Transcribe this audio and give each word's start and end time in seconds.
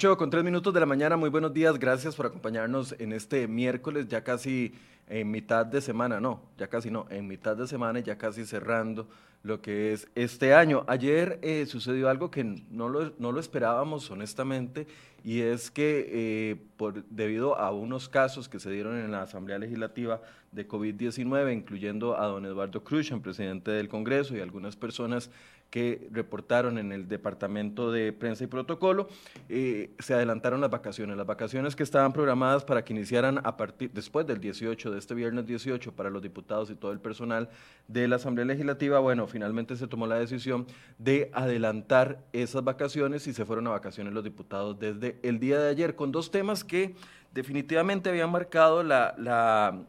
8 0.00 0.16
con 0.16 0.30
3 0.30 0.42
minutos 0.42 0.72
de 0.72 0.80
la 0.80 0.86
mañana, 0.86 1.18
muy 1.18 1.28
buenos 1.28 1.52
días, 1.52 1.78
gracias 1.78 2.16
por 2.16 2.24
acompañarnos 2.24 2.94
en 2.98 3.12
este 3.12 3.46
miércoles, 3.46 4.08
ya 4.08 4.24
casi 4.24 4.72
en 5.06 5.30
mitad 5.30 5.66
de 5.66 5.82
semana, 5.82 6.18
no, 6.20 6.40
ya 6.56 6.68
casi 6.68 6.90
no, 6.90 7.06
en 7.10 7.28
mitad 7.28 7.54
de 7.54 7.66
semana 7.66 8.00
ya 8.00 8.16
casi 8.16 8.46
cerrando 8.46 9.06
lo 9.42 9.60
que 9.60 9.92
es 9.92 10.08
este 10.14 10.54
año. 10.54 10.84
Ayer 10.88 11.38
eh, 11.42 11.66
sucedió 11.66 12.08
algo 12.08 12.30
que 12.30 12.44
no 12.44 12.88
lo, 12.88 13.12
no 13.18 13.30
lo, 13.30 13.40
esperábamos 13.40 14.10
honestamente 14.10 14.86
y 15.22 15.40
es 15.40 15.70
que 15.70 16.08
eh, 16.08 16.56
por, 16.78 17.04
debido 17.10 17.58
a 17.58 17.70
unos 17.70 18.08
casos 18.08 18.48
que 18.48 18.58
se 18.58 18.70
dieron 18.70 18.96
en 18.96 19.10
la 19.10 19.20
Asamblea 19.20 19.58
Legislativa 19.58 20.22
de 20.50 20.66
COVID-19, 20.66 21.52
incluyendo 21.52 22.18
a 22.18 22.24
don 22.24 22.46
Eduardo 22.46 22.82
Cruz, 22.82 23.12
presidente 23.22 23.70
del 23.70 23.90
Congreso, 23.90 24.34
y 24.34 24.40
algunas 24.40 24.76
personas 24.76 25.30
que 25.70 26.08
reportaron 26.10 26.78
en 26.78 26.92
el 26.92 27.08
Departamento 27.08 27.92
de 27.92 28.12
Prensa 28.12 28.44
y 28.44 28.46
Protocolo, 28.48 29.08
eh, 29.48 29.90
se 29.98 30.14
adelantaron 30.14 30.60
las 30.60 30.70
vacaciones. 30.70 31.16
Las 31.16 31.26
vacaciones 31.26 31.76
que 31.76 31.84
estaban 31.84 32.12
programadas 32.12 32.64
para 32.64 32.84
que 32.84 32.92
iniciaran 32.92 33.40
a 33.44 33.56
partir 33.56 33.92
después 33.92 34.26
del 34.26 34.40
18, 34.40 34.90
de 34.90 34.98
este 34.98 35.14
viernes 35.14 35.46
18, 35.46 35.92
para 35.92 36.10
los 36.10 36.22
diputados 36.22 36.70
y 36.70 36.74
todo 36.74 36.92
el 36.92 37.00
personal 37.00 37.48
de 37.88 38.08
la 38.08 38.16
Asamblea 38.16 38.44
Legislativa, 38.44 38.98
bueno, 38.98 39.26
finalmente 39.26 39.76
se 39.76 39.86
tomó 39.86 40.06
la 40.06 40.18
decisión 40.18 40.66
de 40.98 41.30
adelantar 41.32 42.18
esas 42.32 42.64
vacaciones 42.64 43.26
y 43.26 43.32
se 43.32 43.44
fueron 43.44 43.68
a 43.68 43.70
vacaciones 43.70 44.12
los 44.12 44.24
diputados 44.24 44.78
desde 44.78 45.18
el 45.22 45.38
día 45.38 45.60
de 45.60 45.70
ayer 45.70 45.94
con 45.94 46.10
dos 46.10 46.30
temas 46.30 46.64
que 46.64 46.94
definitivamente 47.32 48.10
habían 48.10 48.30
marcado 48.30 48.82
la, 48.82 49.14
la 49.18 49.84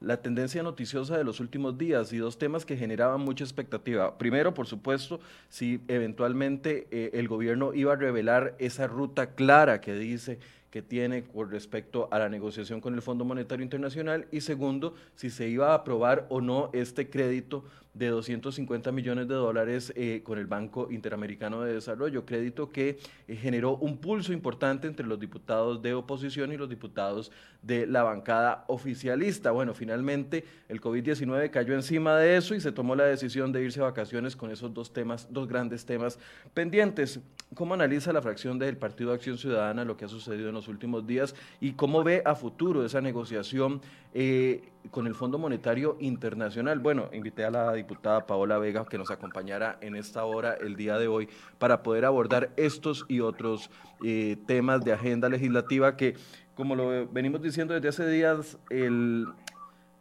la 0.00 0.18
tendencia 0.18 0.62
noticiosa 0.62 1.16
de 1.16 1.24
los 1.24 1.40
últimos 1.40 1.78
días 1.78 2.12
y 2.12 2.18
dos 2.18 2.38
temas 2.38 2.64
que 2.64 2.76
generaban 2.76 3.20
mucha 3.20 3.44
expectativa. 3.44 4.18
Primero, 4.18 4.54
por 4.54 4.66
supuesto, 4.66 5.20
si 5.48 5.80
eventualmente 5.88 6.86
eh, 6.90 7.10
el 7.14 7.28
gobierno 7.28 7.74
iba 7.74 7.92
a 7.92 7.96
revelar 7.96 8.54
esa 8.58 8.86
ruta 8.86 9.34
clara 9.34 9.80
que 9.80 9.94
dice 9.94 10.38
que 10.70 10.82
tiene 10.82 11.22
con 11.22 11.52
respecto 11.52 12.08
a 12.10 12.18
la 12.18 12.28
negociación 12.28 12.80
con 12.80 12.94
el 12.94 13.02
Fondo 13.02 13.24
Monetario 13.24 13.62
Internacional 13.62 14.26
y 14.32 14.40
segundo, 14.40 14.94
si 15.14 15.30
se 15.30 15.48
iba 15.48 15.70
a 15.70 15.74
aprobar 15.74 16.26
o 16.30 16.40
no 16.40 16.70
este 16.72 17.08
crédito 17.08 17.64
de 17.94 18.08
250 18.08 18.92
millones 18.92 19.28
de 19.28 19.34
dólares 19.34 19.92
eh, 19.96 20.20
con 20.24 20.38
el 20.38 20.46
Banco 20.46 20.88
Interamericano 20.90 21.62
de 21.62 21.74
Desarrollo, 21.74 22.26
crédito 22.26 22.70
que 22.70 22.98
eh, 23.28 23.36
generó 23.36 23.76
un 23.76 23.98
pulso 23.98 24.32
importante 24.32 24.88
entre 24.88 25.06
los 25.06 25.18
diputados 25.18 25.80
de 25.80 25.94
oposición 25.94 26.52
y 26.52 26.56
los 26.56 26.68
diputados 26.68 27.30
de 27.62 27.86
la 27.86 28.02
bancada 28.02 28.64
oficialista. 28.66 29.52
Bueno, 29.52 29.74
finalmente 29.74 30.44
el 30.68 30.80
COVID-19 30.80 31.50
cayó 31.50 31.74
encima 31.74 32.16
de 32.18 32.36
eso 32.36 32.54
y 32.54 32.60
se 32.60 32.72
tomó 32.72 32.94
la 32.96 33.04
decisión 33.04 33.52
de 33.52 33.62
irse 33.62 33.80
a 33.80 33.84
vacaciones 33.84 34.36
con 34.36 34.50
esos 34.50 34.74
dos 34.74 34.92
temas, 34.92 35.28
dos 35.30 35.48
grandes 35.48 35.86
temas 35.86 36.18
pendientes. 36.52 37.20
¿Cómo 37.54 37.74
analiza 37.74 38.12
la 38.12 38.20
fracción 38.20 38.58
del 38.58 38.76
Partido 38.76 39.12
Acción 39.12 39.38
Ciudadana 39.38 39.84
lo 39.84 39.96
que 39.96 40.06
ha 40.06 40.08
sucedido 40.08 40.48
en 40.48 40.54
los 40.54 40.68
últimos 40.68 41.06
días 41.06 41.34
y 41.60 41.72
cómo 41.72 42.02
ve 42.02 42.22
a 42.24 42.34
futuro 42.34 42.84
esa 42.84 43.00
negociación 43.00 43.80
eh, 44.12 44.62
con 44.90 45.06
el 45.06 45.14
Fondo 45.14 45.38
Monetario 45.38 45.96
Internacional? 46.00 46.80
Bueno, 46.80 47.08
invité 47.12 47.44
a 47.44 47.50
la 47.50 47.76
diputada 47.84 48.26
Paola 48.26 48.58
Vega 48.58 48.84
que 48.86 48.98
nos 48.98 49.10
acompañara 49.10 49.78
en 49.80 49.94
esta 49.94 50.24
hora 50.24 50.54
el 50.54 50.74
día 50.76 50.98
de 50.98 51.06
hoy 51.06 51.28
para 51.58 51.82
poder 51.82 52.04
abordar 52.04 52.50
estos 52.56 53.04
y 53.08 53.20
otros 53.20 53.70
eh, 54.02 54.36
temas 54.46 54.84
de 54.84 54.92
agenda 54.92 55.28
legislativa 55.28 55.96
que, 55.96 56.16
como 56.54 56.74
lo 56.74 57.06
venimos 57.08 57.42
diciendo 57.42 57.74
desde 57.74 57.88
hace 57.88 58.08
días, 58.08 58.58
el, 58.70 59.26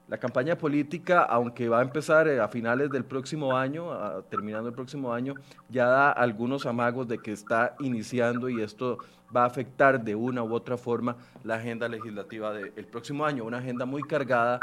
la 0.08 0.18
campaña 0.18 0.58
política, 0.58 1.24
aunque 1.24 1.68
va 1.68 1.80
a 1.80 1.84
empezar 1.84 2.28
eh, 2.28 2.40
a 2.40 2.48
finales 2.48 2.90
del 2.90 3.04
próximo 3.04 3.56
año, 3.56 3.90
terminando 4.30 4.70
el 4.70 4.76
próximo 4.76 5.14
año, 5.14 5.36
ya 5.70 5.86
da 5.86 6.12
algunos 6.12 6.66
amagos 6.66 7.08
de 7.08 7.20
que 7.20 7.34
está 7.34 7.76
iniciando 7.80 8.48
y 8.50 8.62
esto 8.62 9.00
va 9.36 9.44
a 9.44 9.48
afectar 9.48 10.02
de 10.04 10.16
una 10.16 10.44
u 10.44 10.54
otra 10.54 10.78
forma 10.78 11.18
la 11.44 11.56
agenda 11.56 11.88
legislativa 11.90 12.54
del 12.54 12.86
próximo 12.86 13.26
año, 13.26 13.44
una 13.44 13.58
agenda 13.58 13.86
muy 13.86 14.04
cargada 14.04 14.60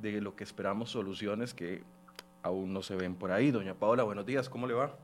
de 0.00 0.20
lo 0.20 0.34
que 0.34 0.44
esperamos 0.44 0.90
soluciones 0.90 1.54
que 1.54 1.82
aún 2.44 2.72
no 2.72 2.82
se 2.82 2.94
ven 2.94 3.16
por 3.16 3.32
ahí. 3.32 3.50
Doña 3.50 3.74
Paola, 3.74 4.04
buenos 4.04 4.24
días, 4.24 4.48
¿cómo 4.48 4.68
le 4.68 4.74
va? 4.74 4.94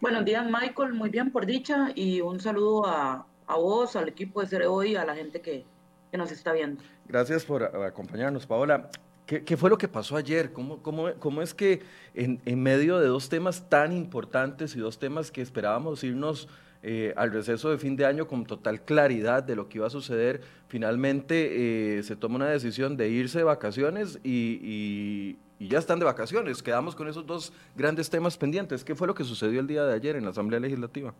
Buenos 0.00 0.24
días, 0.24 0.44
Michael, 0.46 0.92
muy 0.92 1.10
bien 1.10 1.32
por 1.32 1.46
dicha 1.46 1.88
y 1.94 2.20
un 2.20 2.38
saludo 2.38 2.86
a, 2.86 3.26
vos, 3.48 3.96
al 3.96 4.08
equipo 4.08 4.40
de 4.40 4.46
Cere 4.46 4.66
Hoy, 4.66 4.94
a 4.94 5.04
la 5.04 5.16
gente 5.16 5.40
que, 5.40 5.64
nos 6.12 6.30
está 6.30 6.52
viendo. 6.52 6.80
Gracias 7.08 7.44
por 7.44 7.64
acompañarnos, 7.64 8.46
Paola. 8.46 8.88
¿Qué, 9.26 9.56
fue 9.56 9.68
lo 9.68 9.76
que 9.76 9.88
pasó 9.88 10.16
ayer? 10.16 10.52
¿Cómo, 10.52 10.80
cómo, 10.80 11.12
cómo 11.18 11.42
es 11.42 11.54
que 11.54 11.82
en, 12.14 12.40
en, 12.44 12.62
medio 12.62 13.00
de 13.00 13.08
dos 13.08 13.28
temas 13.28 13.68
tan 13.68 13.90
importantes 13.92 14.76
y 14.76 14.78
dos 14.78 15.00
temas 15.00 15.32
que 15.32 15.42
esperábamos 15.42 16.04
irnos 16.04 16.46
eh, 16.86 17.14
al 17.16 17.32
receso 17.32 17.70
de 17.70 17.78
fin 17.78 17.96
de 17.96 18.04
año 18.04 18.26
con 18.26 18.44
total 18.44 18.82
claridad 18.82 19.42
de 19.42 19.56
lo 19.56 19.70
que 19.70 19.78
iba 19.78 19.86
a 19.86 19.90
suceder, 19.90 20.42
finalmente 20.68 21.96
eh, 21.98 22.02
se 22.02 22.14
toma 22.14 22.36
una 22.36 22.48
decisión 22.50 22.98
de 22.98 23.08
irse 23.08 23.38
de 23.38 23.44
vacaciones 23.44 24.18
y, 24.22 25.38
ya 25.68 25.78
están 25.78 25.98
de 25.98 26.04
vacaciones. 26.04 26.62
Quedamos 26.62 26.94
con 26.94 27.08
esos 27.08 27.26
dos 27.26 27.52
grandes 27.74 28.10
temas 28.10 28.36
pendientes. 28.36 28.84
¿Qué 28.84 28.94
fue 28.94 29.06
lo 29.06 29.14
que 29.14 29.24
sucedió 29.24 29.60
el 29.60 29.66
día 29.66 29.84
de 29.84 29.94
ayer 29.94 30.16
en 30.16 30.24
la 30.24 30.30
Asamblea 30.30 30.60
Legislativa? 30.60 31.14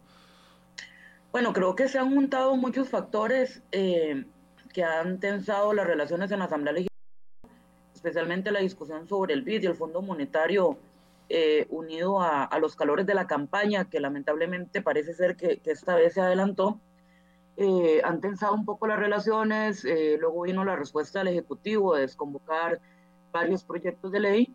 Bueno, 1.32 1.52
creo 1.52 1.74
que 1.74 1.88
se 1.88 1.98
han 1.98 2.14
juntado 2.14 2.56
muchos 2.56 2.88
factores 2.88 3.62
eh, 3.72 4.24
que 4.72 4.84
han 4.84 5.18
tensado 5.20 5.72
las 5.72 5.86
relaciones 5.86 6.30
en 6.30 6.38
la 6.40 6.44
Asamblea 6.44 6.72
Legislativa, 6.72 7.60
especialmente 7.94 8.52
la 8.52 8.60
discusión 8.60 9.08
sobre 9.08 9.34
el 9.34 9.42
BID 9.42 9.62
y 9.62 9.66
el 9.66 9.74
Fondo 9.74 10.02
Monetario 10.02 10.78
eh, 11.30 11.66
unido 11.70 12.20
a, 12.20 12.50
los 12.60 12.76
calores 12.76 13.06
de 13.06 13.14
la 13.14 13.26
campaña, 13.26 13.88
que 13.88 13.98
lamentablemente 13.98 14.82
parece 14.82 15.14
ser 15.14 15.36
que, 15.36 15.60
esta 15.64 15.94
vez 15.94 16.12
se 16.14 16.20
adelantó, 16.20 16.80
eh, 17.56 18.02
han 18.04 18.20
tensado 18.20 18.52
un 18.54 18.66
poco 18.66 18.86
las 18.86 18.98
relaciones, 18.98 19.84
eh, 19.86 20.18
luego 20.20 20.42
vino 20.42 20.64
la 20.64 20.76
respuesta 20.76 21.20
del 21.20 21.28
Ejecutivo 21.28 21.94
de 21.94 22.02
desconvocar 22.02 22.80
varios 23.34 23.64
proyectos 23.64 24.12
de 24.12 24.20
ley 24.20 24.54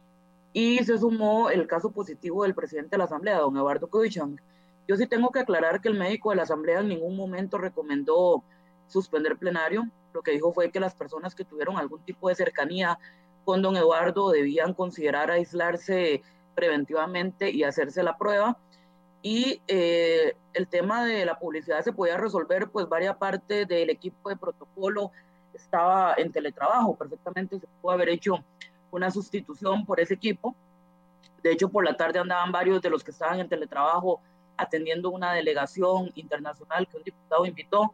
y 0.53 0.79
se 0.79 0.97
sumó 0.97 1.50
el 1.50 1.67
caso 1.67 1.91
positivo 1.91 2.44
del 2.44 2.56
presidente 2.56 2.91
de 2.91 2.97
la 3.00 3.03
Asamblea, 3.03 3.38
don 3.38 3.56
Eduardo 3.56 3.88
Cruikshank. 3.88 4.40
Yo 4.88 4.95
sí 4.95 5.06
tengo 5.06 5.29
que 5.29 5.41
aclarar 5.41 5.81
que 5.81 5.90
el 5.90 6.00
médico 6.00 6.31
de 6.31 6.38
la 6.38 6.44
Asamblea 6.44 6.79
en 6.79 6.88
ningún 6.88 7.16
momento 7.16 7.57
recomendó 7.57 8.41
suspender 8.88 9.38
plenario. 9.38 9.84
Lo 10.13 10.23
que 10.23 10.31
dijo 10.31 10.51
fue 10.53 10.72
que 10.72 10.79
las 10.79 10.95
personas 10.95 11.35
que 11.35 11.45
tuvieron 11.45 11.78
algún 11.78 12.01
tipo 12.03 12.29
de 12.29 12.35
cercanía 12.35 12.97
con 13.46 13.61
don 13.61 13.76
Eduardo 13.76 14.31
debían 14.31 14.73
considerar 14.73 15.29
aislarse 15.29 16.23
preventivamente 16.55 17.52
y 17.52 17.64
hacerse 17.64 18.02
la 18.02 18.17
prueba. 18.17 18.58
Y 19.22 19.61
eh, 19.67 20.35
el 20.53 20.67
tema 20.67 21.03
de 21.03 21.26
la 21.26 21.37
publicidad 21.37 21.84
se 21.84 21.91
podía 21.91 22.17
resolver, 22.17 22.70
pues 22.70 22.87
varias 22.87 23.17
partes 23.17 23.67
del 23.67 23.90
equipo 23.90 24.29
de 24.29 24.37
protocolo 24.37 25.11
estaba 25.53 26.14
en 26.17 26.31
teletrabajo, 26.31 26.96
perfectamente 26.96 27.59
se 27.59 27.67
pudo 27.81 27.91
haber 27.91 28.09
hecho 28.09 28.43
una 28.91 29.12
sustitución 29.12 29.86
por 29.86 30.00
ese 30.00 30.14
equipo. 30.14 30.56
De 31.44 31.52
hecho, 31.52 31.70
por 31.70 31.86
la 31.86 31.96
tarde 31.96 32.20
andaban 32.20 32.52
varios 32.52 32.82
de 32.82 32.90
los 32.90 33.03
que 33.03 33.12
estaban 33.12 33.40
en 33.40 33.50
teletrabajo 33.50 34.22
atendiendo 34.58 35.09
una 35.09 35.34
delegación 35.34 36.12
internacional 36.16 36.88
que 36.88 36.97
un 36.97 37.03
diputado 37.03 37.46
invitó. 37.46 37.94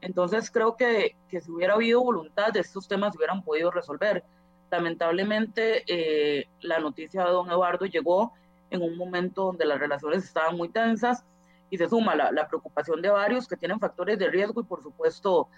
Entonces, 0.00 0.50
creo 0.50 0.76
que, 0.76 1.14
que 1.28 1.40
si 1.40 1.50
hubiera 1.50 1.74
habido 1.74 2.02
voluntad, 2.02 2.56
estos 2.56 2.88
temas 2.88 3.12
se 3.12 3.18
hubieran 3.18 3.42
podido 3.42 3.70
resolver. 3.70 4.24
Lamentablemente, 4.70 5.84
eh, 5.86 6.48
la 6.60 6.80
noticia 6.80 7.24
de 7.24 7.30
don 7.30 7.50
Eduardo 7.50 7.86
llegó 7.86 8.32
en 8.70 8.82
un 8.82 8.96
momento 8.96 9.44
donde 9.46 9.66
las 9.66 9.78
relaciones 9.78 10.24
estaban 10.24 10.56
muy 10.56 10.68
tensas 10.68 11.24
y 11.70 11.78
se 11.78 11.88
suma 11.88 12.14
la, 12.14 12.48
preocupación 12.48 13.02
de 13.02 13.10
varios 13.10 13.46
que 13.46 13.56
tienen 13.56 13.78
factores 13.78 14.18
de 14.18 14.28
riesgo 14.28 14.60
y 14.60 14.64
por 14.64 14.82
supuesto 14.82 15.48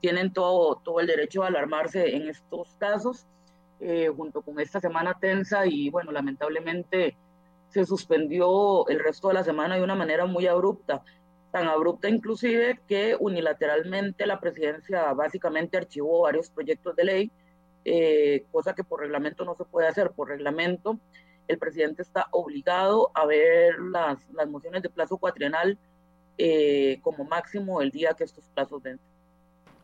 tienen 0.00 0.32
todo, 0.32 0.76
todo 0.84 1.00
el 1.00 1.06
derecho 1.06 1.42
a 1.42 1.46
alarmarse 1.46 2.16
en 2.16 2.28
estos 2.28 2.76
casos, 2.78 3.26
eh, 3.82 4.08
junto 4.14 4.42
con 4.42 4.60
esta 4.60 4.80
semana 4.80 5.18
tensa 5.20 5.66
y 5.66 5.90
bueno, 5.90 6.12
lamentablemente 6.12 7.16
se 7.68 7.84
suspendió 7.84 8.86
el 8.88 9.00
resto 9.00 9.28
de 9.28 9.34
la 9.34 9.44
semana 9.44 9.76
de 9.76 9.82
una 9.82 9.94
manera 9.94 10.26
muy 10.26 10.46
abrupta, 10.46 11.02
tan 11.50 11.68
abrupta 11.68 12.08
inclusive 12.08 12.80
que 12.86 13.16
unilateralmente 13.18 14.26
la 14.26 14.40
presidencia 14.40 15.12
básicamente 15.14 15.76
archivó 15.76 16.22
varios 16.22 16.50
proyectos 16.50 16.94
de 16.96 17.04
ley 17.04 17.32
eh, 17.84 18.44
cosa 18.52 18.74
que 18.74 18.84
por 18.84 19.00
reglamento 19.00 19.44
no 19.44 19.54
se 19.54 19.64
puede 19.64 19.88
hacer. 19.88 20.10
Por 20.12 20.28
reglamento, 20.28 20.98
el 21.48 21.58
presidente 21.58 22.02
está 22.02 22.28
obligado 22.30 23.10
a 23.14 23.26
ver 23.26 23.78
las, 23.80 24.28
las 24.30 24.48
mociones 24.48 24.82
de 24.82 24.90
plazo 24.90 25.18
cuatrienal 25.18 25.78
eh, 26.38 27.00
como 27.02 27.24
máximo 27.24 27.80
el 27.82 27.90
día 27.90 28.14
que 28.14 28.24
estos 28.24 28.48
plazos 28.48 28.82
den. 28.82 29.00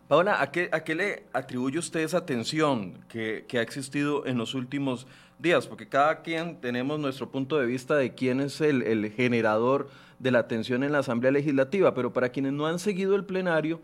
Paola, 0.08 0.40
¿a 0.40 0.50
qué, 0.50 0.70
¿a 0.72 0.84
qué, 0.84 0.94
le 0.94 1.24
atribuye 1.34 1.78
usted 1.78 2.00
esa 2.00 2.24
tensión 2.24 3.04
que, 3.10 3.44
que, 3.46 3.58
ha 3.58 3.62
existido 3.62 4.24
en 4.24 4.38
los 4.38 4.54
últimos 4.54 5.06
días? 5.38 5.66
Porque 5.66 5.86
cada 5.86 6.22
quien 6.22 6.62
tenemos 6.62 6.98
nuestro 6.98 7.30
punto 7.30 7.58
de 7.58 7.66
vista 7.66 7.94
de 7.94 8.14
quién 8.14 8.40
es 8.40 8.62
el, 8.62 8.80
el 8.80 9.12
generador 9.12 9.90
de 10.18 10.30
la 10.30 10.48
tensión 10.48 10.82
en 10.82 10.92
la 10.92 11.00
Asamblea 11.00 11.30
Legislativa, 11.30 11.92
pero 11.92 12.14
para 12.14 12.30
quienes 12.30 12.54
no 12.54 12.66
han 12.66 12.78
seguido 12.78 13.16
el 13.16 13.26
plenario, 13.26 13.82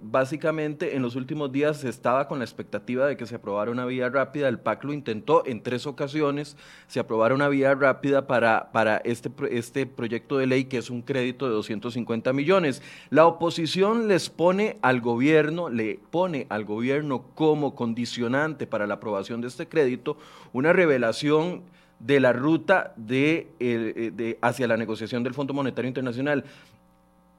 básicamente 0.00 0.96
en 0.96 1.02
los 1.02 1.14
últimos 1.14 1.52
días 1.52 1.80
se 1.80 1.88
estaba 1.88 2.26
con 2.26 2.38
la 2.38 2.44
expectativa 2.44 3.06
de 3.06 3.16
que 3.16 3.26
se 3.26 3.34
aprobara 3.34 3.70
una 3.70 3.84
vía 3.84 4.08
rápida. 4.08 4.48
El 4.48 4.58
PAC 4.58 4.84
lo 4.84 4.92
intentó 4.92 5.44
en 5.46 5.62
tres 5.62 5.86
ocasiones, 5.86 6.56
se 6.86 7.00
aprobara 7.00 7.34
una 7.34 7.48
vía 7.48 7.74
rápida 7.74 8.26
para, 8.26 8.72
para 8.72 8.96
este, 8.98 9.30
este 9.50 9.86
proyecto 9.86 10.38
de 10.38 10.46
ley 10.46 10.64
que 10.64 10.78
es 10.78 10.90
un 10.90 11.02
crédito 11.02 11.46
de 11.46 11.52
250 11.52 12.32
millones. 12.32 12.82
La 13.10 13.26
oposición 13.26 14.08
les 14.08 14.30
pone 14.30 14.78
al 14.82 15.00
gobierno, 15.00 15.68
le 15.68 16.00
pone 16.10 16.46
al 16.48 16.64
gobierno 16.64 17.24
como 17.34 17.74
condicionante 17.74 18.66
para 18.66 18.86
la 18.86 18.94
aprobación 18.94 19.40
de 19.40 19.48
este 19.48 19.68
crédito 19.68 20.16
una 20.52 20.72
revelación 20.72 21.62
de 21.98 22.18
la 22.18 22.32
ruta 22.32 22.92
de, 22.96 23.48
eh, 23.60 24.10
de, 24.12 24.38
hacia 24.42 24.66
la 24.66 24.76
negociación 24.76 25.22
del 25.22 25.34
Fondo 25.34 25.54
Monetario 25.54 25.88
Internacional. 25.88 26.44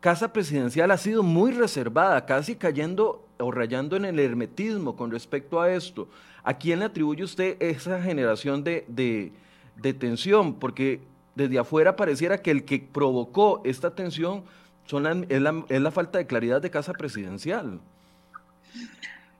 Casa 0.03 0.33
Presidencial 0.33 0.91
ha 0.91 0.97
sido 0.97 1.23
muy 1.23 1.53
reservada, 1.53 2.25
casi 2.25 2.57
cayendo 2.57 3.25
o 3.39 3.51
rayando 3.51 3.95
en 3.95 4.03
el 4.03 4.19
hermetismo 4.19 4.97
con 4.97 5.11
respecto 5.11 5.61
a 5.61 5.71
esto. 5.71 6.09
¿A 6.43 6.57
quién 6.57 6.79
le 6.79 6.85
atribuye 6.85 7.23
usted 7.23 7.55
esa 7.61 8.01
generación 8.01 8.65
de, 8.65 8.83
de, 8.89 9.93
tensión? 9.93 10.55
Porque 10.55 10.99
desde 11.35 11.57
afuera 11.57 11.95
pareciera 11.95 12.41
que 12.41 12.51
el 12.51 12.65
que 12.65 12.79
provocó 12.79 13.61
esta 13.63 13.95
tensión 13.95 14.43
son 14.87 15.25
es, 15.29 15.41
la, 15.41 15.91
falta 15.91 16.17
de 16.17 16.27
claridad 16.27 16.61
de 16.61 16.69
Casa 16.69 16.91
Presidencial. 16.91 17.79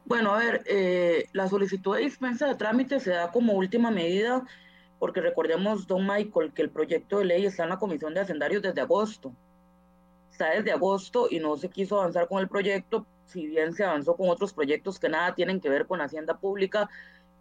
Bueno, 0.06 0.34
a 0.34 0.38
ver, 0.38 0.64
eh, 0.66 1.26
la 1.34 1.50
solicitud 1.50 1.98
de 1.98 2.04
dispensa 2.04 2.48
de 2.48 2.56
trámite 2.56 3.02
se 3.02 3.10
da 3.10 3.34
como 3.34 3.52
última 3.52 3.92
medida 3.92 4.46
porque 4.98 5.20
recordemos, 5.20 5.88
don 5.88 6.08
Michael, 6.08 6.54
que 6.54 6.62
el 6.62 6.70
proyecto 6.70 7.20
de 7.20 7.26
ley 7.26 7.46
está 7.46 7.64
en 7.64 7.70
la 7.72 7.80
Comisión 7.80 8.14
de 8.14 8.22
Hacendarios 8.22 8.62
desde 8.62 8.80
agosto 8.80 9.34
está 10.34 10.50
desde 10.50 10.72
agosto 10.72 11.28
y 11.30 11.40
no 11.40 11.56
se 11.58 11.70
quiso 11.70 12.00
avanzar 12.00 12.28
con 12.28 12.40
el 12.40 12.50
proyecto, 12.50 13.06
si 13.28 13.48
bien 13.48 13.74
se 13.74 13.84
avanzó 13.84 14.16
con 14.16 14.30
otros 14.30 14.52
proyectos 14.52 15.00
que 15.00 15.08
nada 15.08 15.36
tienen 15.36 15.62
que 15.62 15.70
ver 15.70 15.86
con 15.86 16.02
Hacienda 16.02 16.38
Pública, 16.40 16.90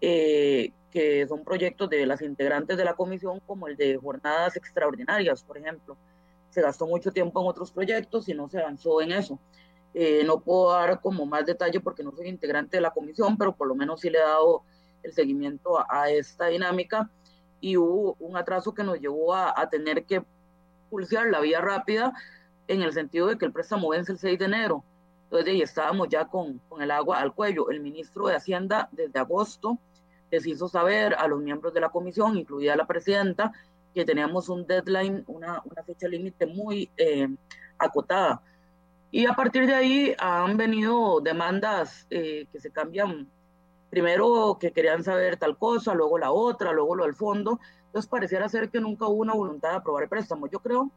eh, 0.01 0.73
que 0.91 1.27
son 1.27 1.43
proyectos 1.43 1.89
de 1.89 2.05
las 2.05 2.21
integrantes 2.21 2.77
de 2.77 2.85
la 2.85 2.95
comisión, 2.95 3.41
como 3.47 3.67
el 3.67 3.77
de 3.77 3.97
jornadas 3.97 4.57
extraordinarias, 4.57 5.43
por 5.43 5.57
ejemplo. 5.57 5.97
Se 6.51 6.61
gastó 6.61 6.87
mucho 6.87 7.13
tiempo 7.13 7.41
en 7.41 7.47
otros 7.49 7.73
proyectos 7.73 8.29
y 8.29 8.35
no 8.35 8.51
se 8.51 8.61
avanzó 8.61 9.01
en 9.01 9.13
eso. 9.13 9.39
Eh, 9.95 10.23
no 10.27 10.41
puedo 10.41 10.73
dar 10.73 11.01
como 11.01 11.25
más 11.25 11.47
detalle 11.47 11.81
porque 11.81 12.03
no 12.03 12.13
soy 12.13 12.29
integrante 12.29 12.77
de 12.77 12.83
la 12.83 12.91
comisión, 12.91 13.39
pero 13.39 13.57
por 13.57 13.69
lo 13.69 13.75
menos 13.75 14.03
sí 14.03 14.11
le 14.11 14.19
he 14.19 14.23
dado 14.23 14.65
el 15.03 15.15
seguimiento 15.15 15.83
a, 15.91 16.11
esta 16.11 16.49
dinámica 16.49 17.11
y 17.59 17.79
hubo 17.79 18.17
un 18.21 18.37
atraso 18.37 18.75
que 18.75 18.85
nos 18.85 19.01
llevó 19.01 19.33
a, 19.35 19.59
a 19.59 19.71
tener 19.71 20.05
que 20.05 20.23
pulsear 20.91 21.29
la 21.29 21.41
vía 21.41 21.63
rápida 21.63 22.13
en 22.75 22.83
el 22.83 22.93
sentido 22.93 23.29
de 23.29 23.39
que 23.39 23.45
el 23.45 23.53
préstamo 23.53 23.89
vence 23.89 24.13
el 24.13 24.19
6 24.19 24.39
de 24.39 24.45
enero. 24.45 24.85
Entonces, 25.25 25.49
ahí 25.49 25.63
estábamos 25.63 26.09
ya 26.09 26.27
con, 26.27 26.59
con 26.69 26.83
el 26.83 26.91
agua 26.91 27.19
al 27.19 27.35
cuello. 27.35 27.71
El 27.71 27.81
ministro 27.81 28.27
de 28.27 28.37
Hacienda, 28.37 28.89
desde 28.93 29.19
agosto, 29.19 29.79
les 30.31 30.47
hizo 30.47 30.69
saber 30.69 31.15
a 31.15 31.27
los 31.27 31.41
miembros 31.41 31.75
de 31.75 31.81
la 31.81 31.91
comisión, 31.91 32.37
incluida 32.37 32.77
la 32.77 32.87
presidenta, 32.87 33.53
que 33.95 34.05
teníamos 34.05 34.49
un 34.49 34.67
deadline, 34.67 35.25
una, 35.27 35.63
una 35.65 35.83
fecha 35.85 36.09
límite 36.09 36.47
muy 36.47 36.91
eh, 36.97 37.29
acotada. 37.79 38.43
Y 39.11 39.27
a 39.27 39.35
partir 39.35 39.67
de 39.67 39.75
ahí 39.75 40.15
han 40.19 40.57
venido 40.57 41.21
demandas 41.21 42.07
eh, 42.09 42.47
que 42.51 42.61
se 42.61 42.71
cambian, 42.71 43.29
primero 43.91 44.57
que 44.59 44.73
querían 44.73 45.05
saber 45.05 45.37
tal 45.37 45.59
cosa, 45.59 45.93
luego 45.93 46.19
la 46.19 46.33
otra, 46.33 46.73
luego 46.73 46.97
lo 46.97 47.05
del 47.05 47.15
fondo. 47.15 47.61
Entonces 47.87 48.11
pareciera 48.11 48.49
ser 48.49 48.71
que 48.71 48.81
nunca 48.81 49.07
hubo 49.07 49.21
una 49.21 49.35
voluntad 49.35 49.71
de 49.71 49.77
aprobar 49.77 50.05
el 50.05 50.09
préstamo. 50.09 50.47
Yo 50.49 50.61
creo 50.61 50.91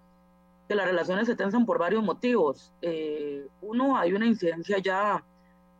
que 0.67 0.75
las 0.75 0.85
relaciones 0.85 1.27
se 1.27 1.35
tensan 1.35 1.65
por 1.65 1.77
varios 1.77 2.03
motivos. 2.03 2.71
Eh, 2.81 3.47
uno, 3.61 3.97
hay 3.97 4.13
una 4.13 4.25
incidencia 4.25 4.77
ya 4.79 5.23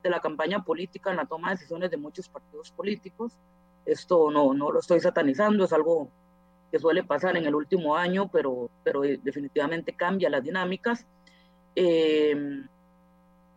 de 0.03 0.09
la 0.09 0.19
campaña 0.19 0.63
política 0.63 1.09
en 1.09 1.17
la 1.17 1.25
toma 1.25 1.49
de 1.49 1.55
decisiones 1.55 1.89
de 1.89 1.97
muchos 1.97 2.29
partidos 2.29 2.71
políticos. 2.71 3.33
Esto 3.85 4.29
no, 4.31 4.53
no 4.53 4.71
lo 4.71 4.79
estoy 4.79 4.99
satanizando, 4.99 5.65
es 5.65 5.73
algo 5.73 6.09
que 6.71 6.79
suele 6.79 7.03
pasar 7.03 7.37
en 7.37 7.45
el 7.45 7.55
último 7.55 7.95
año, 7.95 8.29
pero, 8.31 8.69
pero 8.83 9.03
eh, 9.03 9.19
definitivamente 9.23 9.93
cambia 9.93 10.29
las 10.29 10.43
dinámicas. 10.43 11.05
Eh, 11.75 12.63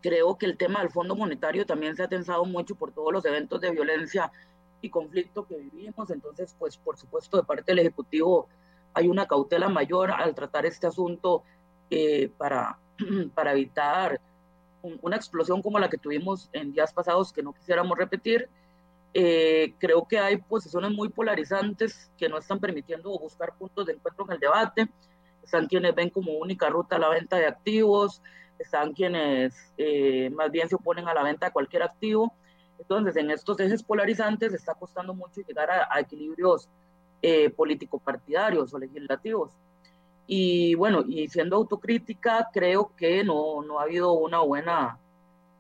creo 0.01 0.39
que 0.39 0.47
el 0.47 0.57
tema 0.57 0.81
del 0.81 0.91
Fondo 0.91 1.15
Monetario 1.15 1.67
también 1.67 1.97
se 1.97 2.03
ha 2.03 2.09
tensado 2.09 2.45
mucho 2.45 2.75
por 2.75 2.93
todos 2.93 3.13
los 3.13 3.25
eventos 3.25 3.61
de 3.61 3.71
violencia 3.71 4.31
y 4.81 4.91
conflicto 4.91 5.47
que 5.47 5.57
vivimos. 5.57 6.11
Entonces, 6.11 6.55
pues 6.59 6.77
por 6.77 6.97
supuesto, 6.97 7.37
de 7.37 7.43
parte 7.43 7.73
del 7.73 7.81
Ejecutivo 7.81 8.49
hay 8.95 9.09
una 9.09 9.27
cautela 9.27 9.69
mayor 9.69 10.11
al 10.11 10.35
tratar 10.35 10.67
este 10.67 10.87
asunto 10.87 11.43
eh, 11.91 12.31
para, 12.37 12.79
para 13.35 13.53
evitar 13.53 14.21
una 15.03 15.17
explosión 15.17 15.63
como 15.63 15.79
la 15.79 15.89
que 15.89 15.99
tuvimos 15.99 16.49
en 16.53 16.73
días 16.73 16.93
pasados 16.93 17.33
que 17.33 17.43
no 17.43 17.53
quisiéramos 17.53 17.97
repetir. 17.97 18.49
Eh, 19.15 19.75
creo 19.79 20.07
que 20.07 20.19
hay 20.19 20.37
posiciones 20.37 20.91
muy 20.93 21.09
polarizantes 21.09 22.11
que 22.17 22.29
no 22.29 22.39
están 22.39 22.61
permitiendo 22.61 23.19
buscar 23.19 23.55
puntos 23.57 23.87
de 23.87 23.95
encuentro 23.95 24.25
en 24.27 24.33
el 24.33 24.41
debate. 24.41 24.89
Están 25.43 25.67
quienes 25.67 25.95
ven 25.95 26.11
como 26.11 26.33
única 26.33 26.69
ruta 26.69 26.99
la 26.99 27.09
venta 27.09 27.37
de 27.37 27.47
activos, 27.47 28.23
están 28.59 28.93
quienes 28.93 29.55
eh, 29.79 30.31
más 30.31 30.51
bien 30.51 30.69
se 30.69 30.75
oponen 30.75 31.09
a 31.09 31.15
la 31.15 31.23
venta 31.23 31.47
de 31.47 31.53
cualquier 31.53 31.83
activo. 31.83 32.33
Entonces, 32.79 33.17
en 33.17 33.31
estos 33.31 33.59
ejes 33.61 33.83
polarizantes 33.83 34.53
está 34.53 34.75
costando 34.75 35.15
mucho 35.15 35.41
llegar 35.41 35.71
a, 35.71 35.89
a 35.91 36.01
equilibrios 36.01 36.69
eh, 37.23 37.51
político-partidarios 37.51 38.73
o 38.73 38.79
legislativos. 38.79 39.51
Y 40.27 40.75
bueno, 40.75 41.05
y 41.09 41.27
siendo 41.29 41.57
autocrítica, 41.57 42.49
creo 42.53 42.93
que 42.97 43.25
no, 43.25 43.63
no 43.63 43.81
ha 43.81 43.85
habido 43.85 44.13
una 44.13 44.41
buena, 44.41 44.99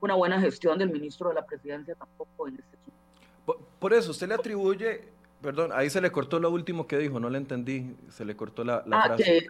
una 0.01 0.15
buena 0.15 0.41
gestión 0.41 0.79
del 0.79 0.91
ministro 0.91 1.31
de 1.31 1.37
la 1.37 1.47
presidencia 1.47 1.95
tampoco 1.95 2.49
en 2.49 2.57
este 2.57 2.77
asunto. 2.77 3.59
Por, 3.79 3.95
eso, 3.95 4.11
usted 4.11 4.29
le 4.29 4.35
atribuye, 4.35 5.09
perdón, 5.41 5.71
ahí 5.75 5.89
se 5.89 6.03
le 6.03 6.13
cortó 6.13 6.39
lo 6.39 6.51
último 6.51 6.87
que 6.87 6.99
dijo, 6.99 7.19
no 7.19 7.31
le 7.31 7.39
entendí, 7.39 7.97
se 8.11 8.27
le 8.27 8.37
cortó 8.37 8.63
la, 8.63 8.83
la 8.87 9.01
ah, 9.01 9.07
frase. 9.07 9.25
Que, 9.25 9.47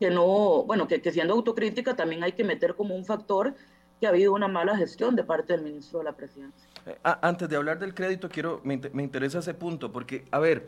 que 0.00 0.10
no, 0.10 0.64
bueno, 0.64 0.88
que, 0.88 1.00
que 1.00 1.12
siendo 1.12 1.34
autocrítica 1.34 1.94
también 1.94 2.24
hay 2.24 2.32
que 2.32 2.42
meter 2.42 2.74
como 2.74 2.96
un 2.96 3.04
factor 3.04 3.54
que 4.00 4.08
ha 4.08 4.10
habido 4.10 4.32
una 4.32 4.48
mala 4.48 4.76
gestión 4.76 5.14
de 5.14 5.22
parte 5.22 5.52
del 5.52 5.62
ministro 5.62 6.00
de 6.00 6.06
la 6.06 6.12
presidencia. 6.12 6.68
Eh, 6.86 6.98
antes 7.04 7.48
de 7.48 7.54
hablar 7.54 7.78
del 7.78 7.94
crédito, 7.94 8.28
quiero, 8.28 8.60
me, 8.64 8.80
me 8.92 9.04
interesa 9.04 9.38
ese 9.38 9.54
punto, 9.54 9.92
porque, 9.92 10.24
a 10.32 10.40
ver, 10.40 10.66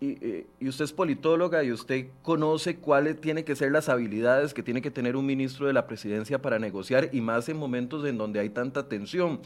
y, 0.00 0.68
usted 0.68 0.84
es 0.84 0.92
politóloga 0.92 1.62
y 1.64 1.72
usted 1.72 2.08
conoce 2.22 2.76
cuáles 2.76 3.20
tienen 3.20 3.44
que 3.44 3.56
ser 3.56 3.72
las 3.72 3.88
habilidades 3.88 4.54
que 4.54 4.62
tiene 4.62 4.82
que 4.82 4.90
tener 4.90 5.16
un 5.16 5.26
ministro 5.26 5.66
de 5.66 5.72
la 5.72 5.86
presidencia 5.86 6.40
para 6.40 6.58
negociar 6.58 7.10
y 7.12 7.20
más 7.20 7.48
en 7.48 7.56
momentos 7.56 8.04
en 8.04 8.18
donde 8.18 8.40
hay 8.40 8.50
tanta 8.50 8.88
tensión. 8.88 9.40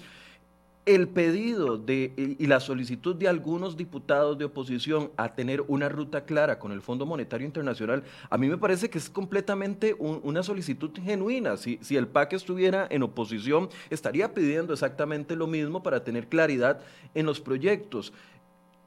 El 0.86 1.06
pedido 1.06 1.76
de, 1.76 2.14
y 2.16 2.46
la 2.46 2.60
solicitud 2.60 3.14
de 3.14 3.28
algunos 3.28 3.76
diputados 3.76 4.38
de 4.38 4.46
oposición 4.46 5.10
a 5.18 5.34
tener 5.34 5.62
una 5.68 5.90
ruta 5.90 6.24
clara 6.24 6.58
con 6.58 6.72
el 6.72 6.80
Fondo 6.80 7.04
Monetario 7.04 7.46
Internacional, 7.46 8.04
a 8.30 8.38
mí 8.38 8.48
me 8.48 8.56
parece 8.56 8.88
que 8.88 8.96
es 8.96 9.10
completamente 9.10 9.94
una 9.98 10.42
solicitud 10.42 10.90
genuina. 11.04 11.58
Si, 11.58 11.78
si 11.82 11.96
el 11.96 12.06
PAC 12.06 12.32
estuviera 12.32 12.86
en 12.88 13.02
oposición, 13.02 13.68
estaría 13.90 14.32
pidiendo 14.32 14.72
exactamente 14.72 15.36
lo 15.36 15.46
mismo 15.46 15.82
para 15.82 16.04
tener 16.04 16.26
claridad 16.26 16.80
en 17.14 17.26
los 17.26 17.38
proyectos 17.38 18.14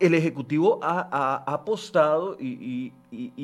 el 0.01 0.15
Ejecutivo 0.15 0.79
ha, 0.81 1.43
apostado 1.45 2.35
y, 2.39 2.91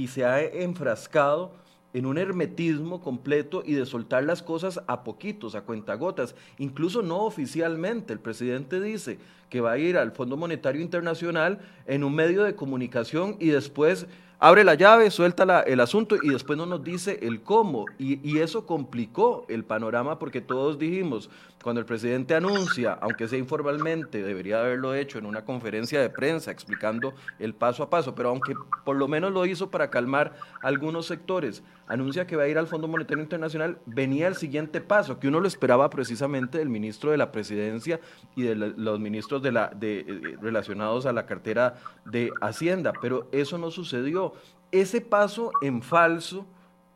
se 0.08 0.26
ha 0.26 0.42
enfrascado 0.42 1.52
en 1.94 2.06
un 2.06 2.18
hermetismo 2.18 3.00
completo 3.02 3.64
y 3.66 3.74
de 3.74 3.86
soltar 3.86 4.24
las 4.24 4.44
cosas 4.44 4.82
a 4.88 5.04
poquitos, 5.04 5.56
a 5.56 5.62
cuentagotas, 5.62 6.36
incluso 6.58 7.02
no 7.02 7.20
oficialmente. 7.20 8.12
El 8.12 8.20
presidente 8.20 8.82
dice 8.82 9.20
que 9.50 9.62
va 9.62 9.74
a 9.74 9.78
ir 9.78 9.98
al 9.98 10.12
Fondo 10.12 10.36
Monetario 10.36 10.82
Internacional 10.82 11.60
en 11.86 12.04
un 12.04 12.14
medio 12.14 12.44
de 12.44 12.56
comunicación 12.56 13.38
y 13.40 13.48
después 13.50 14.08
abre 14.40 14.64
la 14.64 14.76
llave, 14.76 15.10
suelta 15.12 15.62
el 15.62 15.80
asunto 15.80 16.16
y 16.22 16.30
después 16.30 16.58
no 16.58 16.66
nos 16.66 16.84
dice 16.84 17.20
el 17.22 17.42
cómo. 17.42 17.86
Y, 17.98 18.40
eso 18.40 18.66
complicó 18.66 19.46
el 19.48 19.64
panorama 19.64 20.20
porque 20.20 20.42
todos 20.42 20.78
dijimos, 20.78 21.30
cuando 21.64 21.80
el 21.82 21.86
presidente 21.86 22.36
anuncia, 22.36 22.94
aunque 23.02 23.28
sea 23.28 23.40
informalmente, 23.40 24.22
debería 24.22 24.60
haberlo 24.60 24.94
hecho 24.94 25.18
en 25.18 25.26
una 25.26 25.44
conferencia 25.44 26.00
de 26.00 26.10
prensa 26.10 26.52
explicando 26.52 27.14
el 27.40 27.54
paso 27.56 27.84
a 27.84 27.90
paso, 27.90 28.16
pero 28.16 28.30
aunque 28.30 28.54
por 28.86 28.96
lo 28.96 29.08
menos 29.08 29.34
lo 29.34 29.46
hizo 29.46 29.70
para 29.72 29.90
calmar 29.90 30.36
algunos 30.62 31.08
sectores, 31.08 31.64
anuncia 31.88 32.28
que 32.28 32.36
va 32.36 32.44
a 32.44 32.48
ir 32.48 32.58
al 32.58 32.68
Fondo 32.68 32.88
Monetario 32.88 33.24
Internacional, 33.24 33.80
venía 33.86 34.28
el 34.28 34.36
siguiente 34.36 34.82
paso, 34.82 35.20
que 35.20 35.28
uno 35.28 35.40
lo 35.40 35.48
esperaba 35.48 35.90
precisamente 35.90 36.60
del 36.60 36.70
ministro 36.70 37.12
de 37.12 37.18
la 37.18 37.32
presidencia 37.32 38.00
y 38.36 38.44
de 38.44 38.56
los 38.56 39.00
ministros 39.00 39.42
de 39.42 39.52
la, 39.52 39.70
de, 39.76 40.00
eh, 40.00 40.38
relacionados 40.40 41.06
a 41.06 41.14
la 41.14 41.26
cartera 41.26 41.76
de 42.06 42.32
Hacienda, 42.40 42.94
pero 43.02 43.28
eso 43.32 43.58
no 43.58 43.72
sucedió. 43.72 44.34
Ese 44.72 45.02
paso 45.02 45.52
en 45.62 45.82
falso, 45.82 46.46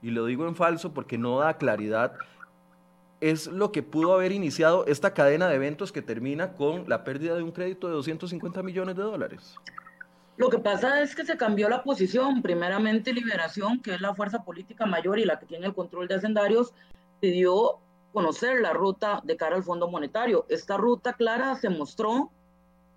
y 0.01 0.11
lo 0.11 0.25
digo 0.25 0.47
en 0.47 0.55
falso 0.55 0.93
porque 0.93 1.17
no 1.17 1.39
da 1.39 1.57
claridad, 1.57 2.13
es 3.21 3.45
lo 3.47 3.71
que 3.71 3.83
pudo 3.83 4.13
haber 4.13 4.31
iniciado 4.31 4.85
esta 4.87 5.13
cadena 5.13 5.47
de 5.47 5.55
eventos 5.55 5.91
que 5.91 6.01
termina 6.01 6.53
con 6.53 6.89
la 6.89 7.03
pérdida 7.03 7.35
de 7.35 7.43
un 7.43 7.51
crédito 7.51 7.87
de 7.87 7.93
250 7.93 8.63
millones 8.63 8.95
de 8.95 9.03
dólares. 9.03 9.55
Lo 10.37 10.49
que 10.49 10.57
pasa 10.57 11.01
es 11.03 11.15
que 11.15 11.23
se 11.23 11.37
cambió 11.37 11.69
la 11.69 11.83
posición. 11.83 12.41
Primeramente, 12.41 13.13
Liberación, 13.13 13.79
que 13.79 13.93
es 13.93 14.01
la 14.01 14.15
fuerza 14.15 14.43
política 14.43 14.87
mayor 14.87 15.19
y 15.19 15.25
la 15.25 15.39
que 15.39 15.45
tiene 15.45 15.67
el 15.67 15.75
control 15.75 16.07
de 16.07 16.15
hacendarios, 16.15 16.73
pidió 17.19 17.77
conocer 18.11 18.59
la 18.59 18.73
ruta 18.73 19.21
de 19.23 19.37
cara 19.37 19.55
al 19.55 19.63
Fondo 19.63 19.87
Monetario. 19.87 20.47
Esta 20.49 20.77
ruta 20.77 21.13
clara 21.13 21.55
se 21.55 21.69
mostró, 21.69 22.31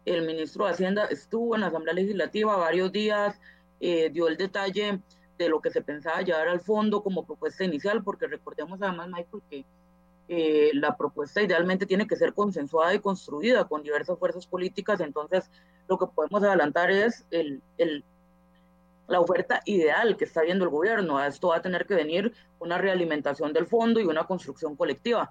el 0.06 0.26
ministro 0.26 0.64
de 0.64 0.72
Hacienda 0.72 1.04
estuvo 1.04 1.54
en 1.54 1.60
la 1.60 1.66
Asamblea 1.66 1.94
Legislativa 1.94 2.56
varios 2.56 2.90
días, 2.92 3.38
eh, 3.80 4.08
dio 4.10 4.28
el 4.28 4.38
detalle 4.38 5.00
de 5.36 5.48
lo 5.48 5.60
que 5.60 5.70
se 5.70 5.82
pensaba 5.82 6.22
llevar 6.22 6.48
al 6.48 6.60
fondo 6.60 7.02
como 7.02 7.26
propuesta 7.26 7.64
inicial, 7.64 8.02
porque 8.02 8.26
recordemos 8.26 8.80
además, 8.80 9.08
Michael, 9.08 9.42
que 9.50 9.64
eh, 10.28 10.70
la 10.74 10.96
propuesta 10.96 11.42
idealmente 11.42 11.86
tiene 11.86 12.06
que 12.06 12.16
ser 12.16 12.32
consensuada 12.32 12.94
y 12.94 13.00
construida 13.00 13.64
con 13.66 13.82
diversas 13.82 14.18
fuerzas 14.18 14.46
políticas, 14.46 15.00
entonces 15.00 15.50
lo 15.88 15.98
que 15.98 16.06
podemos 16.06 16.42
adelantar 16.42 16.90
es 16.90 17.26
el, 17.30 17.62
el, 17.76 18.04
la 19.06 19.20
oferta 19.20 19.60
ideal 19.66 20.16
que 20.16 20.24
está 20.24 20.42
viendo 20.42 20.64
el 20.64 20.70
gobierno. 20.70 21.18
A 21.18 21.26
esto 21.26 21.48
va 21.48 21.56
a 21.56 21.62
tener 21.62 21.86
que 21.86 21.94
venir 21.94 22.32
una 22.58 22.78
realimentación 22.78 23.52
del 23.52 23.66
fondo 23.66 24.00
y 24.00 24.04
una 24.04 24.24
construcción 24.24 24.76
colectiva. 24.76 25.30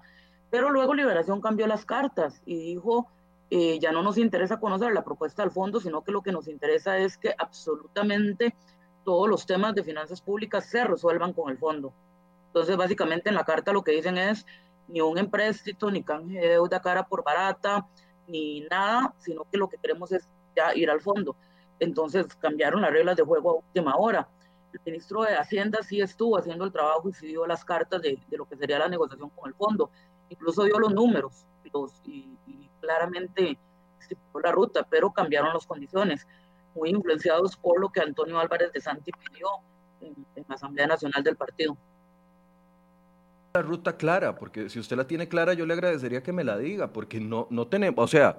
Pero 0.50 0.70
luego 0.70 0.94
Liberación 0.94 1.40
cambió 1.40 1.66
las 1.66 1.84
cartas 1.84 2.40
y 2.46 2.56
dijo, 2.56 3.08
eh, 3.50 3.78
ya 3.80 3.90
no 3.90 4.02
nos 4.02 4.18
interesa 4.18 4.60
conocer 4.60 4.92
la 4.92 5.02
propuesta 5.02 5.42
del 5.42 5.50
fondo, 5.50 5.80
sino 5.80 6.04
que 6.04 6.12
lo 6.12 6.22
que 6.22 6.32
nos 6.32 6.46
interesa 6.46 6.98
es 6.98 7.18
que 7.18 7.34
absolutamente 7.36 8.54
todos 9.04 9.28
los 9.28 9.46
temas 9.46 9.74
de 9.74 9.82
finanzas 9.82 10.20
públicas 10.20 10.66
se 10.66 10.84
resuelvan 10.84 11.32
con 11.32 11.50
el 11.50 11.58
fondo. 11.58 11.92
Entonces, 12.46 12.76
básicamente 12.76 13.28
en 13.28 13.34
la 13.34 13.44
carta 13.44 13.72
lo 13.72 13.82
que 13.82 13.92
dicen 13.92 14.16
es, 14.16 14.46
ni 14.88 15.00
un 15.00 15.18
empréstito, 15.18 15.90
ni 15.90 16.02
canje 16.02 16.38
de 16.38 16.48
deuda 16.48 16.80
cara 16.80 17.04
por 17.04 17.24
barata, 17.24 17.86
ni 18.26 18.60
nada, 18.62 19.14
sino 19.18 19.44
que 19.50 19.58
lo 19.58 19.68
que 19.68 19.78
queremos 19.78 20.12
es 20.12 20.28
ya 20.56 20.74
ir 20.74 20.90
al 20.90 21.00
fondo. 21.00 21.36
Entonces 21.80 22.26
cambiaron 22.36 22.82
las 22.82 22.90
reglas 22.90 23.16
de 23.16 23.22
juego 23.22 23.50
a 23.50 23.54
última 23.54 23.96
hora. 23.96 24.28
El 24.72 24.80
ministro 24.84 25.22
de 25.22 25.36
Hacienda 25.36 25.82
sí 25.82 26.00
estuvo 26.00 26.36
haciendo 26.38 26.64
el 26.64 26.72
trabajo 26.72 27.08
y 27.08 27.12
sí 27.12 27.28
dio 27.28 27.46
las 27.46 27.64
cartas 27.64 28.02
de, 28.02 28.18
de 28.28 28.36
lo 28.36 28.46
que 28.46 28.56
sería 28.56 28.78
la 28.78 28.88
negociación 28.88 29.30
con 29.30 29.48
el 29.48 29.54
fondo. 29.54 29.90
Incluso 30.28 30.64
dio 30.64 30.78
los 30.78 30.92
números 30.92 31.46
los, 31.72 31.92
y, 32.04 32.38
y 32.46 32.70
claramente 32.80 33.58
estipuló 34.00 34.44
la 34.44 34.52
ruta, 34.52 34.86
pero 34.88 35.12
cambiaron 35.12 35.52
las 35.52 35.66
condiciones, 35.66 36.26
muy 36.74 36.90
influenciados 36.90 37.56
por 37.56 37.80
lo 37.80 37.88
que 37.90 38.00
Antonio 38.00 38.38
Álvarez 38.38 38.72
de 38.72 38.80
Santi 38.80 39.10
pidió 39.12 39.48
en, 40.00 40.14
en 40.34 40.44
la 40.48 40.54
Asamblea 40.54 40.86
Nacional 40.86 41.22
del 41.22 41.36
Partido 41.36 41.76
la 43.56 43.62
ruta 43.62 43.96
clara, 43.96 44.34
porque 44.34 44.68
si 44.68 44.80
usted 44.80 44.96
la 44.96 45.06
tiene 45.06 45.28
clara, 45.28 45.54
yo 45.54 45.64
le 45.64 45.74
agradecería 45.74 46.24
que 46.24 46.32
me 46.32 46.42
la 46.42 46.58
diga, 46.58 46.88
porque 46.88 47.20
no, 47.20 47.46
no 47.50 47.68
tenemos, 47.68 48.04
o 48.04 48.08
sea, 48.08 48.36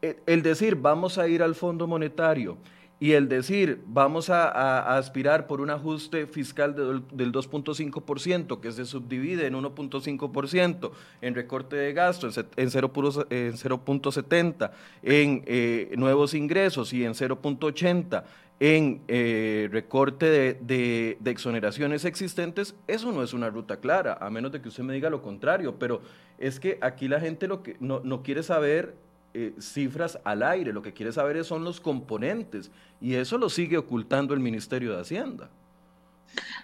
el, 0.00 0.16
el 0.24 0.42
decir 0.42 0.76
vamos 0.76 1.18
a 1.18 1.28
ir 1.28 1.42
al 1.42 1.54
Fondo 1.54 1.86
Monetario 1.86 2.56
y 2.98 3.12
el 3.12 3.28
decir 3.28 3.82
vamos 3.86 4.30
a, 4.30 4.96
aspirar 4.96 5.46
por 5.46 5.60
un 5.60 5.68
ajuste 5.70 6.26
fiscal 6.26 6.74
de, 6.74 7.02
del 7.12 7.32
2.5% 7.32 8.60
que 8.60 8.72
se 8.72 8.86
subdivide 8.86 9.46
en 9.46 9.54
1.5%, 9.54 10.90
en 11.20 11.34
recorte 11.34 11.76
de 11.76 11.92
gasto 11.92 12.26
en 12.26 12.70
0.70, 12.70 14.70
en 15.02 15.42
eh, 15.46 15.92
nuevos 15.96 16.34
ingresos 16.34 16.92
y 16.92 17.04
en 17.04 17.12
0.80 17.12 18.24
en 18.58 19.02
eh, 19.08 19.68
recorte 19.70 20.26
de, 20.26 20.54
de, 20.54 21.18
de, 21.20 21.30
exoneraciones 21.30 22.06
existentes, 22.06 22.74
eso 22.86 23.12
no 23.12 23.22
es 23.22 23.34
una 23.34 23.50
ruta 23.50 23.80
clara, 23.80 24.16
a 24.18 24.30
menos 24.30 24.50
de 24.50 24.62
que 24.62 24.68
usted 24.68 24.82
me 24.82 24.94
diga 24.94 25.10
lo 25.10 25.20
contrario, 25.20 25.78
pero 25.78 26.00
es 26.38 26.58
que 26.58 26.78
aquí 26.80 27.06
la 27.06 27.20
gente 27.20 27.48
lo 27.48 27.62
que 27.62 27.76
no, 27.80 28.00
no 28.00 28.22
quiere 28.22 28.42
saber 28.42 28.94
eh, 29.38 29.52
cifras 29.60 30.18
al 30.24 30.42
aire, 30.42 30.72
lo 30.72 30.80
que 30.80 30.94
quiere 30.94 31.12
saber 31.12 31.44
son 31.44 31.62
los 31.62 31.78
componentes, 31.78 32.70
y 33.02 33.16
eso 33.16 33.36
lo 33.36 33.50
sigue 33.50 33.76
ocultando 33.76 34.32
el 34.32 34.40
Ministerio 34.40 34.94
de 34.94 35.02
Hacienda. 35.02 35.50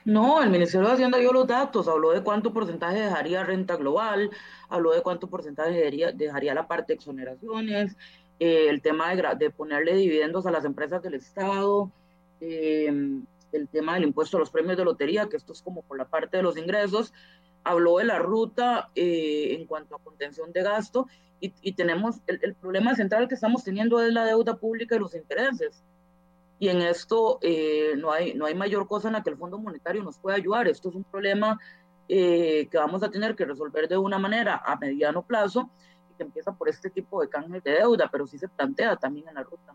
No, 0.07 0.43
el 0.43 0.49
Ministerio 0.49 0.87
de 0.87 0.95
Hacienda 0.95 1.19
dio 1.19 1.35
los 1.35 1.47
datos, 1.47 1.87
habló 1.87 2.13
de 2.13 2.23
cuánto 2.23 2.51
porcentaje 2.55 3.03
dejaría 3.03 3.45
renta 3.45 3.77
global, 3.77 4.31
habló 4.71 4.93
de 4.93 5.03
cuánto 5.03 5.29
porcentaje 5.29 5.91
dejaría, 6.15 6.55
la 6.55 6.67
parte 6.67 6.95
de 6.95 6.95
exoneraciones, 6.95 7.95
eh, 8.41 8.69
el 8.71 8.81
tema 8.81 9.15
de, 9.15 9.23
de, 9.39 9.51
ponerle 9.51 9.95
dividendos 9.95 10.47
a 10.47 10.51
las 10.51 10.65
empresas 10.65 11.03
del 11.03 11.13
Estado, 11.13 11.93
eh, 12.41 12.91
el 13.53 13.69
tema 13.69 13.95
del 13.95 14.05
impuesto 14.05 14.39
a 14.39 14.41
los 14.41 14.51
premios 14.51 14.79
de 14.79 14.85
lotería, 14.87 15.29
que 15.29 15.37
esto 15.37 15.53
es 15.53 15.61
como 15.61 15.83
por 15.83 15.99
la 15.99 16.07
parte 16.07 16.39
de 16.39 16.43
los 16.43 16.57
ingresos, 16.57 17.13
habló 17.65 17.99
de 17.99 18.05
la 18.05 18.19
ruta 18.19 18.91
eh, 18.95 19.57
en 19.59 19.67
cuanto 19.67 19.97
a 19.97 19.99
contención 19.99 20.53
de 20.53 20.63
gasto 20.63 21.07
y, 21.41 21.53
y 21.63 21.73
tenemos 21.73 22.21
el, 22.27 22.39
el, 22.43 22.55
problema 22.55 22.95
central 22.95 23.29
que 23.29 23.35
estamos 23.35 23.65
teniendo 23.65 24.01
es 24.01 24.13
la 24.13 24.25
deuda 24.25 24.57
pública 24.57 24.97
y 24.97 25.01
los 25.01 25.15
intereses. 25.15 25.83
Y 26.59 26.69
en 26.69 26.81
esto 26.81 27.41
eh, 27.43 27.95
no, 27.97 28.13
hay, 28.13 28.35
no 28.35 28.47
hay 28.47 28.55
mayor 28.55 28.87
cosa 28.87 29.09
en 29.09 29.15
la 29.15 29.23
que 29.25 29.31
el 29.31 29.37
Fondo 29.37 29.59
Monetario 29.59 30.05
nos 30.05 30.19
pueda 30.19 30.37
ayudar. 30.37 30.69
Esto 30.69 30.91
es 30.91 30.95
un 30.95 31.03
problema 31.03 31.59
eh, 32.09 32.69
que 32.71 32.79
vamos 32.79 33.03
a 33.03 33.11
tener 33.11 33.35
que 33.35 33.45
resolver 33.45 33.89
de 33.89 33.99
una 33.99 34.19
manera 34.19 34.63
a 34.65 34.77
mediano 34.77 35.23
plazo 35.23 35.71
que 36.17 36.23
empieza 36.23 36.53
por 36.53 36.69
este 36.69 36.91
tipo 36.91 37.21
de 37.21 37.29
canjes 37.29 37.65
de 37.65 37.73
deuda, 37.73 38.09
pero 38.13 38.29
sí 38.29 38.39
se 38.39 38.49
plantea 38.49 38.95
también 38.97 39.27
en 39.29 39.35
la 39.35 39.43
ruta. 39.43 39.75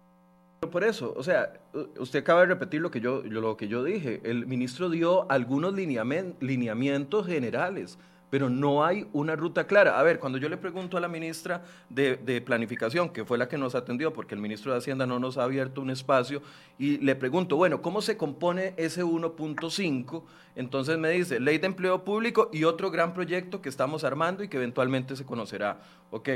Por 0.59 0.83
eso, 0.83 1.13
o 1.15 1.21
sea, 1.21 1.53
usted 1.99 2.19
acaba 2.19 2.41
de 2.41 2.47
repetir 2.47 2.81
lo 2.81 2.89
que 2.89 2.99
yo, 2.99 3.21
lo 3.23 3.55
que 3.57 3.67
yo 3.67 3.83
dije. 3.83 4.21
El 4.23 4.47
ministro 4.47 4.89
dio 4.89 5.29
algunos 5.31 5.75
lineamientos 5.75 7.27
generales, 7.27 7.99
pero 8.31 8.49
no 8.49 8.83
hay 8.83 9.07
una 9.13 9.35
ruta 9.35 9.67
clara. 9.67 9.99
A 9.99 10.03
ver, 10.03 10.19
cuando 10.19 10.39
yo 10.39 10.49
le 10.49 10.57
pregunto 10.57 10.97
a 10.97 10.99
la 10.99 11.07
ministra 11.07 11.63
de, 11.89 12.15
de, 12.17 12.41
Planificación, 12.41 13.09
que 13.09 13.23
fue 13.23 13.37
la 13.37 13.47
que 13.47 13.59
nos 13.59 13.75
atendió, 13.75 14.13
porque 14.13 14.33
el 14.33 14.41
ministro 14.41 14.71
de 14.71 14.79
Hacienda 14.79 15.05
no 15.05 15.19
nos 15.19 15.37
ha 15.37 15.43
abierto 15.43 15.79
un 15.79 15.91
espacio, 15.91 16.41
y 16.79 16.97
le 16.97 17.15
pregunto, 17.15 17.55
bueno, 17.55 17.83
¿cómo 17.83 18.01
se 18.01 18.17
compone 18.17 18.73
ese 18.77 19.03
1.5? 19.03 20.23
Entonces 20.55 20.97
me 20.97 21.11
dice, 21.11 21.39
ley 21.39 21.59
de 21.59 21.67
empleo 21.67 22.03
público 22.03 22.49
y 22.51 22.63
otro 22.63 22.89
gran 22.89 23.13
proyecto 23.13 23.61
que 23.61 23.69
estamos 23.69 24.03
armando 24.03 24.43
y 24.43 24.47
que 24.47 24.57
eventualmente 24.57 25.15
se 25.15 25.23
conocerá. 25.23 25.81
Ok, 26.09 26.29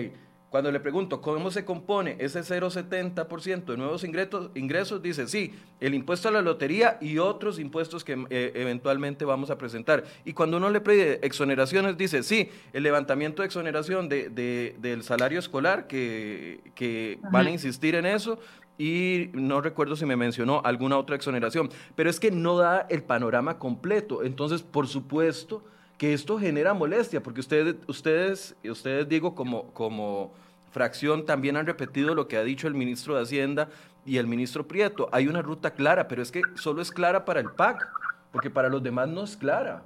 cuando 0.51 0.69
le 0.69 0.81
pregunto 0.81 1.21
cómo 1.21 1.49
se 1.49 1.63
compone 1.63 2.17
ese 2.19 2.41
0,70% 2.41 3.63
de 3.63 3.77
nuevos 3.77 4.03
ingresos, 4.03 4.49
ingresos, 4.53 5.01
dice, 5.01 5.25
sí, 5.25 5.53
el 5.79 5.93
impuesto 5.93 6.27
a 6.27 6.31
la 6.31 6.41
lotería 6.41 6.97
y 6.99 7.19
otros 7.19 7.57
impuestos 7.57 8.03
que 8.03 8.25
eh, 8.29 8.51
eventualmente 8.55 9.23
vamos 9.23 9.49
a 9.49 9.57
presentar. 9.57 10.03
Y 10.25 10.33
cuando 10.33 10.57
uno 10.57 10.69
le 10.69 10.81
pide 10.81 11.25
exoneraciones, 11.25 11.97
dice, 11.97 12.21
sí, 12.21 12.49
el 12.73 12.83
levantamiento 12.83 13.43
de 13.43 13.45
exoneración 13.45 14.09
de, 14.09 14.27
de, 14.27 14.75
del 14.79 15.03
salario 15.03 15.39
escolar, 15.39 15.87
que, 15.87 16.59
que 16.75 17.17
van 17.31 17.47
a 17.47 17.51
insistir 17.51 17.95
en 17.95 18.05
eso, 18.05 18.37
y 18.77 19.29
no 19.31 19.61
recuerdo 19.61 19.95
si 19.95 20.05
me 20.05 20.17
mencionó 20.17 20.61
alguna 20.65 20.97
otra 20.97 21.15
exoneración, 21.15 21.69
pero 21.95 22.09
es 22.09 22.19
que 22.19 22.29
no 22.29 22.57
da 22.57 22.87
el 22.89 23.03
panorama 23.03 23.57
completo. 23.57 24.21
Entonces, 24.21 24.63
por 24.63 24.89
supuesto 24.89 25.63
que 26.01 26.13
esto 26.15 26.39
genera 26.39 26.73
molestia, 26.73 27.21
porque 27.21 27.41
ustedes, 27.41 27.75
ustedes, 27.85 28.55
ustedes 28.63 29.07
digo, 29.07 29.35
como, 29.35 29.65
como 29.71 30.31
fracción 30.71 31.27
también 31.27 31.57
han 31.57 31.67
repetido 31.67 32.15
lo 32.15 32.27
que 32.27 32.37
ha 32.37 32.43
dicho 32.43 32.67
el 32.67 32.73
ministro 32.73 33.15
de 33.15 33.21
Hacienda 33.21 33.69
y 34.03 34.17
el 34.17 34.25
ministro 34.25 34.67
Prieto. 34.67 35.09
Hay 35.11 35.27
una 35.27 35.43
ruta 35.43 35.75
clara, 35.75 36.07
pero 36.07 36.23
es 36.23 36.31
que 36.31 36.41
solo 36.55 36.81
es 36.81 36.89
clara 36.89 37.23
para 37.23 37.39
el 37.39 37.51
PAC, 37.51 37.87
porque 38.31 38.49
para 38.49 38.67
los 38.67 38.81
demás 38.81 39.09
no 39.09 39.23
es 39.23 39.37
clara. 39.37 39.83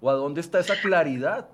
¿O 0.00 0.08
a 0.08 0.14
dónde 0.14 0.40
está 0.40 0.60
esa 0.60 0.80
claridad? 0.80 1.46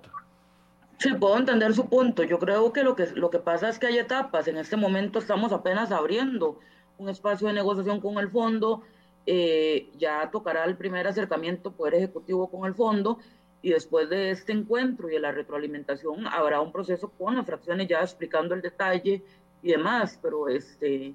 Sí, 0.97 1.13
puedo 1.15 1.37
entender 1.37 1.73
su 1.73 1.89
punto. 1.89 2.23
Yo 2.23 2.39
creo 2.39 2.71
que 2.71 2.85
lo 2.85 2.95
que, 2.95 3.07
lo 3.07 3.29
que 3.29 3.39
pasa 3.39 3.67
es 3.67 3.77
que 3.77 3.87
hay 3.87 3.97
etapas. 3.97 4.47
En 4.47 4.55
este 4.55 4.77
momento 4.77 5.19
estamos 5.19 5.51
apenas 5.51 5.91
abriendo 5.91 6.59
un 6.97 7.09
espacio 7.09 7.47
de 7.47 7.55
negociación 7.55 7.99
con 7.99 8.19
el 8.19 8.29
fondo. 8.29 8.83
Eh, 9.25 9.91
ya 9.97 10.31
tocará 10.31 10.63
el 10.63 10.77
primer 10.77 11.07
acercamiento 11.07 11.73
Poder 11.73 11.95
Ejecutivo 11.95 12.49
con 12.49 12.65
el 12.65 12.73
fondo 12.73 13.19
y 13.61 13.71
después 13.71 14.09
de 14.09 14.31
este 14.31 14.51
encuentro 14.51 15.09
y 15.09 15.13
de 15.13 15.19
la 15.19 15.31
retroalimentación 15.31 16.27
habrá 16.27 16.61
un 16.61 16.71
proceso 16.71 17.09
con 17.09 17.35
las 17.35 17.45
fracciones 17.45 17.87
ya 17.87 18.01
explicando 18.01 18.55
el 18.55 18.61
detalle 18.61 19.23
y 19.61 19.71
demás, 19.71 20.19
pero 20.21 20.47
este 20.47 21.13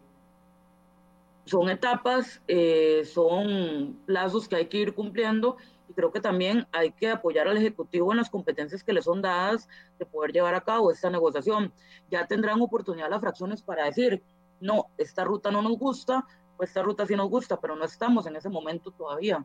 son 1.44 1.68
etapas, 1.70 2.42
eh, 2.48 3.04
son 3.04 4.00
plazos 4.04 4.48
que 4.48 4.56
hay 4.56 4.66
que 4.66 4.78
ir 4.78 4.94
cumpliendo 4.94 5.56
y 5.88 5.92
creo 5.92 6.10
que 6.12 6.20
también 6.20 6.66
hay 6.72 6.90
que 6.90 7.08
apoyar 7.08 7.46
al 7.46 7.56
Ejecutivo 7.56 8.10
en 8.12 8.18
las 8.18 8.30
competencias 8.30 8.82
que 8.82 8.92
le 8.92 9.02
son 9.02 9.22
dadas 9.22 9.68
de 9.98 10.06
poder 10.06 10.32
llevar 10.32 10.54
a 10.54 10.60
cabo 10.60 10.90
esta 10.90 11.08
negociación. 11.08 11.72
Ya 12.10 12.26
tendrán 12.26 12.60
oportunidad 12.60 13.08
las 13.10 13.20
fracciones 13.20 13.62
para 13.62 13.84
decir, 13.84 14.22
no, 14.60 14.86
esta 14.98 15.24
ruta 15.24 15.52
no 15.52 15.62
nos 15.62 15.78
gusta, 15.78 16.24
o 16.56 16.64
esta 16.64 16.82
ruta 16.82 17.06
sí 17.06 17.14
nos 17.14 17.30
gusta, 17.30 17.60
pero 17.60 17.76
no 17.76 17.84
estamos 17.84 18.26
en 18.26 18.34
ese 18.34 18.48
momento 18.48 18.90
todavía. 18.90 19.44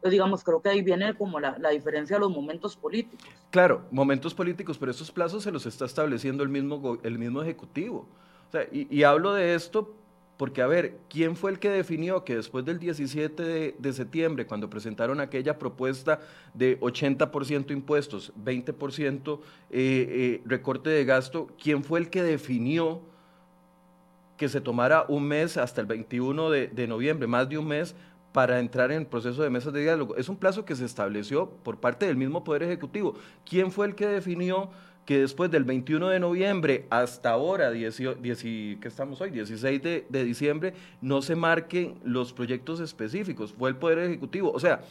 Entonces, 0.00 0.12
digamos, 0.12 0.42
creo 0.42 0.62
que 0.62 0.70
ahí 0.70 0.80
viene 0.80 1.14
como 1.14 1.38
la, 1.38 1.58
la, 1.58 1.68
diferencia 1.68 2.16
de 2.16 2.20
los 2.20 2.30
momentos 2.30 2.74
políticos. 2.74 3.28
Claro, 3.50 3.82
momentos 3.90 4.32
políticos, 4.32 4.78
pero 4.78 4.92
esos 4.92 5.12
plazos 5.12 5.42
se 5.42 5.52
los 5.52 5.66
está 5.66 5.84
estableciendo 5.84 6.42
el 6.42 6.48
mismo, 6.48 6.98
el 7.02 7.18
mismo 7.18 7.42
Ejecutivo. 7.42 8.08
O 8.48 8.50
sea, 8.50 8.66
y, 8.72 9.02
hablo 9.02 9.34
de 9.34 9.54
esto 9.54 9.94
porque, 10.38 10.62
a 10.62 10.66
ver, 10.66 10.96
¿quién 11.10 11.36
fue 11.36 11.50
el 11.50 11.58
que 11.58 11.68
definió 11.68 12.24
que 12.24 12.34
después 12.34 12.64
del 12.64 12.78
17 12.78 13.76
de, 13.78 13.92
septiembre, 13.92 14.46
cuando 14.46 14.70
presentaron 14.70 15.20
aquella 15.20 15.58
propuesta 15.58 16.20
de 16.54 16.80
80% 16.80 17.70
impuestos, 17.72 18.32
20% 18.42 19.38
eh, 19.38 19.40
eh, 19.70 20.42
recorte 20.46 20.88
de 20.88 21.04
gasto, 21.04 21.48
¿quién 21.62 21.84
fue 21.84 21.98
el 21.98 22.08
que 22.08 22.22
definió 22.22 23.02
que 24.38 24.48
se 24.48 24.62
tomara 24.62 25.04
un 25.08 25.24
mes 25.24 25.58
hasta 25.58 25.82
el 25.82 25.86
21 25.86 26.48
de, 26.48 26.68
de 26.68 26.86
noviembre, 26.86 27.26
más 27.26 27.46
de 27.50 27.58
un 27.58 27.68
mes, 27.68 27.94
para 28.32 28.60
entrar 28.60 28.92
en 28.92 28.98
el 28.98 29.06
proceso 29.06 29.42
de 29.42 29.50
mesas 29.50 29.72
de 29.72 29.82
diálogo. 29.82 30.16
Es 30.16 30.28
un 30.28 30.36
plazo 30.36 30.64
que 30.64 30.76
se 30.76 30.84
estableció 30.84 31.50
por 31.50 31.78
parte 31.78 32.06
del 32.06 32.16
mismo 32.16 32.44
Poder 32.44 32.62
Ejecutivo. 32.62 33.14
¿Quién 33.44 33.72
fue 33.72 33.86
el 33.86 33.94
que 33.94 34.06
definió 34.06 34.70
que 35.04 35.18
después 35.18 35.50
del 35.50 35.64
21 35.64 36.08
de 36.10 36.20
noviembre 36.20 36.86
hasta 36.90 37.30
ahora, 37.30 37.72
¿qué 37.72 38.78
estamos 38.82 39.20
hoy? 39.20 39.30
16 39.30 39.82
de, 39.82 40.24
diciembre, 40.24 40.74
no 41.00 41.22
se 41.22 41.34
marquen 41.34 41.98
los 42.04 42.32
proyectos 42.32 42.78
específicos? 42.78 43.52
Fue 43.52 43.70
el 43.70 43.76
Poder 43.76 43.98
Ejecutivo. 43.98 44.52
O 44.52 44.60
sea, 44.60 44.82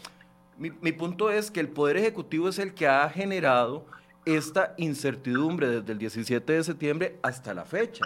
mi, 0.57 0.91
punto 0.91 1.31
es 1.31 1.49
que 1.49 1.61
el 1.61 1.69
Poder 1.69 1.95
Ejecutivo 1.95 2.49
es 2.49 2.59
el 2.59 2.73
que 2.73 2.87
ha 2.87 3.07
generado 3.09 3.85
esta 4.25 4.73
incertidumbre 4.77 5.69
desde 5.69 5.93
el 5.93 5.97
17 5.97 6.51
de 6.51 6.63
septiembre 6.65 7.17
hasta 7.21 7.53
la 7.53 7.63
fecha. 7.63 8.05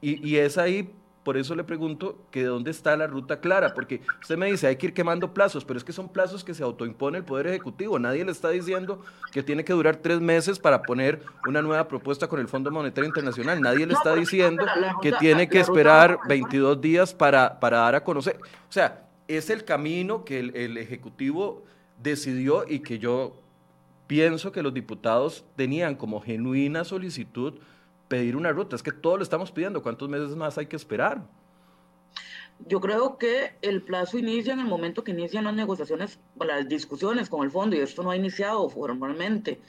Y, 0.00 0.34
es 0.34 0.58
ahí 0.58 0.92
por 1.24 1.36
eso 1.36 1.54
le 1.54 1.62
pregunto 1.62 2.18
que 2.30 2.40
de 2.40 2.46
dónde 2.46 2.72
está 2.72 2.96
la 2.96 3.06
ruta 3.06 3.40
clara, 3.40 3.74
porque 3.74 4.00
usted 4.20 4.36
me 4.36 4.50
dice 4.50 4.66
hay 4.66 4.76
que 4.76 4.86
ir 4.86 4.94
quemando 4.94 5.32
plazos, 5.32 5.64
pero 5.64 5.78
es 5.78 5.84
que 5.84 5.92
son 5.92 6.08
plazos 6.08 6.42
que 6.42 6.52
se 6.52 6.64
autoimpone 6.64 7.18
el 7.18 7.24
Poder 7.24 7.46
Ejecutivo. 7.46 7.98
Nadie 7.98 8.24
le 8.24 8.32
está 8.32 8.50
diciendo 8.50 9.00
que 9.30 9.42
tiene 9.42 9.64
que 9.64 9.72
durar 9.72 9.96
tres 9.96 10.20
meses 10.20 10.58
para 10.58 10.82
poner 10.82 11.22
una 11.46 11.62
nueva 11.62 11.86
propuesta 11.86 12.26
con 12.26 12.40
el 12.40 12.48
Fondo 12.48 12.70
Monetario 12.72 13.06
Internacional. 13.06 13.60
Nadie 13.60 13.86
le 13.86 13.94
está 13.94 14.14
diciendo 14.14 14.64
que 15.00 15.12
tiene 15.12 15.48
que 15.48 15.60
esperar 15.60 16.18
22 16.28 16.80
días 16.80 17.14
para, 17.14 17.60
para 17.60 17.78
dar 17.78 17.94
a 17.94 18.04
conocer. 18.04 18.38
O 18.68 18.72
sea, 18.72 19.06
es 19.28 19.48
el 19.48 19.64
camino 19.64 20.24
que 20.24 20.40
el, 20.40 20.56
el 20.56 20.76
Ejecutivo 20.76 21.62
decidió 22.02 22.64
y 22.68 22.80
que 22.80 22.98
yo 22.98 23.36
pienso 24.08 24.50
que 24.50 24.62
los 24.62 24.74
diputados 24.74 25.44
tenían 25.54 25.94
como 25.94 26.20
genuina 26.20 26.82
solicitud 26.84 27.54
pedir 28.12 28.36
una 28.36 28.52
ruta. 28.52 28.76
Es 28.76 28.82
que 28.82 28.92
todo 28.92 29.16
lo 29.16 29.22
estamos 29.22 29.50
pidiendo. 29.50 29.82
¿Cuántos 29.82 30.06
meses 30.06 30.36
más 30.36 30.58
hay 30.58 30.66
que 30.66 30.76
esperar? 30.76 31.22
Yo 32.66 32.78
creo 32.78 33.16
que 33.16 33.56
el 33.62 33.80
plazo 33.80 34.18
inicia 34.18 34.52
en 34.52 34.60
el 34.60 34.66
momento 34.66 35.02
que 35.02 35.12
inician 35.12 35.44
las 35.44 35.54
negociaciones, 35.54 36.20
las 36.38 36.68
discusiones 36.68 37.30
con 37.30 37.42
el 37.42 37.50
fondo, 37.50 37.74
y 37.74 37.78
esto 37.80 38.02
no 38.02 38.10
ha 38.10 38.16
iniciado 38.16 38.68
formalmente. 38.68 39.62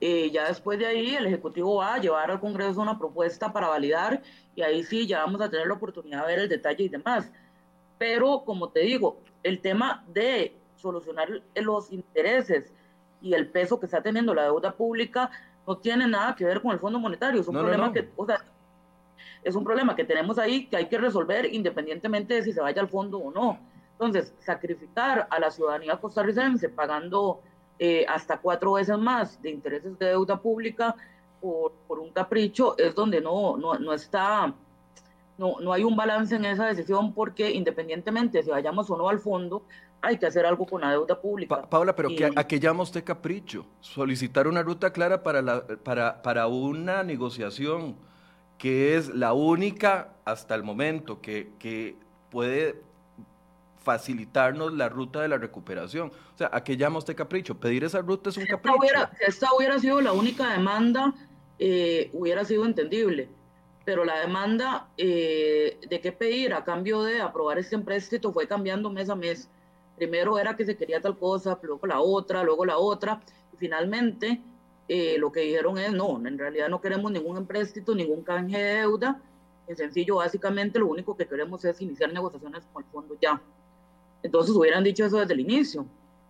Eh, 0.00 0.30
ya 0.30 0.46
después 0.46 0.78
de 0.78 0.86
ahí, 0.86 1.16
el 1.16 1.26
Ejecutivo 1.26 1.78
va 1.78 1.94
a 1.94 1.98
llevar 1.98 2.30
al 2.30 2.38
Congreso 2.38 2.80
una 2.80 2.96
propuesta 2.96 3.52
para 3.52 3.66
validar, 3.66 4.22
y 4.54 4.62
ahí 4.62 4.84
sí 4.84 5.08
ya 5.08 5.24
vamos 5.24 5.40
a 5.40 5.50
tener 5.50 5.66
la 5.66 5.74
oportunidad 5.74 6.20
de 6.20 6.26
ver 6.28 6.38
el 6.38 6.48
detalle 6.48 6.84
y 6.84 6.88
demás. 6.88 7.32
Pero, 7.98 8.44
como 8.44 8.68
te 8.68 8.80
digo, 8.80 9.18
el 9.42 9.60
tema 9.60 10.04
de 10.06 10.54
solucionar 10.76 11.42
los 11.56 11.90
intereses 11.90 12.72
y 13.20 13.34
el 13.34 13.48
peso 13.48 13.80
que 13.80 13.86
está 13.86 14.00
teniendo 14.00 14.32
la 14.32 14.44
deuda 14.44 14.76
pública 14.76 15.32
no 15.66 15.76
tiene 15.78 16.06
nada 16.06 16.34
que 16.34 16.44
ver 16.44 16.60
con 16.60 16.72
el 16.72 16.78
Fondo 16.78 16.98
Monetario, 16.98 17.40
es 17.40 17.48
un 17.48 17.54
problema 17.54 17.92
que, 17.92 18.10
o 18.16 18.26
sea, 18.26 18.44
es 19.42 19.54
un 19.54 19.64
problema 19.64 19.96
que 19.96 20.04
tenemos 20.04 20.38
ahí 20.38 20.66
que 20.66 20.76
hay 20.76 20.88
que 20.88 20.98
resolver 20.98 21.52
independientemente 21.52 22.34
de 22.34 22.42
si 22.42 22.52
se 22.52 22.60
vaya 22.60 22.82
al 22.82 22.88
fondo 22.88 23.18
o 23.18 23.30
no. 23.30 23.58
Entonces, 23.92 24.34
sacrificar 24.38 25.26
a 25.30 25.38
la 25.38 25.50
ciudadanía 25.50 25.96
costarricense 25.96 26.68
pagando 26.68 27.40
eh, 27.78 28.04
hasta 28.08 28.38
cuatro 28.38 28.72
veces 28.72 28.98
más 28.98 29.40
de 29.42 29.50
intereses 29.50 29.98
de 29.98 30.06
deuda 30.06 30.40
pública 30.40 30.94
por, 31.40 31.72
por 31.86 31.98
un 31.98 32.10
capricho 32.10 32.76
es 32.78 32.94
donde 32.94 33.20
no, 33.20 33.56
no, 33.56 33.78
no 33.78 33.92
está, 33.92 34.52
no, 35.38 35.60
no 35.60 35.72
hay 35.72 35.84
un 35.84 35.96
balance 35.96 36.36
en 36.36 36.44
esa 36.44 36.66
decisión 36.66 37.14
porque 37.14 37.50
independientemente 37.50 38.38
de 38.38 38.44
si 38.44 38.50
vayamos 38.50 38.90
o 38.90 38.96
no 38.96 39.08
al 39.08 39.18
fondo, 39.18 39.62
hay 40.02 40.18
que 40.18 40.26
hacer 40.26 40.46
algo 40.46 40.66
con 40.66 40.80
la 40.80 40.92
deuda 40.92 41.20
pública. 41.20 41.62
Paula, 41.62 41.94
pero 41.94 42.08
¿a 42.36 42.44
qué 42.44 42.60
llama 42.60 42.82
usted 42.82 43.04
capricho? 43.04 43.66
Solicitar 43.80 44.48
una 44.48 44.62
ruta 44.62 44.92
clara 44.92 45.22
para, 45.22 45.42
la, 45.42 45.66
para, 45.66 46.22
para 46.22 46.46
una 46.46 47.02
negociación 47.02 47.96
que 48.58 48.96
es 48.96 49.08
la 49.08 49.32
única 49.32 50.12
hasta 50.24 50.54
el 50.54 50.62
momento 50.62 51.20
que, 51.20 51.52
que 51.58 51.96
puede 52.30 52.82
facilitarnos 53.82 54.74
la 54.74 54.88
ruta 54.88 55.22
de 55.22 55.28
la 55.28 55.38
recuperación. 55.38 56.08
O 56.34 56.38
sea, 56.38 56.50
¿a 56.52 56.62
qué 56.62 56.76
llama 56.76 56.98
usted 56.98 57.16
capricho? 57.16 57.58
Pedir 57.58 57.84
esa 57.84 58.00
ruta 58.00 58.30
es 58.30 58.36
un 58.36 58.46
capricho. 58.46 58.76
esta 59.20 59.48
hubiera 59.56 59.78
sido 59.78 60.00
la 60.00 60.12
única 60.12 60.52
demanda, 60.52 61.14
eh, 61.58 62.10
hubiera 62.12 62.44
sido 62.44 62.66
entendible. 62.66 63.28
Pero 63.84 64.04
la 64.04 64.20
demanda 64.20 64.88
eh, 64.98 65.78
de 65.88 66.00
qué 66.00 66.12
pedir 66.12 66.52
a 66.52 66.62
cambio 66.62 67.02
de 67.02 67.20
aprobar 67.20 67.58
este 67.58 67.74
empréstito 67.74 68.30
fue 68.32 68.46
cambiando 68.46 68.90
mes 68.90 69.08
a 69.08 69.16
mes 69.16 69.48
primero 70.00 70.38
era 70.38 70.56
que 70.56 70.64
se 70.64 70.78
quería 70.78 70.98
tal 70.98 71.18
cosa, 71.18 71.58
luego 71.62 71.86
la 71.86 72.00
otra, 72.00 72.42
luego 72.42 72.64
la 72.64 72.78
otra, 72.78 73.20
y 73.52 73.56
finalmente 73.58 74.40
eh, 74.88 75.18
lo 75.18 75.30
que 75.30 75.40
dijeron 75.40 75.76
es, 75.76 75.92
no, 75.92 76.26
en 76.26 76.38
realidad 76.38 76.70
no 76.70 76.80
queremos 76.80 77.12
ningún 77.12 77.36
empréstito, 77.36 77.94
ningún 77.94 78.22
canje 78.22 78.56
de 78.56 78.74
deuda, 78.76 79.20
en 79.68 79.76
sencillo, 79.76 80.16
básicamente 80.16 80.78
lo 80.78 80.86
único 80.86 81.14
que 81.14 81.26
queremos 81.26 81.62
es 81.66 81.82
iniciar 81.82 82.14
negociaciones 82.14 82.64
con 82.72 82.82
el 82.82 82.90
fondo 82.90 83.14
ya. 83.20 83.42
Entonces 84.22 84.56
hubieran 84.56 84.84
dicho 84.84 85.04
eso 85.04 85.18
desde 85.18 85.34
el 85.34 85.40
inicio, 85.40 85.84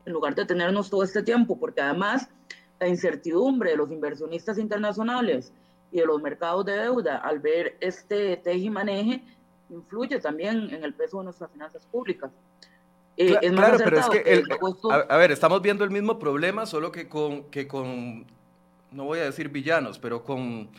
en 0.05 0.13
lugar 0.13 0.35
de 0.35 0.45
tenernos 0.45 0.91
todo 0.91 1.05
este 1.05 1.23
tiempo, 1.23 1.57
porque 1.57 1.81
además 1.81 2.29
la 2.81 2.89
incertidumbre 2.89 3.71
de 3.71 3.77
los 3.77 3.93
inversionistas 3.93 4.59
internacionales 4.59 5.53
y 5.93 6.01
de 6.01 6.07
los 6.07 6.21
mercados 6.21 6.65
de 6.65 6.73
deuda 6.73 7.19
al 7.19 7.39
ver 7.39 7.77
este 7.79 8.37
teje 8.37 8.59
y 8.59 8.71
maneje 8.71 9.23
influye 9.69 10.19
también 10.19 10.75
en 10.75 10.83
el 10.83 10.93
peso 10.93 11.19
de 11.19 11.25
nuestras 11.25 11.53
finanzas 11.53 11.87
públicas. 11.87 12.33
Eh, 13.17 13.37
claro, 13.51 13.79
pero 13.83 13.99
es 13.99 14.09
que, 14.09 14.43
a, 15.09 15.17
ver, 15.17 15.31
estamos 15.33 15.61
viendo 15.61 15.85
el 15.85 15.91
mismo 15.91 16.19
problema, 16.19 16.65
solo 16.65 16.91
que 16.91 17.09
con, 17.09 17.45
que 17.45 17.69
con, 17.69 18.25
no 18.93 19.05
voy 19.05 19.19
a 19.19 19.25
decir 19.25 19.51
villanos, 19.51 19.99
pero 19.99 20.25
con 20.25 20.71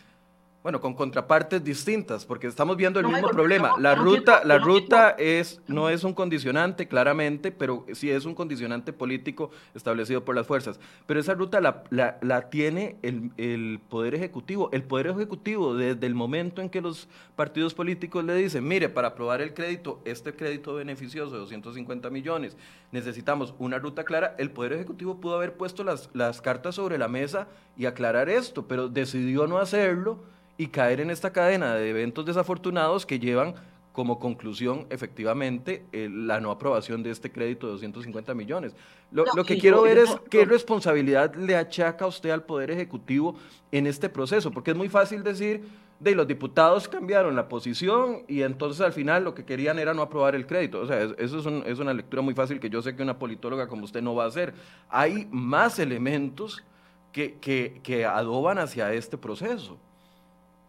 bueno, 0.63 0.79
con 0.79 0.93
contrapartes 0.93 1.63
distintas, 1.63 2.23
porque 2.23 2.45
estamos 2.45 2.77
viendo 2.77 2.99
el 2.99 3.07
mismo 3.07 3.29
problema. 3.29 3.71
La 3.79 3.95
ruta, 3.95 4.43
la 4.45 4.59
ruta 4.59 5.15
es, 5.17 5.59
no 5.65 5.89
es 5.89 6.03
un 6.03 6.13
condicionante, 6.13 6.87
claramente, 6.87 7.51
pero 7.51 7.83
sí 7.93 8.11
es 8.11 8.25
un 8.25 8.35
condicionante 8.35 8.93
político 8.93 9.49
establecido 9.73 10.23
por 10.23 10.35
las 10.35 10.45
fuerzas. 10.45 10.79
Pero 11.07 11.19
esa 11.19 11.33
ruta 11.33 11.59
la, 11.61 11.83
la, 12.21 12.49
tiene 12.51 12.97
el, 13.01 13.31
el, 13.37 13.79
Poder 13.89 14.13
Ejecutivo. 14.13 14.69
El 14.71 14.83
Poder 14.83 15.07
Ejecutivo, 15.07 15.73
desde 15.73 16.05
el 16.05 16.13
momento 16.13 16.61
en 16.61 16.69
que 16.69 16.81
los 16.81 17.09
partidos 17.35 17.73
políticos 17.73 18.23
le 18.23 18.35
dicen, 18.35 18.67
mire, 18.67 18.87
para 18.87 19.09
aprobar 19.09 19.41
el 19.41 19.55
crédito, 19.55 19.99
este 20.05 20.35
crédito 20.35 20.75
beneficioso 20.75 21.31
de 21.31 21.39
250 21.39 22.11
millones, 22.11 22.55
necesitamos 22.91 23.55
una 23.57 23.79
ruta 23.79 24.03
clara, 24.03 24.35
el 24.37 24.51
Poder 24.51 24.73
Ejecutivo 24.73 25.19
pudo 25.19 25.37
haber 25.37 25.53
puesto 25.53 25.83
las, 25.83 26.11
las 26.13 26.39
cartas 26.39 26.75
sobre 26.75 26.99
la 26.99 27.07
mesa 27.07 27.47
y 27.75 27.87
aclarar 27.87 28.29
esto, 28.29 28.67
pero 28.67 28.89
decidió 28.89 29.47
no 29.47 29.57
hacerlo 29.57 30.19
y 30.61 30.67
caer 30.67 31.01
en 31.01 31.09
esta 31.09 31.33
cadena 31.33 31.73
de 31.73 31.89
eventos 31.89 32.23
desafortunados 32.23 33.07
que 33.07 33.17
llevan 33.17 33.55
como 33.93 34.19
conclusión 34.19 34.85
efectivamente 34.91 35.83
la 35.91 36.39
no 36.39 36.51
aprobación 36.51 37.01
de 37.01 37.09
este 37.09 37.31
crédito 37.31 37.65
de 37.65 37.73
250 37.73 38.35
millones. 38.35 38.75
Lo, 39.11 39.25
que 39.43 39.57
quiero 39.57 39.81
ver 39.81 39.97
es 39.97 40.15
qué 40.29 40.45
responsabilidad 40.45 41.33
le 41.33 41.55
achaca 41.55 42.05
a 42.05 42.07
usted 42.07 42.29
al 42.29 42.43
Poder 42.43 42.69
Ejecutivo 42.69 43.35
en 43.71 43.87
este 43.87 44.07
proceso, 44.07 44.51
porque 44.51 44.69
es 44.69 44.77
muy 44.77 44.87
fácil 44.87 45.23
decir, 45.23 45.67
de 45.99 46.13
los 46.13 46.27
diputados 46.27 46.87
cambiaron 46.87 47.35
la 47.35 47.49
posición 47.49 48.19
y 48.27 48.43
entonces 48.43 48.81
al 48.81 48.93
final 48.93 49.23
lo 49.23 49.33
que 49.33 49.45
querían 49.45 49.79
era 49.79 49.95
no 49.95 50.03
aprobar 50.03 50.35
el 50.35 50.45
crédito. 50.45 50.79
O 50.79 50.85
sea, 50.85 51.01
eso 51.17 51.39
es, 51.39 51.65
es 51.65 51.79
una 51.79 51.95
lectura 51.95 52.21
muy 52.21 52.35
fácil 52.35 52.59
que 52.59 52.69
yo 52.69 52.83
sé 52.83 52.95
que 52.95 53.01
una 53.01 53.17
politóloga 53.17 53.67
como 53.67 53.85
usted 53.85 54.03
no 54.03 54.13
va 54.13 54.25
a 54.25 54.27
hacer. 54.27 54.53
Hay 54.89 55.27
más 55.31 55.79
elementos 55.79 56.63
que, 57.11 57.39
que, 57.39 57.81
que 57.81 58.05
adoban 58.05 58.59
hacia 58.59 58.93
este 58.93 59.17
proceso. 59.17 59.79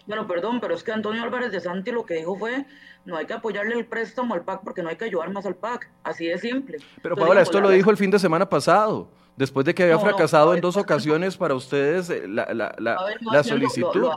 Bueno, 0.07 0.27
perdón, 0.27 0.61
pero 0.61 0.75
es 0.75 0.83
que 0.83 0.93
Antonio 0.93 1.23
Álvarez 1.23 1.53
de 1.53 1.61
Santi 1.61 1.93
lo 1.93 2.05
que 2.05 2.15
dijo 2.15 2.37
fue, 2.37 2.67
no 3.05 3.17
hay 3.17 3.27
que 3.27 3.35
apoyarle 3.35 3.77
el 3.77 3.87
préstamo 3.87 4.35
al 4.35 4.43
PAC 4.43 4.63
porque 4.65 4.83
no 4.83 4.89
hay 4.89 4.97
que 4.97 5.05
ayudar 5.05 5.31
más 5.31 5.47
al 5.47 5.55
PAC, 5.55 5.91
así 6.03 6.27
de 6.27 6.39
simple. 6.39 6.79
Pero 7.03 7.17
Paola, 7.17 7.43
esto 7.43 7.61
lo 7.61 7.71
dijo 7.71 7.91
el 7.91 7.97
fin 7.97 8.11
de 8.11 8.19
semana 8.19 8.49
pasado, 8.49 9.09
después 9.37 9.65
de 9.65 9.75
que 9.75 9.85
había 9.85 9.99
fracasado 9.99 10.55
en 10.55 10.61
dos 10.61 10.77
ocasiones 10.77 11.37
para 11.37 11.55
ustedes 11.55 12.11
eh, 12.11 12.27
la, 12.27 12.53
la, 12.53 12.75
la, 12.79 13.45
solicitud. 13.45 14.11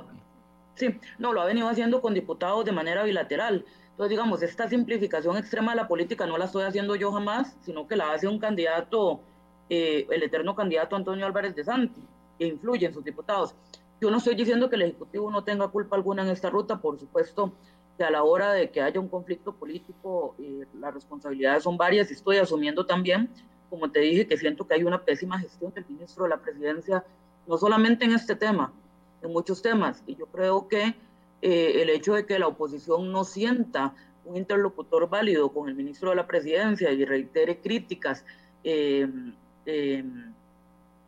sí, 0.76 1.00
no, 1.19 1.34
lo 1.34 1.41
ha 1.41 1.45
venido 1.45 1.67
haciendo 1.67 2.02
con 2.02 2.13
diputados 2.13 2.65
de 2.65 2.71
manera 2.71 3.04
bilateral. 3.04 3.65
Entonces, 3.91 4.10
digamos, 4.10 4.41
esta 4.41 4.67
simplificación 4.67 5.38
extrema 5.38 5.71
de 5.71 5.78
la 5.78 5.88
política 5.88 6.26
no 6.26 6.38
la 6.38 6.45
estoy 6.45 6.63
haciendo 6.63 6.95
yo 6.95 7.13
jamás, 7.13 7.56
sino 7.62 7.88
que 7.88 7.95
la 7.95 8.12
hace 8.12 8.28
un 8.28 8.39
candidato, 8.39 9.21
eh, 9.69 10.06
el 10.10 10.24
eterno 10.24 10.54
candidato 10.54 10.98
Antonio 10.98 11.26
Álvarez 11.26 11.56
de 11.56 11.63
Santi, 11.63 12.02
que 12.38 12.45
influye 12.45 12.88
en 12.88 12.93
sus 12.93 13.06
diputados. 13.06 13.56
Yo 14.02 14.12
no 14.12 14.18
estoy 14.18 14.36
diciendo 14.36 14.70
que 14.70 14.76
el 14.76 14.84
Ejecutivo 14.84 15.32
no 15.32 15.44
tenga 15.44 15.68
culpa 15.70 15.96
alguna 15.96 16.24
en 16.24 16.30
esta 16.30 16.50
ruta, 16.50 16.82
por 16.82 17.00
supuesto 17.00 17.54
que 17.98 18.04
a 18.04 18.12
la 18.12 18.24
hora 18.24 18.52
de 18.52 18.70
que 18.70 18.82
haya 18.82 19.00
un 19.00 19.08
conflicto 19.08 19.54
político, 19.54 20.36
eh, 20.40 20.66
las 20.80 20.94
responsabilidades 20.94 21.64
son 21.64 21.78
varias 21.78 22.10
y 22.12 22.14
estoy 22.14 22.38
asumiendo 22.38 22.86
también, 22.86 23.30
como 23.70 23.90
te 23.90 24.00
dije, 24.00 24.28
que 24.28 24.38
siento 24.38 24.68
que 24.68 24.76
hay 24.76 24.84
una 24.84 25.04
pésima 25.04 25.40
gestión 25.40 25.74
del 25.74 25.86
ministro 25.88 26.24
de 26.24 26.30
la 26.32 26.38
Presidencia, 26.38 27.06
no 27.48 27.58
solamente 27.58 28.06
en 28.06 28.12
este 28.12 28.36
tema, 28.36 28.74
en 29.22 29.32
muchos 29.32 29.62
temas. 29.62 30.04
Y 30.08 30.16
yo 30.16 30.26
creo 30.28 30.68
que 30.68 30.96
eh, 31.42 31.82
el 31.82 31.90
hecho 31.90 32.14
de 32.14 32.26
que 32.26 32.38
la 32.38 32.48
oposición 32.48 33.12
no 33.12 33.24
sienta 33.24 33.94
un 34.26 34.38
interlocutor 34.38 35.10
válido 35.10 35.52
con 35.54 35.70
el 35.70 35.76
ministro 35.76 36.10
de 36.10 36.16
la 36.18 36.28
Presidencia 36.28 36.92
y 36.92 37.06
reitere 37.06 37.62
críticas, 37.62 38.26
eh, 38.64 39.08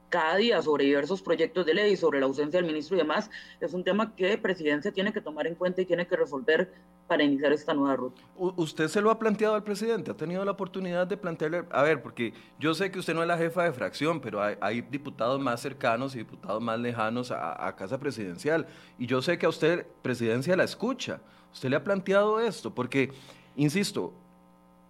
cada 0.10 0.38
día 0.38 0.62
sobre 0.62 0.86
diversos 0.86 1.22
proyectos 1.22 1.66
de 1.66 1.74
ley, 1.74 1.98
sobre 1.98 2.20
la 2.20 2.26
ausencia 2.26 2.60
del 2.60 2.68
ministro 2.68 2.96
y 2.96 3.00
demás, 3.00 3.30
es 3.60 3.74
un 3.74 3.84
tema 3.84 4.16
que 4.16 4.38
presidencia 4.38 4.92
tiene 4.92 5.12
que 5.12 5.22
tomar 5.22 5.48
en 5.48 5.56
cuenta 5.56 5.82
y 5.82 5.86
tiene 5.86 6.08
que 6.08 6.16
resolver 6.16 6.74
para 7.08 7.24
iniciar 7.24 7.54
esta 7.54 7.74
nueva 7.74 7.96
ruta. 7.96 8.22
¿Usted 8.38 8.88
se 8.90 9.02
lo 9.02 9.10
ha 9.10 9.18
planteado 9.18 9.56
al 9.56 9.64
presidente? 9.64 10.12
¿Ha 10.12 10.18
tenido 10.18 10.44
la 10.44 10.52
oportunidad 10.52 11.08
de 11.08 11.18
plantearle? 11.18 11.64
A 11.72 11.82
ver, 11.82 12.02
porque 12.02 12.34
yo 12.60 12.74
sé 12.74 12.92
que 12.92 13.00
usted 13.00 13.14
no 13.14 13.22
es 13.22 13.28
la 13.28 13.38
jefa 13.38 13.64
de 13.64 13.72
fracción, 13.72 14.20
pero 14.20 14.42
hay, 14.42 14.82
diputados 14.82 15.40
más 15.40 15.62
cercanos 15.62 16.16
y 16.16 16.20
diputados 16.20 16.62
más 16.62 16.80
lejanos 16.80 17.32
a, 17.32 17.68
a, 17.68 17.76
Casa 17.76 18.00
Presidencial. 18.00 18.68
Y 19.00 19.06
yo 19.06 19.22
sé 19.22 19.38
que 19.38 19.46
a 19.46 19.50
usted, 19.50 19.86
presidencia, 20.02 20.56
la 20.56 20.64
escucha. 20.64 21.22
¿Usted 21.54 21.70
le 21.70 21.78
ha 21.78 21.84
planteado 21.84 22.40
esto? 22.40 22.76
Porque, 22.76 23.12
insisto, 23.56 24.14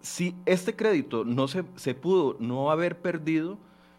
si 0.00 0.34
este 0.46 0.74
crédito 0.74 1.24
no 1.24 1.48
se, 1.48 1.64
se 1.76 1.94
pudo 1.94 2.36
no 2.40 2.70
haber 2.70 2.98
perdido, 2.98 3.58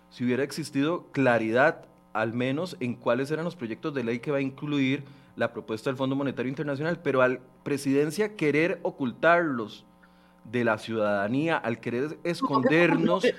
si 0.10 0.24
hubiera 0.24 0.44
existido 0.44 1.06
claridad 1.12 1.86
al 2.14 2.34
menos 2.34 2.76
en 2.80 2.96
cuáles 2.96 3.32
eran 3.32 3.46
los 3.46 3.56
proyectos 3.56 3.94
de 3.94 4.04
ley 4.04 4.20
que 4.20 4.32
va 4.32 4.38
a 4.38 4.42
incluir 4.42 5.04
la 5.36 5.54
propuesta 5.54 5.90
del 5.90 5.98
Fondo 5.98 6.16
Monetario 6.16 6.50
Internacional, 6.50 7.00
pero 7.02 7.22
al 7.22 7.40
presidencia 7.64 8.36
querer 8.36 8.80
ocultarlos 8.82 9.86
de 10.44 10.64
la 10.64 10.78
ciudadanía, 10.78 11.58
al 11.58 11.80
querer 11.80 12.18
escondernos, 12.24 13.24
eh, 13.24 13.36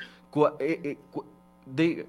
eh, 0.61 0.96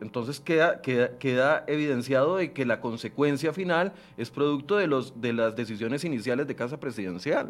entonces 0.01 0.39
queda, 0.39 0.81
queda, 0.81 1.17
queda, 1.17 1.63
evidenciado 1.67 2.37
de 2.37 2.53
que 2.53 2.65
la 2.65 2.79
consecuencia 2.79 3.53
final 3.53 3.93
es 4.17 4.29
producto 4.29 4.77
de, 4.77 4.87
los, 4.87 5.19
de 5.19 5.33
las 5.33 5.55
decisiones 5.55 6.03
iniciales 6.03 6.47
de 6.47 6.55
Casa 6.55 6.79
Presidencial. 6.79 7.49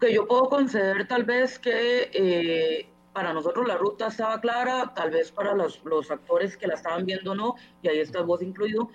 Que 0.00 0.14
yo 0.14 0.26
puedo 0.26 0.48
conceder 0.48 1.06
tal 1.06 1.24
vez 1.24 1.58
que 1.58 2.10
eh, 2.12 2.88
para 3.12 3.32
nosotros 3.32 3.66
la 3.66 3.76
ruta 3.76 4.08
estaba 4.08 4.40
clara, 4.40 4.92
tal 4.94 5.10
vez 5.10 5.30
para 5.30 5.54
los, 5.54 5.84
los 5.84 6.10
actores 6.10 6.56
que 6.56 6.66
la 6.66 6.74
estaban 6.74 7.04
viendo 7.04 7.34
no, 7.34 7.56
y 7.82 7.88
ahí 7.88 7.98
está 7.98 8.22
vos 8.22 8.42
incluido, 8.42 8.88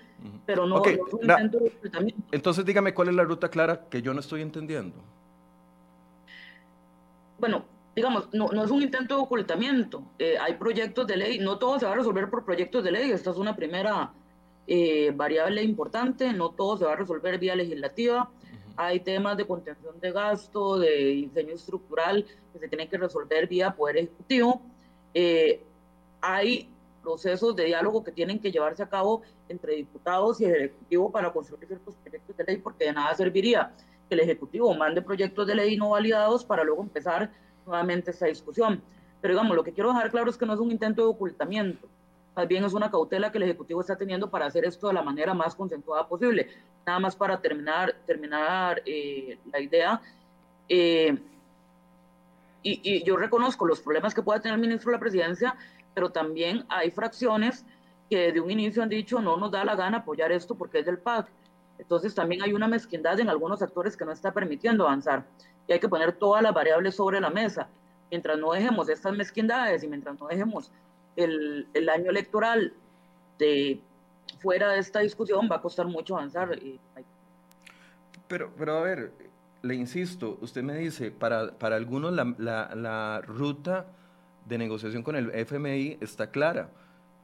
pero 0.44 0.66
no, 0.66 0.84
es 0.84 0.98
un 0.98 1.30
intento 1.30 1.58
de 1.58 1.68
ocultamiento. 1.68 2.22
Entonces 2.32 2.64
dígame 2.64 2.94
cuál 2.94 3.08
es 3.08 3.14
la 3.14 3.24
ruta 3.24 3.48
clara 3.48 3.88
que 3.88 4.02
yo 4.02 4.12
no 4.12 4.20
estoy 4.20 4.42
entendiendo. 4.42 4.96
Bueno, 7.38 7.64
digamos, 7.94 8.28
no, 8.32 8.48
no 8.48 8.64
es 8.64 8.70
un 8.70 8.82
intento 8.82 9.16
de 9.16 9.22
ocultamiento, 9.22 10.02
eh, 10.18 10.36
hay 10.40 10.54
proyectos 10.54 11.06
de 11.06 11.16
ley, 11.16 11.38
no 11.38 11.58
todo 11.58 11.78
se 11.78 11.86
va 11.86 11.92
a 11.92 11.96
resolver 11.96 12.28
por 12.28 12.44
proyectos 12.44 12.82
de 12.82 12.90
ley, 12.90 13.10
esta 13.12 13.30
es 13.30 13.36
una 13.36 13.54
primera 13.54 14.12
eh, 14.66 15.12
variable 15.14 15.62
importante, 15.62 16.32
no 16.32 16.50
todo 16.50 16.76
se 16.76 16.84
va 16.84 16.92
a 16.94 16.96
resolver 16.96 17.38
vía 17.38 17.54
legislativa, 17.54 18.30
hay 18.80 19.00
temas 19.00 19.36
de 19.36 19.44
contención 19.44 19.98
de 19.98 20.12
gasto, 20.12 20.78
de 20.78 20.90
diseño 20.90 21.54
estructural 21.54 22.24
que 22.52 22.60
se 22.60 22.68
tienen 22.68 22.88
que 22.88 22.96
resolver 22.96 23.48
vía 23.48 23.72
Poder 23.72 23.96
Ejecutivo. 23.96 24.62
Eh, 25.12 25.60
hay 26.20 26.68
procesos 27.02 27.56
de 27.56 27.64
diálogo 27.64 28.04
que 28.04 28.12
tienen 28.12 28.38
que 28.38 28.52
llevarse 28.52 28.84
a 28.84 28.88
cabo 28.88 29.22
entre 29.48 29.74
diputados 29.74 30.40
y 30.40 30.44
Ejecutivo 30.44 31.10
para 31.10 31.32
construir 31.32 31.66
ciertos 31.66 31.96
proyectos 31.96 32.36
de 32.36 32.44
ley, 32.44 32.58
porque 32.58 32.84
de 32.84 32.92
nada 32.92 33.12
serviría 33.16 33.72
que 34.08 34.14
el 34.14 34.20
Ejecutivo 34.20 34.72
mande 34.74 35.02
proyectos 35.02 35.44
de 35.48 35.56
ley 35.56 35.76
no 35.76 35.90
validados 35.90 36.44
para 36.44 36.62
luego 36.62 36.80
empezar 36.80 37.32
nuevamente 37.66 38.12
esta 38.12 38.26
discusión. 38.26 38.80
Pero 39.20 39.34
digamos, 39.34 39.56
lo 39.56 39.64
que 39.64 39.72
quiero 39.72 39.88
dejar 39.88 40.12
claro 40.12 40.30
es 40.30 40.36
que 40.38 40.46
no 40.46 40.54
es 40.54 40.60
un 40.60 40.70
intento 40.70 41.02
de 41.02 41.08
ocultamiento, 41.08 41.88
más 42.38 42.46
bien 42.46 42.62
es 42.62 42.72
una 42.72 42.88
cautela 42.88 43.32
que 43.32 43.38
el 43.38 43.42
Ejecutivo 43.42 43.80
está 43.80 43.96
teniendo 43.96 44.30
para 44.30 44.46
hacer 44.46 44.64
esto 44.64 44.86
de 44.86 44.94
la 44.94 45.02
manera 45.02 45.34
más 45.34 45.56
concentrada 45.56 46.06
posible 46.06 46.46
nada 46.88 47.00
más 47.00 47.14
para 47.14 47.38
terminar, 47.38 47.94
terminar 48.06 48.82
eh, 48.86 49.38
la 49.52 49.60
idea. 49.60 50.00
Eh, 50.68 51.16
y, 52.62 53.04
yo 53.04 53.16
reconozco 53.16 53.66
los 53.66 53.80
problemas 53.80 54.14
que 54.14 54.22
puede 54.22 54.40
tener 54.40 54.54
el 54.54 54.60
ministro 54.60 54.90
de 54.90 54.96
la 54.96 55.00
presidencia, 55.00 55.54
pero 55.94 56.10
también 56.10 56.64
hay 56.68 56.90
fracciones 56.90 57.64
que 58.08 58.32
de 58.32 58.40
un 58.40 58.50
inicio 58.50 58.82
han 58.82 58.88
dicho 58.88 59.20
no 59.20 59.36
nos 59.36 59.50
da 59.50 59.64
la 59.64 59.76
gana 59.76 59.98
apoyar 59.98 60.32
esto 60.32 60.54
porque 60.54 60.78
es 60.78 60.86
del 60.86 60.98
PAC. 60.98 61.28
Entonces 61.78 62.14
también 62.14 62.42
hay 62.42 62.54
una 62.54 62.68
mezquindad 62.68 63.20
en 63.20 63.28
algunos 63.28 63.60
actores 63.60 63.94
que 63.96 64.06
no 64.06 64.12
está 64.12 64.32
permitiendo 64.32 64.84
avanzar. 64.84 65.24
Y 65.66 65.72
hay 65.74 65.80
que 65.80 65.88
poner 65.88 66.12
todas 66.12 66.42
las 66.42 66.54
variables 66.54 66.96
sobre 66.96 67.20
la 67.20 67.28
mesa. 67.28 67.68
Mientras 68.10 68.38
no 68.38 68.52
dejemos 68.52 68.88
estas 68.88 69.14
mezquindades 69.14 69.84
y 69.84 69.88
mientras 69.88 70.18
no 70.18 70.26
dejemos 70.26 70.72
el, 71.16 71.68
el 71.74 71.88
año 71.90 72.10
electoral 72.10 72.72
de 73.38 73.78
fuera 74.38 74.72
de 74.72 74.80
esta 74.80 75.00
discusión 75.00 75.48
va 75.50 75.56
a 75.56 75.60
costar 75.60 75.86
mucho 75.86 76.16
avanzar. 76.16 76.50
Pero, 78.26 78.52
pero 78.56 78.78
a 78.78 78.82
ver, 78.82 79.12
le 79.62 79.74
insisto, 79.74 80.38
usted 80.40 80.62
me 80.62 80.76
dice, 80.76 81.10
para, 81.10 81.52
para 81.58 81.76
algunos 81.76 82.12
la, 82.12 82.34
la, 82.38 82.74
la 82.74 83.20
ruta 83.26 83.86
de 84.46 84.58
negociación 84.58 85.02
con 85.02 85.16
el 85.16 85.30
FMI 85.30 85.98
está 86.00 86.30
clara. 86.30 86.70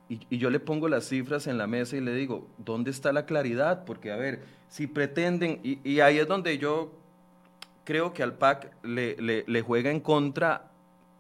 Y, 0.09 0.21
y, 0.29 0.37
yo 0.37 0.51
le 0.51 0.61
pongo 0.61 0.89
las 0.89 1.09
cifras 1.09 1.47
en 1.47 1.57
la 1.57 1.67
mesa 1.67 1.97
y 1.97 2.01
le 2.01 2.15
digo, 2.15 2.47
¿dónde 2.59 2.91
está 2.91 3.13
la 3.13 3.25
claridad? 3.25 3.85
Porque, 3.87 4.13
a 4.13 4.17
ver, 4.17 4.45
si 4.69 4.87
pretenden, 4.87 5.61
y, 5.63 5.79
y 5.89 6.01
ahí 6.01 6.19
es 6.19 6.29
donde 6.29 6.59
yo 6.59 6.93
creo 7.85 8.13
que 8.13 8.23
al 8.23 8.35
PAC 8.35 8.71
le, 8.83 9.17
le, 9.17 9.45
le, 9.47 9.63
juega 9.63 9.91
en 9.91 10.01
contra 10.01 10.71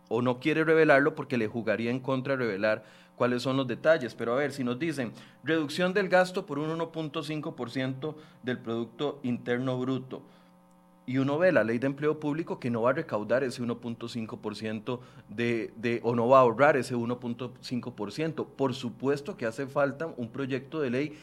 o 0.09 0.21
no 0.21 0.39
quiere 0.39 0.65
revelarlo 0.65 1.15
porque 1.15 1.39
le 1.39 1.47
jugaría 1.47 1.91
en 1.91 2.01
contra 2.01 2.37
revelar 2.37 2.85
cuáles 3.17 3.43
son 3.43 3.57
los 3.57 3.67
detalles. 3.67 4.15
Pero 4.15 4.35
a 4.35 4.37
ver, 4.37 4.53
si 4.53 4.65
nos 4.65 4.79
dicen 4.79 5.13
reducción 5.43 5.93
del 5.93 6.09
gasto 6.09 6.47
por 6.47 6.59
un 6.59 6.79
1.5% 6.79 8.15
del 8.43 8.59
Producto 8.59 9.21
Interno 9.23 9.79
Bruto, 9.79 10.23
y 11.07 11.19
uno 11.19 11.39
ve 11.39 11.53
la 11.53 11.65
ley 11.65 11.79
de 11.79 11.87
empleo 11.87 12.19
público 12.19 12.59
que 12.59 12.71
no 12.71 12.83
va 12.83 12.91
a 12.91 12.95
recaudar 12.95 13.45
ese 13.45 13.63
1.5% 13.63 15.01
de, 15.29 15.73
de, 15.77 16.01
o 16.03 16.15
no 16.15 16.29
va 16.29 16.39
a 16.39 16.41
ahorrar 16.43 16.77
ese 16.77 16.97
1.5%. 16.97 18.47
Por 18.47 18.75
supuesto 18.75 19.37
que 19.37 19.47
hace 19.47 19.67
falta 19.67 20.07
un 20.17 20.31
proyecto 20.31 20.81
de 20.81 20.91
ley 20.91 21.19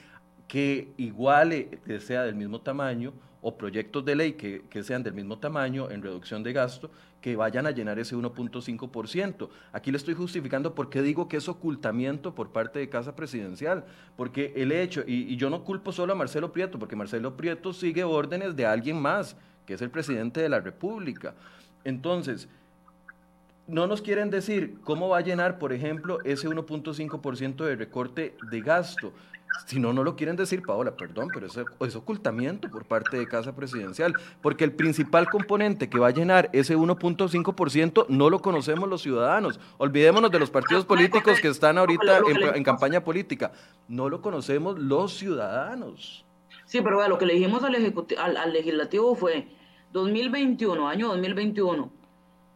que 0.48 0.92
iguale, 0.98 1.80
que 1.86 2.00
sea 2.00 2.24
del 2.24 2.36
mismo 2.36 2.62
tamaño, 2.62 3.14
o 3.42 3.58
proyectos 3.58 4.06
de 4.06 4.16
ley 4.16 4.34
que, 4.34 4.64
que 4.70 4.84
sean 4.84 5.04
del 5.04 5.14
mismo 5.14 5.40
tamaño 5.40 5.90
en 5.90 6.02
reducción 6.02 6.44
de 6.44 6.54
gasto, 6.54 6.92
que 7.22 7.36
vayan 7.36 7.68
a 7.68 7.72
llenar 7.72 8.00
ese 8.00 8.16
1.5%. 8.16 9.50
Aquí 9.72 9.92
le 9.92 9.98
estoy 9.98 10.16
justificando 10.16 10.74
por 10.76 10.90
qué 10.90 11.02
digo 11.02 11.28
que 11.28 11.38
es 11.38 11.48
ocultamiento 11.48 12.36
por 12.36 12.50
parte 12.50 12.80
de 12.80 12.90
Casa 12.90 13.16
Presidencial, 13.16 13.86
porque 14.18 14.54
el 14.56 14.72
hecho, 14.72 15.04
y, 15.06 15.36
yo 15.38 15.50
no 15.50 15.64
culpo 15.64 15.92
solo 15.92 16.14
a 16.14 16.16
Marcelo 16.16 16.52
Prieto, 16.52 16.80
porque 16.80 16.96
Marcelo 16.96 17.38
Prieto 17.38 17.74
sigue 17.74 18.04
órdenes 18.04 18.56
de 18.56 18.66
alguien 18.66 19.00
más, 19.00 19.38
que 19.66 19.76
es 19.76 19.82
el 19.82 19.92
presidente 19.92 20.42
de 20.42 20.50
la 20.50 20.60
República. 20.60 21.36
Entonces, 21.84 22.50
no 23.68 23.88
nos 23.88 24.02
quieren 24.02 24.30
decir 24.30 24.80
cómo 24.84 25.10
va 25.10 25.20
a 25.20 25.22
llenar, 25.22 25.60
por 25.60 25.72
ejemplo, 25.72 26.20
ese 26.24 26.50
1.5% 26.50 27.66
de 27.66 27.76
recorte 27.76 28.36
de 28.50 28.62
gasto. 28.62 29.14
Si 29.66 29.80
no, 29.80 29.94
no 29.94 30.04
lo 30.04 30.16
quieren 30.16 30.36
decir, 30.36 30.64
Paola, 30.64 30.96
perdón, 30.96 31.30
pero 31.34 31.48
es, 31.48 31.58
es 31.58 31.96
ocultamiento 31.96 32.70
por 32.70 32.86
parte 32.86 33.18
de 33.18 33.28
Casa 33.28 33.56
Presidencial, 33.56 34.14
porque 34.42 34.64
el 34.64 34.74
principal 34.74 35.30
componente 35.30 35.90
que 35.90 36.00
va 36.00 36.08
a 36.08 36.12
llenar 36.12 36.50
ese 36.54 36.76
1.5% 36.78 38.06
no 38.10 38.30
lo 38.30 38.42
conocemos 38.42 38.90
los 38.90 39.02
ciudadanos. 39.02 39.60
Olvidémonos 39.78 40.32
de 40.32 40.40
los 40.40 40.50
partidos 40.50 40.86
políticos 40.86 41.40
que 41.40 41.48
están 41.48 41.78
ahorita 41.78 42.22
en, 42.56 42.64
campaña 42.64 43.04
política. 43.04 43.52
No 43.88 44.10
lo 44.10 44.22
conocemos 44.22 44.78
los 44.78 45.14
ciudadanos. 45.18 46.26
Sí, 46.66 46.82
pero 46.82 47.08
lo 47.08 47.18
que 47.18 47.26
le 47.26 47.34
dijimos 47.34 47.64
al, 47.64 47.76
al, 47.76 48.38
al 48.38 48.54
legislativo 48.54 49.16
fue 49.16 49.48
2021, 49.94 50.88
año 50.88 51.08
2021 51.10 52.01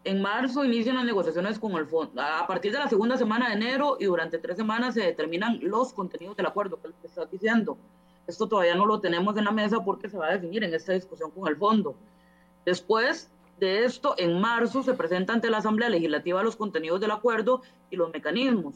en 0.05 0.21
marzo 0.21 0.63
inician 0.63 0.95
las 0.95 1.05
negociaciones 1.05 1.57
con 1.57 1.71
el 1.73 1.87
fondo. 1.87 2.21
A 2.21 2.45
partir 2.45 2.71
de 2.71 2.77
la 2.77 2.87
segunda 2.87 3.17
semana 3.17 3.49
de 3.49 3.55
enero 3.55 3.97
y 3.99 4.05
durante 4.05 4.37
tres 4.37 4.55
semanas 4.55 4.93
se 4.93 5.01
determinan 5.01 5.59
los 5.63 5.93
contenidos 5.93 6.37
del 6.37 6.45
acuerdo 6.45 6.79
que 6.79 7.07
estás 7.07 7.29
diciendo. 7.31 7.75
Esto 8.27 8.47
todavía 8.47 8.75
no 8.75 8.85
lo 8.85 8.99
tenemos 8.99 9.35
en 9.35 9.45
la 9.45 9.51
mesa 9.51 9.83
porque 9.83 10.07
se 10.07 10.17
va 10.17 10.27
a 10.27 10.33
definir 10.33 10.63
en 10.63 10.75
esta 10.75 10.93
discusión 10.93 11.31
con 11.31 11.47
el 11.47 11.57
fondo. 11.57 11.95
Después 12.65 13.31
de 13.59 13.83
esto, 13.83 14.13
en 14.19 14.39
marzo 14.39 14.83
se 14.83 14.93
presenta 14.93 15.33
ante 15.33 15.49
la 15.49 15.57
Asamblea 15.57 15.89
Legislativa 15.89 16.43
los 16.43 16.55
contenidos 16.55 17.01
del 17.01 17.11
acuerdo 17.11 17.63
y 17.89 17.95
los 17.95 18.13
mecanismos. 18.13 18.75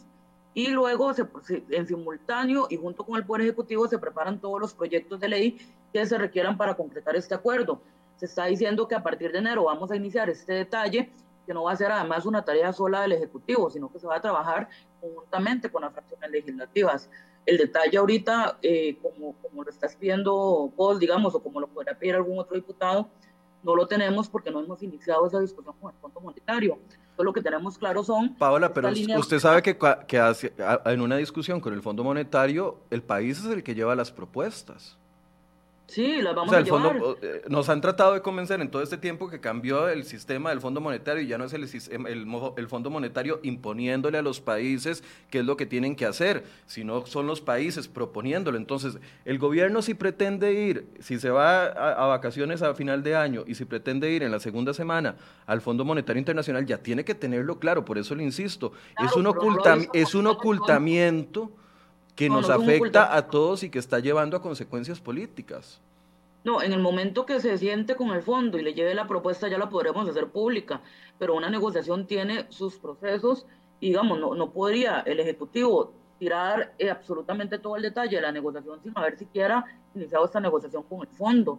Y 0.55 0.69
luego, 0.69 1.13
se, 1.13 1.27
en 1.69 1.87
simultáneo 1.87 2.65
y 2.71 2.77
junto 2.77 3.03
con 3.03 3.17
el 3.17 3.25
Poder 3.25 3.43
Ejecutivo, 3.43 3.87
se 3.87 3.99
preparan 3.99 4.39
todos 4.39 4.59
los 4.59 4.73
proyectos 4.73 5.19
de 5.19 5.29
ley 5.29 5.57
que 5.93 6.03
se 6.07 6.17
requieran 6.17 6.57
para 6.57 6.75
concretar 6.75 7.15
este 7.15 7.35
acuerdo 7.35 7.79
se 8.19 8.25
está 8.25 8.45
diciendo 8.45 8.85
que 8.85 8.95
a 8.95 9.01
partir 9.01 9.31
de 9.31 9.37
enero 9.37 9.63
vamos 9.63 9.89
a 9.91 9.95
iniciar 9.95 10.29
este 10.29 10.51
detalle, 10.51 11.09
que 11.47 11.53
no 11.53 11.63
va 11.63 11.71
a 11.71 11.77
ser 11.77 11.89
además 11.89 12.25
una 12.25 12.43
tarea 12.43 12.73
sola 12.73 13.01
del 13.01 13.13
Ejecutivo, 13.13 13.69
sino 13.69 13.89
que 13.89 13.97
se 13.97 14.05
va 14.05 14.17
a 14.17 14.21
trabajar 14.21 14.67
conjuntamente 14.99 15.71
con 15.71 15.83
las 15.83 15.93
fracciones 15.93 16.29
legislativas. 16.29 17.09
El 17.45 17.57
detalle 17.57 17.97
ahorita, 17.97 18.57
eh, 18.61 18.97
como, 19.01 19.35
como 19.41 19.63
lo 19.63 19.69
estás 19.69 19.95
pidiendo 19.95 20.69
vos, 20.75 20.99
digamos, 20.99 21.33
o 21.33 21.41
como 21.41 21.61
lo 21.61 21.67
podrá 21.67 21.97
pedir 21.97 22.15
algún 22.15 22.37
otro 22.37 22.57
diputado, 22.57 23.09
no 23.63 23.73
lo 23.73 23.87
tenemos 23.87 24.27
porque 24.27 24.51
no 24.51 24.59
hemos 24.59 24.83
iniciado 24.83 25.25
esa 25.25 25.39
discusión 25.39 25.73
con 25.79 25.93
el 25.93 25.99
Fondo 26.01 26.19
Monetario. 26.19 26.77
Todo 27.15 27.23
lo 27.23 27.33
que 27.33 27.41
tenemos 27.41 27.77
claro 27.77 28.03
son... 28.03 28.35
Paola, 28.35 28.73
pero 28.73 28.89
usted 29.17 29.39
sabe 29.39 29.61
que, 29.61 29.77
que 30.07 30.19
hace, 30.19 30.53
en 30.85 31.01
una 31.01 31.15
discusión 31.15 31.61
con 31.61 31.73
el 31.73 31.81
Fondo 31.81 32.03
Monetario, 32.03 32.81
el 32.89 33.01
país 33.01 33.39
es 33.39 33.45
el 33.45 33.63
que 33.63 33.73
lleva 33.75 33.95
las 33.95 34.11
propuestas. 34.11 34.98
Sí, 35.89 36.21
las 36.21 36.35
vamos 36.35 36.53
a 36.53 36.61
llevar. 36.61 36.95
Eh, 37.21 37.41
nos 37.49 37.67
han 37.67 37.81
tratado 37.81 38.13
de 38.13 38.21
convencer 38.21 38.61
en 38.61 38.69
todo 38.69 38.83
este 38.83 38.97
tiempo 38.97 39.27
que 39.27 39.39
cambió 39.39 39.89
el 39.89 40.03
sistema 40.03 40.51
del 40.51 40.61
Fondo 40.61 40.81
Monetario 40.81 41.23
y 41.23 41.27
ya 41.27 41.39
no 41.39 41.45
es 41.45 41.53
el, 41.53 41.63
el, 41.63 42.27
el, 42.57 42.67
Fondo 42.67 42.91
Monetario 42.91 43.39
imponiéndole 43.41 44.19
a 44.19 44.21
los 44.21 44.39
países 44.39 45.03
qué 45.31 45.39
es 45.39 45.45
lo 45.45 45.57
que 45.57 45.65
tienen 45.65 45.95
que 45.95 46.05
hacer, 46.05 46.43
sino 46.67 47.07
son 47.07 47.25
los 47.25 47.41
países 47.41 47.87
proponiéndolo. 47.87 48.57
Entonces, 48.57 48.99
el 49.25 49.39
gobierno 49.39 49.81
si 49.81 49.95
pretende 49.95 50.53
ir, 50.53 50.87
si 50.99 51.19
se 51.19 51.31
va 51.31 51.65
a, 51.65 52.05
vacaciones 52.05 52.61
a 52.61 52.75
final 52.75 53.01
de 53.01 53.15
año 53.15 53.43
y 53.47 53.55
si 53.55 53.65
pretende 53.65 54.11
ir 54.11 54.21
en 54.21 54.31
la 54.31 54.39
segunda 54.39 54.75
semana 54.75 55.15
al 55.47 55.59
Fondo 55.61 55.85
Monetario 55.85 56.19
Internacional, 56.19 56.67
ya 56.67 56.77
tiene 56.77 57.03
que 57.03 57.15
tenerlo 57.15 57.57
claro, 57.57 57.83
por 57.83 57.97
eso 57.97 58.13
le 58.13 58.23
insisto, 58.23 58.73
es, 59.03 59.15
un 59.15 59.27
es 59.93 60.13
un 60.13 60.27
ocultamiento 60.27 61.51
que 62.19 62.29
nos 62.29 62.49
afecta 62.49 63.15
a 63.15 63.27
todos 63.27 63.63
y 63.63 63.69
que 63.69 63.79
está 63.79 63.99
llevando 63.99 64.35
a 64.35 64.41
consecuencias 64.41 64.99
políticas. 64.99 65.79
No, 66.43 66.61
en 66.61 66.73
el 66.73 66.79
momento 66.79 67.25
que 67.25 67.39
se 67.39 67.57
siente 67.57 67.95
con 67.95 68.09
el 68.09 68.21
fondo 68.21 68.57
y 68.57 68.61
le 68.61 68.73
lleve 68.73 68.93
la 68.93 69.07
propuesta 69.07 69.47
ya 69.47 69.57
la 69.57 69.69
podremos 69.69 70.05
hacer 70.09 70.27
pública, 70.27 70.81
pero 71.17 71.33
una 71.33 71.49
negociación 71.49 72.07
tiene 72.07 72.45
sus 72.49 72.77
procesos 72.77 73.45
y 73.79 73.87
digamos, 73.87 74.19
no, 74.19 74.35
no 74.35 74.51
podría 74.51 74.99
el 75.05 75.21
Ejecutivo 75.21 75.93
tirar 76.17 76.73
eh, 76.77 76.89
absolutamente 76.89 77.57
todo 77.57 77.77
el 77.77 77.83
detalle 77.83 78.17
de 78.17 78.21
la 78.21 78.33
negociación 78.33 78.81
sin 78.83 78.91
haber 78.97 79.17
siquiera 79.17 79.63
iniciado 79.95 80.25
esta 80.25 80.41
negociación 80.41 80.83
con 80.83 81.01
el 81.01 81.15
fondo. 81.15 81.57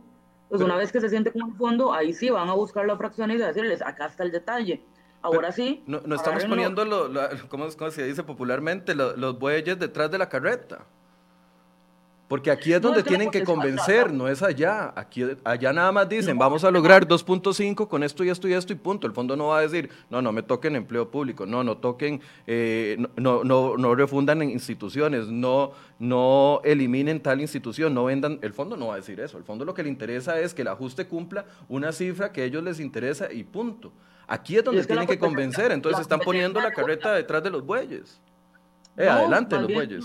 Pues 0.51 0.61
una 0.61 0.77
vez 0.77 0.93
que 0.93 1.01
se 1.01 1.09
siente 1.09 1.33
con 1.33 1.53
el 1.53 1.57
fondo, 1.57 1.95
ahí 1.95 2.13
sí 2.13 2.29
van 2.29 2.51
a 2.51 2.53
buscar 2.53 2.85
las 2.85 2.99
fracciones 2.99 3.37
y 3.37 3.43
decirles, 3.43 3.81
acá 3.81 4.07
está 4.07 4.25
el 4.25 4.31
detalle. 4.31 4.83
Ahora 5.23 5.53
sí. 5.53 5.83
No, 5.87 5.99
estamos 6.15 6.45
poniendo, 6.45 6.85
lo, 6.85 7.11
¿cómo, 7.49 7.71
se 7.91 8.07
dice 8.07 8.23
popularmente? 8.23 8.95
los 8.95 9.39
bueyes 9.39 9.79
detrás 9.79 10.11
de 10.11 10.19
la 10.19 10.29
carreta. 10.29 10.87
Porque 12.31 12.53
aquí 12.53 12.73
es 12.73 12.81
donde 12.81 13.03
tienen 13.03 13.29
que 13.29 13.43
convencer, 13.43 14.13
no 14.13 14.29
es 14.29 14.41
allá. 14.41 14.93
Aquí, 14.95 15.25
allá 15.43 15.73
nada 15.73 15.91
más 15.91 16.09
dicen, 16.09 16.39
vamos 16.39 16.63
a 16.63 16.71
lograr 16.71 17.09
2.5 17.09 17.89
con 17.89 18.05
esto 18.05 18.23
y 18.23 18.29
esto 18.29 18.47
y 18.47 18.53
esto 18.53 18.73
y 18.73 18.77
punto. 18.77 19.09
El 19.09 19.13
fondo 19.13 19.35
no 19.35 19.49
va 19.49 19.59
a 19.59 19.63
decir, 19.63 19.91
no, 20.11 20.23
no 20.23 20.31
me 20.31 20.45
toquen 20.45 20.77
empleo 20.77 21.11
público, 21.11 21.45
no, 21.45 21.65
no 21.65 21.79
toquen, 21.79 22.21
eh, 22.47 23.05
no, 23.17 23.43
no, 23.43 23.77
no, 23.77 23.95
refundan 23.97 24.43
en 24.43 24.51
instituciones, 24.51 25.27
no, 25.27 25.73
no 25.99 26.61
eliminen 26.63 27.19
tal 27.19 27.41
institución, 27.41 27.95
no 27.95 28.05
vendan. 28.05 28.39
El 28.43 28.53
fondo 28.53 28.77
no 28.77 28.87
va 28.87 28.95
a 28.95 28.99
decir 28.99 29.19
eso. 29.19 29.37
El 29.37 29.43
fondo 29.43 29.65
lo 29.65 29.75
que 29.75 29.83
le 29.83 29.89
interesa 29.89 30.39
es 30.39 30.55
que 30.55 30.63
el 30.63 30.69
ajuste 30.69 31.09
cumpla 31.09 31.47
una 31.69 31.91
cifra 31.91 32.31
que 32.31 32.43
a 32.43 32.45
ellos 32.45 32.63
les 32.63 32.79
interesa 32.79 33.33
y 33.33 33.43
punto. 33.43 33.91
Aquí 34.31 34.57
es 34.57 34.63
donde 34.63 34.85
tienen 34.85 35.09
que 35.09 35.19
convencer, 35.19 35.73
entonces 35.73 36.03
están 36.03 36.21
poniendo 36.21 36.61
la 36.61 36.71
carreta 36.71 37.13
detrás 37.13 37.43
de 37.43 37.51
los 37.51 37.67
bueyes. 37.67 38.21
Eh, 38.97 39.09
adelante 39.09 39.57
los 39.57 39.73
bueyes. 39.73 40.05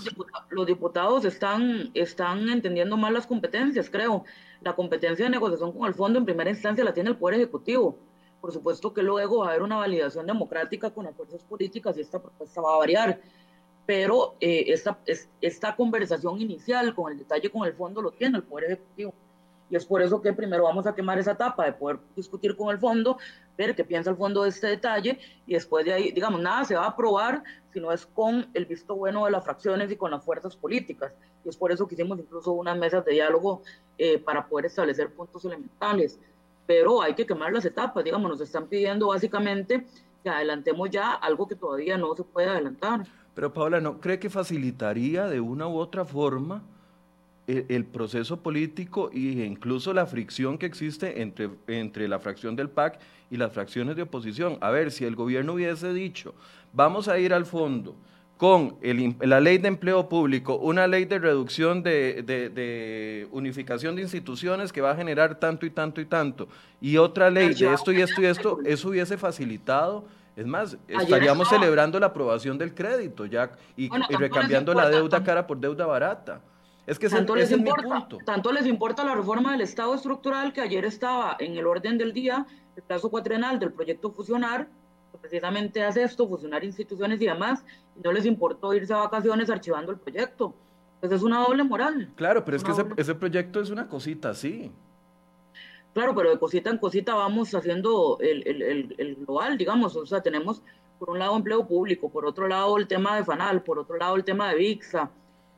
Los 0.50 0.66
diputados 0.66 1.24
están, 1.24 1.92
están 1.94 2.48
entendiendo 2.48 2.96
mal 2.96 3.14
las 3.14 3.24
competencias, 3.24 3.88
creo. 3.88 4.24
La 4.62 4.74
competencia 4.74 5.26
de 5.26 5.30
negociación 5.30 5.70
con 5.70 5.86
el 5.86 5.94
fondo 5.94 6.18
en 6.18 6.24
primera 6.24 6.50
instancia 6.50 6.82
la 6.82 6.92
tiene 6.92 7.10
el 7.10 7.16
Poder 7.16 7.36
Ejecutivo. 7.36 7.96
Por 8.40 8.50
supuesto 8.52 8.92
que 8.92 9.00
luego 9.00 9.38
va 9.38 9.46
a 9.46 9.50
haber 9.50 9.62
una 9.62 9.76
validación 9.76 10.26
democrática 10.26 10.90
con 10.90 11.04
las 11.04 11.14
fuerzas 11.14 11.44
políticas 11.44 11.96
y 11.96 12.00
esta 12.00 12.20
propuesta 12.20 12.60
va 12.60 12.74
a 12.74 12.78
variar. 12.78 13.20
Pero 13.86 14.34
eh, 14.40 14.64
esta, 14.66 14.98
esta 15.40 15.76
conversación 15.76 16.40
inicial 16.40 16.96
con 16.96 17.12
el 17.12 17.18
detalle 17.18 17.48
con 17.48 17.64
el 17.64 17.74
fondo 17.74 18.02
lo 18.02 18.10
tiene 18.10 18.38
el 18.38 18.42
Poder 18.42 18.72
Ejecutivo. 18.72 19.14
Y 19.68 19.76
es 19.76 19.84
por 19.84 20.00
eso 20.00 20.20
que 20.22 20.32
primero 20.32 20.64
vamos 20.64 20.86
a 20.86 20.94
quemar 20.94 21.18
esa 21.18 21.32
etapa 21.32 21.64
de 21.64 21.72
poder 21.72 21.98
discutir 22.14 22.56
con 22.56 22.70
el 22.70 22.78
fondo, 22.78 23.18
ver 23.58 23.74
qué 23.74 23.84
piensa 23.84 24.10
el 24.10 24.16
fondo 24.16 24.44
de 24.44 24.50
este 24.50 24.68
detalle 24.68 25.18
y 25.46 25.54
después 25.54 25.84
de 25.84 25.92
ahí, 25.92 26.12
digamos, 26.12 26.40
nada 26.40 26.64
se 26.64 26.76
va 26.76 26.84
a 26.84 26.88
aprobar 26.88 27.42
si 27.72 27.80
no 27.80 27.90
es 27.90 28.06
con 28.06 28.48
el 28.54 28.66
visto 28.66 28.94
bueno 28.94 29.24
de 29.24 29.32
las 29.32 29.44
fracciones 29.44 29.90
y 29.90 29.96
con 29.96 30.10
las 30.10 30.24
fuerzas 30.24 30.54
políticas. 30.56 31.12
Y 31.44 31.48
es 31.48 31.56
por 31.56 31.72
eso 31.72 31.86
que 31.86 31.94
hicimos 31.94 32.18
incluso 32.18 32.52
unas 32.52 32.76
mesas 32.78 33.04
de 33.04 33.12
diálogo 33.12 33.62
eh, 33.98 34.18
para 34.18 34.46
poder 34.46 34.66
establecer 34.66 35.12
puntos 35.12 35.44
elementales. 35.44 36.18
Pero 36.66 37.02
hay 37.02 37.14
que 37.14 37.26
quemar 37.26 37.52
las 37.52 37.64
etapas, 37.64 38.04
digamos, 38.04 38.30
nos 38.30 38.40
están 38.40 38.66
pidiendo 38.66 39.08
básicamente 39.08 39.86
que 40.22 40.30
adelantemos 40.30 40.90
ya 40.90 41.12
algo 41.12 41.46
que 41.46 41.54
todavía 41.54 41.96
no 41.96 42.14
se 42.16 42.24
puede 42.24 42.48
adelantar. 42.48 43.06
Pero 43.34 43.52
Paula, 43.52 43.80
¿no 43.80 44.00
cree 44.00 44.18
que 44.18 44.30
facilitaría 44.30 45.26
de 45.26 45.40
una 45.40 45.68
u 45.68 45.76
otra 45.76 46.04
forma? 46.04 46.62
El, 47.46 47.84
proceso 47.84 48.42
político 48.42 49.10
e 49.12 49.44
incluso 49.44 49.92
la 49.92 50.06
fricción 50.06 50.58
que 50.58 50.66
existe 50.66 51.22
entre, 51.22 51.50
entre 51.68 52.08
la 52.08 52.18
fracción 52.18 52.56
del 52.56 52.68
PAC 52.68 52.98
y 53.30 53.36
las 53.36 53.52
fracciones 53.52 53.96
de 53.96 54.02
oposición. 54.02 54.58
A 54.60 54.70
ver, 54.70 54.90
si 54.90 55.04
el 55.04 55.14
gobierno 55.14 55.54
hubiese 55.54 55.92
dicho, 55.92 56.34
vamos 56.72 57.08
a 57.08 57.18
ir 57.18 57.32
al 57.32 57.46
fondo 57.46 57.96
con 58.36 58.76
la 59.20 59.40
ley 59.40 59.58
de 59.58 59.68
empleo 59.68 60.08
público, 60.08 60.56
una 60.56 60.86
ley 60.86 61.06
de 61.06 61.18
reducción 61.18 61.82
de, 61.82 63.26
unificación 63.32 63.96
de 63.96 64.02
instituciones 64.02 64.72
que 64.72 64.82
va 64.82 64.90
a 64.90 64.96
generar 64.96 65.38
tanto 65.40 65.64
y 65.64 65.70
tanto 65.70 66.02
y 66.02 66.04
tanto, 66.04 66.48
y 66.80 66.98
otra 66.98 67.30
ley 67.30 67.54
de 67.54 67.72
esto 67.72 67.92
y 67.92 68.02
esto 68.02 68.20
y 68.20 68.26
esto, 68.26 68.58
eso 68.64 68.88
hubiese 68.90 69.16
facilitado 69.16 70.04
es 70.36 70.44
más, 70.44 70.76
estaríamos 70.86 71.48
celebrando 71.48 71.98
la 71.98 72.06
aprobación 72.06 72.58
del 72.58 72.74
crédito 72.74 73.24
ya 73.24 73.52
y, 73.74 73.86
y 73.86 74.16
recambiando 74.18 74.74
la 74.74 74.90
deuda 74.90 75.24
cara 75.24 75.46
por 75.46 75.58
deuda 75.58 75.86
barata. 75.86 76.42
Es 76.86 77.00
que 77.00 77.08
tanto 77.08 77.34
les 77.34 77.50
importa, 77.50 78.08
Tanto 78.24 78.52
les 78.52 78.66
importa 78.66 79.04
la 79.04 79.14
reforma 79.14 79.52
del 79.52 79.62
Estado 79.62 79.94
estructural 79.94 80.52
que 80.52 80.60
ayer 80.60 80.84
estaba 80.84 81.36
en 81.40 81.56
el 81.56 81.66
orden 81.66 81.98
del 81.98 82.12
día, 82.12 82.46
el 82.76 82.82
plazo 82.84 83.10
cuatrenal 83.10 83.58
del 83.58 83.72
proyecto 83.72 84.12
Fusionar, 84.12 84.68
que 85.10 85.18
precisamente 85.18 85.82
hace 85.82 86.04
esto, 86.04 86.28
fusionar 86.28 86.62
instituciones 86.62 87.20
y 87.20 87.26
demás, 87.26 87.64
y 87.96 88.02
no 88.02 88.12
les 88.12 88.24
importó 88.24 88.72
irse 88.72 88.94
a 88.94 88.98
vacaciones 88.98 89.50
archivando 89.50 89.90
el 89.90 89.98
proyecto. 89.98 90.54
Pues 91.00 91.10
es 91.10 91.22
una 91.22 91.40
doble 91.40 91.64
moral. 91.64 92.12
Claro, 92.14 92.44
pero 92.44 92.56
es, 92.56 92.62
que 92.62 92.72
ese, 92.96 93.14
proyecto 93.14 93.60
es 93.60 93.70
una 93.70 93.88
cosita, 93.88 94.32
sí. 94.32 94.70
Claro, 95.92 96.14
pero 96.14 96.30
de 96.30 96.38
cosita 96.38 96.70
en 96.70 96.78
cosita 96.78 97.14
vamos 97.14 97.54
haciendo 97.54 98.18
el, 98.20 98.46
el, 98.46 98.94
el 98.96 99.16
global, 99.16 99.58
digamos. 99.58 99.96
O 99.96 100.06
sea, 100.06 100.22
tenemos 100.22 100.62
por 100.98 101.10
un 101.10 101.18
lado 101.18 101.36
empleo 101.36 101.66
público, 101.66 102.10
por 102.10 102.26
otro 102.26 102.46
lado 102.46 102.78
el 102.78 102.86
tema 102.86 103.16
de 103.16 103.24
FANAL, 103.24 103.62
por 103.62 103.78
otro 103.78 103.96
lado 103.96 104.16
el 104.16 104.24
tema 104.24 104.50
de 104.50 104.56
VIXA, 104.56 105.10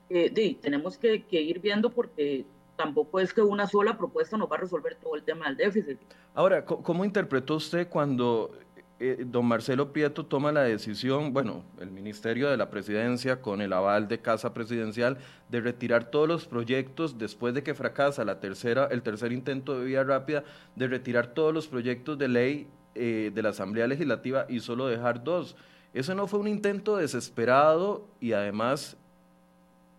tenemos 0.08 0.98
que, 0.98 1.24
ir 1.30 1.60
viendo 1.60 1.90
porque 1.90 2.44
tampoco 2.76 3.20
es 3.20 3.32
que 3.32 3.42
una 3.42 3.66
sola 3.66 3.98
propuesta 3.98 4.36
nos 4.36 4.50
va 4.50 4.56
a 4.56 4.60
resolver 4.60 4.94
todo 4.96 5.16
el 5.16 5.22
tema 5.22 5.46
del 5.46 5.56
déficit. 5.56 5.98
Ahora, 6.34 6.64
¿cómo 6.64 7.04
interpretó 7.04 7.56
usted 7.56 7.88
cuando 7.88 8.52
eh, 9.00 9.24
don 9.24 9.46
Marcelo 9.46 9.92
Prieto 9.92 10.26
toma 10.26 10.50
la 10.50 10.62
decisión, 10.62 11.32
bueno, 11.32 11.62
el 11.80 11.90
Ministerio 11.90 12.50
de 12.50 12.56
la 12.56 12.68
Presidencia 12.68 13.40
con 13.40 13.60
el 13.60 13.72
aval 13.72 14.08
de 14.08 14.20
Casa 14.20 14.52
Presidencial, 14.52 15.18
de 15.48 15.60
retirar 15.60 16.10
todos 16.10 16.26
los 16.26 16.46
proyectos 16.48 17.16
después 17.16 17.54
de 17.54 17.62
que 17.62 17.74
fracasa 17.74 18.24
la 18.24 18.40
tercera, 18.40 18.88
el 18.90 19.02
tercer 19.02 19.30
intento 19.30 19.78
de 19.78 19.84
vía 19.84 20.02
rápida, 20.02 20.42
de 20.74 20.88
retirar 20.88 21.28
todos 21.28 21.54
los 21.54 21.68
proyectos 21.68 22.18
de 22.18 22.26
ley 22.28 22.68
eh, 22.96 23.30
de 23.32 23.42
la 23.42 23.50
Asamblea 23.50 23.86
Legislativa 23.86 24.46
y 24.48 24.58
solo 24.58 24.88
dejar 24.88 25.22
dos? 25.22 25.54
¿Eso 25.94 26.16
no 26.16 26.26
fue 26.26 26.40
un 26.40 26.48
intento 26.48 26.96
desesperado 26.96 28.08
y 28.20 28.32
además 28.32 28.97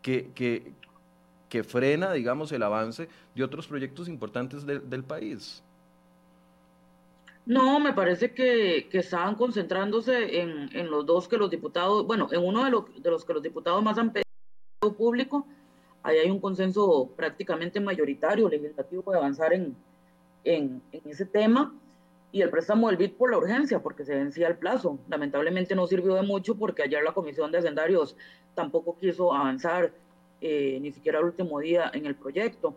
que, 0.01 0.73
que, 1.49 1.63
frena, 1.63 2.13
digamos, 2.13 2.51
el 2.51 2.63
avance 2.63 3.09
de 3.35 3.43
otros 3.43 3.67
proyectos 3.67 4.07
importantes 4.07 4.65
del 4.65 5.03
país. 5.03 5.63
No, 7.45 7.79
me 7.79 7.93
parece 7.93 8.33
que, 8.33 8.88
que 8.91 8.99
estaban 8.99 9.35
concentrándose 9.35 10.39
en, 10.39 10.69
en, 10.75 10.91
los 10.91 11.05
dos 11.05 11.27
que 11.27 11.38
los 11.38 11.49
diputados, 11.49 12.05
bueno, 12.05 12.27
en 12.31 12.45
uno 12.45 12.63
de, 12.63 12.69
los, 12.69 13.01
de 13.01 13.09
los 13.09 13.25
que 13.25 13.33
los 13.33 13.41
diputados 13.41 13.81
más 13.81 13.97
han 13.97 14.13
pedido 14.13 14.95
público, 14.95 15.47
ahí 16.03 16.17
hay 16.17 16.29
un 16.29 16.39
consenso 16.39 17.12
prácticamente 17.15 17.79
mayoritario 17.79 18.47
legislativo 18.47 19.12
de 19.12 19.17
avanzar 19.17 19.53
en, 19.53 19.75
en, 20.43 20.81
en 20.91 21.01
ese 21.09 21.25
tema 21.25 21.73
y 22.32 22.42
el 22.42 22.50
préstamo 22.50 22.88
del 22.88 22.98
BID 22.98 23.13
por 23.13 23.32
la 23.32 23.38
urgencia, 23.38 23.80
porque 23.80 24.06
se 24.06 24.15
vencía 24.15 24.48
el 24.48 24.58
plazo. 24.58 25.00
Lamentablemente 25.08 25.76
no 25.76 25.88
sirvió 25.88 26.13
de 26.15 26.22
mucho 26.22 26.56
porque 26.56 26.84
ayer 26.84 27.04
la 27.04 27.13
Comisión 27.13 27.52
de 27.52 27.58
Hacendarios 27.58 28.15
tampoco 28.54 28.96
quiso 28.98 29.34
avanzar 29.34 29.92
eh, 30.42 30.78
ni 30.82 30.92
siquiera 30.92 31.20
el 31.20 31.26
último 31.26 31.60
día 31.60 31.89
en 31.94 32.06
el 32.06 32.15
proyecto. 32.15 32.76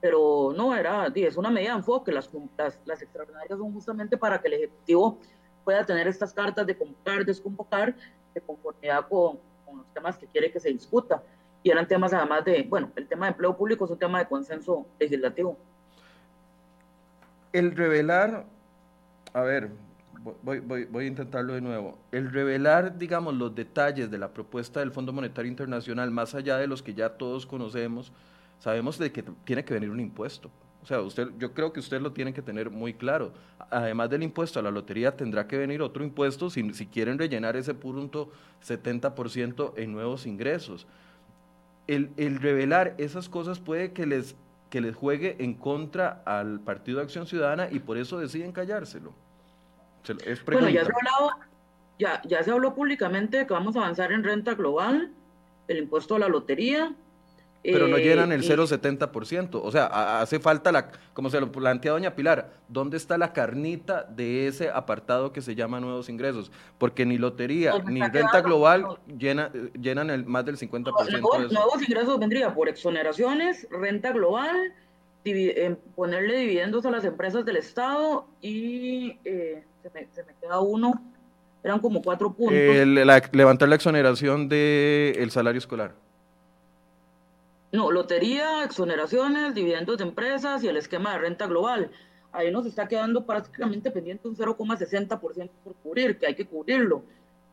Pero 0.00 0.52
no, 0.56 0.74
era, 0.74 1.06
es 1.14 1.36
una 1.36 1.50
medida 1.50 1.70
de 1.70 1.78
enfoque. 1.78 2.12
Las, 2.12 2.30
las, 2.56 2.78
las 2.84 3.02
extraordinarias 3.02 3.58
son 3.58 3.72
justamente 3.72 4.16
para 4.16 4.40
que 4.40 4.48
el 4.48 4.54
Ejecutivo 4.54 5.18
pueda 5.64 5.84
tener 5.84 6.06
estas 6.06 6.32
cartas 6.32 6.66
de 6.66 6.76
convocar, 6.76 7.24
desconvocar, 7.24 7.94
de 8.34 8.40
conformidad 8.40 9.06
con, 9.08 9.38
con 9.64 9.78
los 9.78 9.86
temas 9.94 10.16
que 10.16 10.26
quiere 10.26 10.50
que 10.50 10.60
se 10.60 10.68
discuta. 10.68 11.22
Y 11.64 11.70
eran 11.70 11.86
temas 11.86 12.12
además 12.12 12.44
de, 12.44 12.62
bueno, 12.64 12.90
el 12.96 13.06
tema 13.06 13.26
de 13.26 13.32
empleo 13.32 13.56
público 13.56 13.84
es 13.84 13.90
un 13.90 13.98
tema 13.98 14.20
de 14.20 14.26
consenso 14.26 14.86
legislativo. 14.98 15.56
El 17.52 17.76
revelar 17.76 18.46
a 19.32 19.42
ver, 19.42 19.70
voy, 20.42 20.60
voy, 20.60 20.84
voy, 20.84 21.04
a 21.04 21.08
intentarlo 21.08 21.54
de 21.54 21.60
nuevo. 21.60 21.98
El 22.10 22.30
revelar, 22.30 22.98
digamos, 22.98 23.34
los 23.34 23.54
detalles 23.54 24.10
de 24.10 24.18
la 24.18 24.32
propuesta 24.32 24.80
del 24.80 24.92
Fondo 24.92 25.12
Monetario 25.12 25.50
Internacional, 25.50 26.10
más 26.10 26.34
allá 26.34 26.58
de 26.58 26.66
los 26.66 26.82
que 26.82 26.94
ya 26.94 27.10
todos 27.10 27.46
conocemos, 27.46 28.12
sabemos 28.58 28.98
de 28.98 29.12
que 29.12 29.22
tiene 29.44 29.64
que 29.64 29.74
venir 29.74 29.90
un 29.90 30.00
impuesto. 30.00 30.50
O 30.82 30.86
sea, 30.86 31.00
usted, 31.00 31.28
yo 31.38 31.52
creo 31.52 31.72
que 31.72 31.80
usted 31.80 32.00
lo 32.00 32.12
tiene 32.12 32.32
que 32.32 32.42
tener 32.42 32.70
muy 32.70 32.94
claro. 32.94 33.32
Además 33.70 34.10
del 34.10 34.24
impuesto 34.24 34.58
a 34.58 34.62
la 34.62 34.70
lotería, 34.70 35.16
tendrá 35.16 35.46
que 35.46 35.56
venir 35.56 35.80
otro 35.80 36.02
impuesto 36.02 36.50
si, 36.50 36.72
si 36.74 36.86
quieren 36.86 37.18
rellenar 37.18 37.56
ese 37.56 37.72
punto 37.72 38.30
70% 38.66 39.74
en 39.76 39.92
nuevos 39.92 40.26
ingresos. 40.26 40.88
El, 41.86 42.10
el 42.16 42.40
revelar 42.40 42.94
esas 42.98 43.28
cosas 43.28 43.60
puede 43.60 43.92
que 43.92 44.06
les 44.06 44.34
que 44.72 44.80
les 44.80 44.96
juegue 44.96 45.36
en 45.38 45.52
contra 45.52 46.22
al 46.24 46.58
Partido 46.60 46.96
de 46.96 47.04
Acción 47.04 47.26
Ciudadana 47.26 47.68
y 47.70 47.78
por 47.80 47.98
eso 47.98 48.18
deciden 48.18 48.52
callárselo. 48.52 49.12
Es 50.24 50.42
bueno, 50.46 50.70
ya 50.70 50.86
se, 50.86 50.90
hablado, 50.90 51.30
ya, 51.98 52.22
ya 52.24 52.42
se 52.42 52.50
habló 52.50 52.74
públicamente 52.74 53.46
que 53.46 53.52
vamos 53.52 53.76
a 53.76 53.80
avanzar 53.80 54.12
en 54.12 54.24
renta 54.24 54.54
global, 54.54 55.12
el 55.68 55.76
impuesto 55.76 56.14
a 56.14 56.20
la 56.20 56.28
lotería, 56.28 56.94
pero 57.62 57.88
no 57.88 57.96
llenan 57.96 58.32
el 58.32 58.42
0,70%. 58.42 59.60
O 59.62 59.70
sea, 59.70 60.20
hace 60.20 60.40
falta 60.40 60.72
la, 60.72 60.90
como 61.14 61.30
se 61.30 61.40
lo 61.40 61.52
plantea 61.52 61.92
doña 61.92 62.14
Pilar, 62.14 62.52
¿dónde 62.68 62.96
está 62.96 63.16
la 63.18 63.32
carnita 63.32 64.04
de 64.04 64.48
ese 64.48 64.70
apartado 64.70 65.32
que 65.32 65.40
se 65.42 65.54
llama 65.54 65.80
nuevos 65.80 66.08
ingresos? 66.08 66.50
Porque 66.78 67.06
ni 67.06 67.18
lotería 67.18 67.74
ni 67.84 68.00
renta 68.02 68.40
global 68.40 68.98
llena, 69.18 69.50
llenan 69.80 70.10
el, 70.10 70.24
más 70.26 70.44
del 70.44 70.58
50%. 70.58 70.92
Nuevos, 71.20 71.52
nuevos 71.52 71.82
ingresos 71.82 72.18
vendría 72.18 72.52
por 72.54 72.68
exoneraciones, 72.68 73.68
renta 73.70 74.12
global, 74.12 74.72
ponerle 75.94 76.38
dividendos 76.38 76.84
a 76.84 76.90
las 76.90 77.04
empresas 77.04 77.44
del 77.44 77.56
Estado 77.56 78.26
y 78.40 79.18
eh, 79.24 79.62
se, 79.82 79.90
me, 80.24 80.34
queda 80.40 80.60
uno, 80.60 81.00
eran 81.62 81.78
como 81.78 82.02
cuatro 82.02 82.32
puntos. 82.32 82.58
levantar 83.32 83.68
la 83.68 83.76
exoneración 83.76 84.48
del 84.48 85.30
salario 85.30 85.58
escolar. 85.58 85.94
No, 87.72 87.90
lotería, 87.90 88.64
exoneraciones, 88.64 89.54
dividendos 89.54 89.96
de 89.96 90.04
empresas 90.04 90.62
y 90.62 90.68
el 90.68 90.76
esquema 90.76 91.12
de 91.12 91.18
renta 91.18 91.46
global. 91.46 91.90
Ahí 92.30 92.50
nos 92.50 92.66
está 92.66 92.86
quedando 92.86 93.24
prácticamente 93.24 93.90
pendiente 93.90 94.28
un 94.28 94.36
0,60% 94.36 95.50
por 95.64 95.74
cubrir, 95.76 96.18
que 96.18 96.26
hay 96.26 96.34
que 96.34 96.46
cubrirlo. 96.46 97.02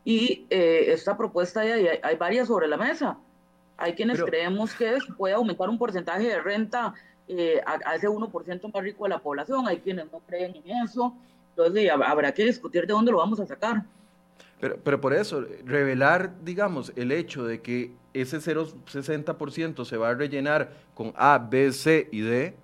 Y 0.04 0.46
eh, 0.50 0.92
esta 0.92 1.18
propuesta 1.18 1.62
hay, 1.62 1.88
hay, 2.02 2.16
varias 2.18 2.50
sobre 2.50 2.68
la 2.68 2.76
mesa. 2.76 3.18
Hay 3.78 3.94
quienes 3.94 4.22
creemos 4.22 4.74
que 4.74 4.98
puede 5.18 5.34
aumentar 5.34 5.70
un 5.70 5.78
porcentaje 5.78 6.28
de 6.28 6.42
renta 6.42 6.94
eh, 7.30 7.62
a, 7.66 7.96
ese 7.96 8.10
1% 8.10 8.74
más 8.74 8.84
rico 8.84 9.06
de 9.06 9.10
la 9.10 9.20
población. 9.20 9.70
Hay 9.70 9.80
quienes 9.80 10.12
no 10.12 10.20
creen 10.20 10.54
en 10.56 10.84
eso. 10.84 11.16
Entonces 11.52 11.90
habrá 11.92 12.34
que 12.34 12.44
discutir 12.44 12.86
de 12.86 12.92
dónde 12.92 13.12
lo 13.12 13.20
vamos 13.20 13.40
a 13.40 13.46
sacar. 13.46 13.84
Pero, 14.60 14.78
pero 14.84 15.00
por 15.00 15.14
eso, 15.14 15.46
revelar, 15.64 16.44
digamos, 16.44 16.92
el 16.98 17.14
hecho 17.14 17.46
de 17.46 17.62
que 17.62 17.94
ese 18.14 18.38
0,60% 18.38 19.86
se 19.86 19.98
va 19.98 20.10
a 20.10 20.14
rellenar 20.14 20.72
con 20.94 21.14
A, 21.16 21.38
B, 21.38 21.72
C 21.72 22.08
y 22.12 22.22
D, 22.22 22.56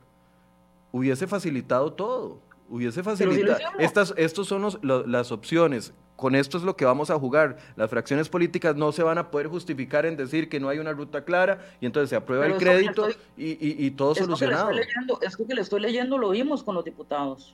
hubiese 0.92 1.28
facilitado 1.28 1.94
todo. 1.94 2.40
Hubiese 2.70 3.04
facilitado. 3.04 3.60
Estas 3.78 4.14
estos 4.18 4.48
son 4.48 4.68
las 4.82 5.32
opciones. 5.32 5.94
Con 6.16 6.34
esto 6.34 6.58
es 6.58 6.64
lo 6.64 6.78
que 6.78 6.86
vamos 6.86 7.10
a 7.10 7.20
jugar. 7.20 7.58
Las 7.76 7.90
fracciones 7.90 8.30
políticas 8.30 8.76
no 8.76 8.92
se 8.92 9.04
van 9.04 9.18
a 9.18 9.30
poder 9.30 9.48
justificar 9.48 10.06
en 10.06 10.16
decir 10.16 10.48
que 10.48 10.60
no 10.60 10.70
hay 10.70 10.80
una 10.80 10.94
ruta 10.94 11.26
clara 11.26 11.60
y 11.82 11.86
entonces 11.86 12.10
se 12.10 12.16
aprueba 12.16 12.46
el 12.46 12.56
crédito 12.56 13.10
y, 13.36 13.86
y, 13.86 13.92
todo 13.92 14.16
solucionado. 14.16 14.72
esto 15.22 15.46
que 15.46 15.54
le 15.54 15.62
estoy 15.62 15.82
leyendo 15.82 16.18
lo 16.18 16.30
vimos 16.30 16.64
con 16.64 16.76
los 16.76 16.86
diputados. 16.86 17.54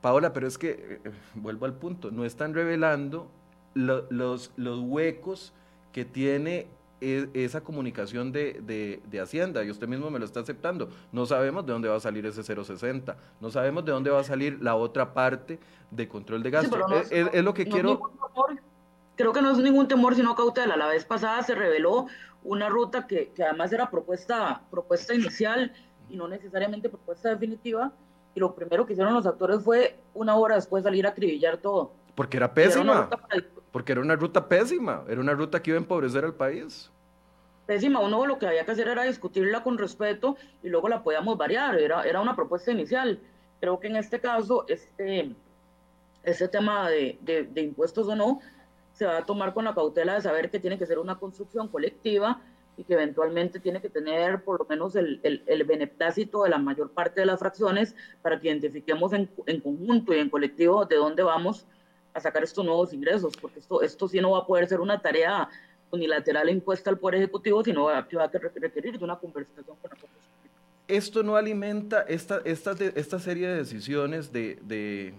Paola, 0.00 0.32
pero 0.32 0.46
es 0.46 0.56
que, 0.56 0.70
eh, 0.70 1.00
eh, 1.04 1.10
vuelvo 1.34 1.66
al 1.66 1.74
punto, 1.74 2.12
no 2.12 2.24
están 2.24 2.54
revelando 2.54 3.28
los, 3.74 4.52
los 4.56 4.80
huecos 4.80 5.52
que 5.98 6.04
tiene 6.04 6.68
e, 7.00 7.28
esa 7.34 7.60
comunicación 7.60 8.30
de, 8.30 9.00
de, 9.04 9.20
Hacienda, 9.20 9.64
y 9.64 9.70
usted 9.72 9.88
mismo 9.88 10.10
me 10.10 10.20
lo 10.20 10.24
está 10.26 10.38
aceptando. 10.38 10.90
No 11.10 11.26
sabemos 11.26 11.66
de 11.66 11.72
dónde 11.72 11.88
va 11.88 11.96
a 11.96 12.00
salir 12.00 12.24
ese 12.24 12.44
060, 12.44 13.16
no 13.40 13.50
sabemos 13.50 13.84
de 13.84 13.90
dónde 13.90 14.10
va 14.10 14.20
a 14.20 14.22
salir 14.24 14.62
la 14.62 14.76
otra 14.76 15.12
parte 15.12 15.58
de 15.90 16.06
control 16.06 16.44
de 16.44 16.50
gasto. 16.50 16.78
es, 17.10 17.42
lo 17.42 17.52
que 17.52 17.66
quiero... 17.66 18.12
creo 19.16 19.32
que 19.32 19.42
no 19.42 19.50
es 19.50 19.58
ningún 19.58 19.88
temor, 19.88 20.14
sino 20.14 20.36
cautela. 20.36 20.76
La 20.76 20.86
vez 20.86 21.04
pasada 21.04 21.42
se 21.42 21.56
reveló 21.56 22.06
una 22.44 22.68
ruta 22.68 23.08
que, 23.08 23.32
que 23.34 23.42
además 23.42 23.72
era 23.72 23.90
propuesta, 23.90 24.62
propuesta 24.70 25.14
inicial 25.14 25.72
y 26.08 26.16
no 26.16 26.28
necesariamente 26.28 26.88
propuesta 26.88 27.30
definitiva, 27.30 27.90
y 28.36 28.38
lo 28.38 28.54
primero 28.54 28.86
que 28.86 28.92
hicieron 28.92 29.14
los 29.14 29.26
actores 29.26 29.64
fue 29.64 29.98
una 30.14 30.36
hora 30.36 30.54
después 30.54 30.84
salir 30.84 31.08
a 31.08 31.10
acribillar 31.10 31.56
todo. 31.56 31.90
Porque 32.14 32.36
era 32.36 32.54
pésima. 32.54 33.10
Porque 33.72 33.92
era 33.92 34.00
una 34.00 34.16
ruta 34.16 34.48
pésima, 34.48 35.04
era 35.08 35.20
una 35.20 35.34
ruta 35.34 35.62
que 35.62 35.70
iba 35.70 35.78
a 35.78 35.82
empobrecer 35.82 36.24
al 36.24 36.34
país. 36.34 36.90
Pésima, 37.66 38.00
uno 38.00 38.24
lo 38.24 38.38
que 38.38 38.46
había 38.46 38.64
que 38.64 38.70
hacer 38.70 38.88
era 38.88 39.02
discutirla 39.02 39.62
con 39.62 39.76
respeto 39.76 40.36
y 40.62 40.70
luego 40.70 40.88
la 40.88 41.02
podíamos 41.02 41.36
variar, 41.36 41.78
era, 41.78 42.02
era 42.02 42.20
una 42.20 42.34
propuesta 42.34 42.72
inicial. 42.72 43.20
Creo 43.60 43.78
que 43.78 43.88
en 43.88 43.96
este 43.96 44.20
caso, 44.20 44.64
este, 44.68 45.34
este 46.22 46.48
tema 46.48 46.88
de, 46.88 47.18
de, 47.20 47.60
impuestos 47.60 48.08
o 48.08 48.16
no, 48.16 48.40
se 48.92 49.04
va 49.04 49.18
a 49.18 49.26
tomar 49.26 49.52
con 49.52 49.66
la 49.66 49.74
cautela 49.74 50.14
de 50.14 50.22
saber 50.22 50.50
que 50.50 50.60
tiene 50.60 50.78
que 50.78 50.86
ser 50.86 50.98
una 50.98 51.18
construcción 51.18 51.68
colectiva 51.68 52.40
y 52.78 52.84
que 52.84 52.94
eventualmente 52.94 53.60
tiene 53.60 53.82
que 53.82 53.90
tener 53.90 54.42
por 54.44 54.60
lo 54.60 54.66
menos 54.66 54.96
el, 54.96 55.20
el, 55.22 55.42
el, 55.46 55.64
beneplácito 55.64 56.44
de 56.44 56.50
la 56.50 56.58
mayor 56.58 56.90
parte 56.92 57.20
de 57.20 57.26
las 57.26 57.38
fracciones 57.38 57.94
para 58.22 58.40
que 58.40 58.48
identifiquemos 58.48 59.12
en, 59.12 59.28
en, 59.46 59.60
conjunto 59.60 60.14
y 60.14 60.20
en 60.20 60.30
colectivo 60.30 60.86
de 60.86 60.96
dónde 60.96 61.22
vamos 61.22 61.66
a 62.18 62.20
sacar 62.20 62.44
estos 62.44 62.64
nuevos 62.64 62.92
ingresos, 62.92 63.34
porque 63.40 63.58
esto, 63.60 63.82
esto 63.82 64.08
sí 64.08 64.20
no 64.20 64.32
va 64.32 64.40
a 64.40 64.46
poder 64.46 64.68
ser 64.68 64.80
una 64.80 65.00
tarea 65.00 65.48
unilateral 65.90 66.48
impuesta 66.50 66.90
al 66.90 66.98
Poder 66.98 67.16
Ejecutivo, 67.16 67.64
sino 67.64 67.84
va, 67.84 68.06
va 68.16 68.24
a 68.24 68.28
requerir 68.28 68.98
de 68.98 69.04
una 69.04 69.16
conversación 69.16 69.64
con 69.64 69.90
nosotros. 69.90 70.10
Esto 70.86 71.22
no 71.22 71.36
alimenta 71.36 72.02
esta, 72.02 72.40
esta, 72.44 72.72
esta 72.94 73.18
serie 73.18 73.48
de 73.48 73.56
decisiones 73.56 74.32
de, 74.32 75.14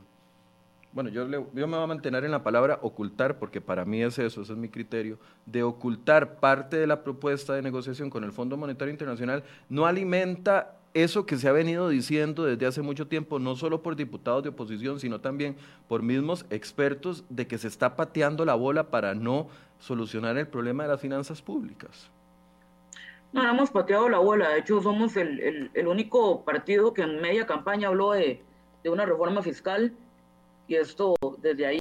bueno, 0.92 1.12
yo, 1.12 1.28
yo 1.30 1.68
me 1.68 1.76
voy 1.76 1.84
a 1.84 1.88
mantener 1.88 2.24
en 2.24 2.32
la 2.32 2.44
palabra 2.44 2.80
ocultar, 2.82 3.38
porque 3.38 3.62
para 3.62 3.86
mí 3.86 4.02
es 4.02 4.18
eso, 4.18 4.42
ese 4.42 4.54
es 4.54 4.58
mi 4.58 4.70
criterio, 4.70 5.20
de 5.46 5.62
ocultar 5.62 6.40
parte 6.40 6.78
de 6.78 6.88
la 6.88 7.04
propuesta 7.04 7.54
de 7.54 7.62
negociación 7.62 8.10
con 8.10 8.24
el 8.24 8.32
Fondo 8.32 8.58
Monetario 8.58 8.92
Internacional, 8.92 9.44
no 9.70 9.86
alimenta 9.86 10.79
eso 10.94 11.26
que 11.26 11.38
se 11.38 11.48
ha 11.48 11.52
venido 11.52 11.90
diciendo 11.90 12.46
desde 12.46 12.66
hace 12.66 12.82
mucho 12.82 13.08
tiempo, 13.08 13.40
no 13.40 13.56
solo 13.56 13.82
por 13.82 13.96
diputados 13.96 14.44
de 14.44 14.50
oposición, 14.50 15.00
sino 15.00 15.22
también 15.22 15.56
por 15.88 16.02
mismos 16.02 16.46
expertos, 16.50 17.24
de 17.30 17.48
que 17.48 17.58
se 17.58 17.68
está 17.68 17.96
pateando 17.96 18.46
la 18.46 18.56
bola 18.56 18.90
para 18.90 19.14
no 19.14 19.48
solucionar 19.80 20.38
el 20.38 20.48
problema 20.48 20.84
de 20.84 20.90
las 20.90 21.02
finanzas 21.02 21.42
públicas. 21.42 22.10
No, 23.32 23.48
hemos 23.48 23.70
pateado 23.70 24.10
la 24.10 24.18
bola, 24.18 24.50
de 24.50 24.60
hecho 24.60 24.82
somos 24.82 25.16
el, 25.16 25.70
único 25.88 26.44
partido 26.44 26.94
que 26.94 27.04
en 27.04 27.22
media 27.22 27.46
campaña 27.46 27.88
habló 27.88 28.14
de, 28.14 28.42
de, 28.84 28.90
una 28.90 29.06
reforma 29.06 29.44
fiscal. 29.44 29.94
Y 30.68 30.76
esto 30.76 31.16
desde 31.38 31.66
ahí 31.66 31.80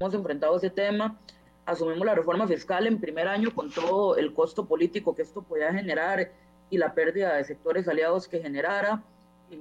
hemos 0.00 0.14
enfrentado 0.14 0.56
ese 0.56 0.70
tema, 0.70 1.18
asumimos 1.66 2.06
la 2.06 2.14
reforma 2.14 2.46
fiscal 2.46 2.86
en 2.86 3.00
primer 3.00 3.26
año 3.26 3.52
con 3.52 3.70
todo 3.70 4.16
el 4.16 4.32
costo 4.34 4.66
político 4.66 5.14
que 5.14 5.22
esto 5.22 5.42
podía 5.42 5.72
generar 5.72 6.30
y 6.74 6.78
la 6.78 6.92
pérdida 6.92 7.36
de 7.36 7.44
sectores 7.44 7.86
aliados 7.86 8.26
que 8.26 8.40
generara. 8.40 9.02
Y 9.48 9.58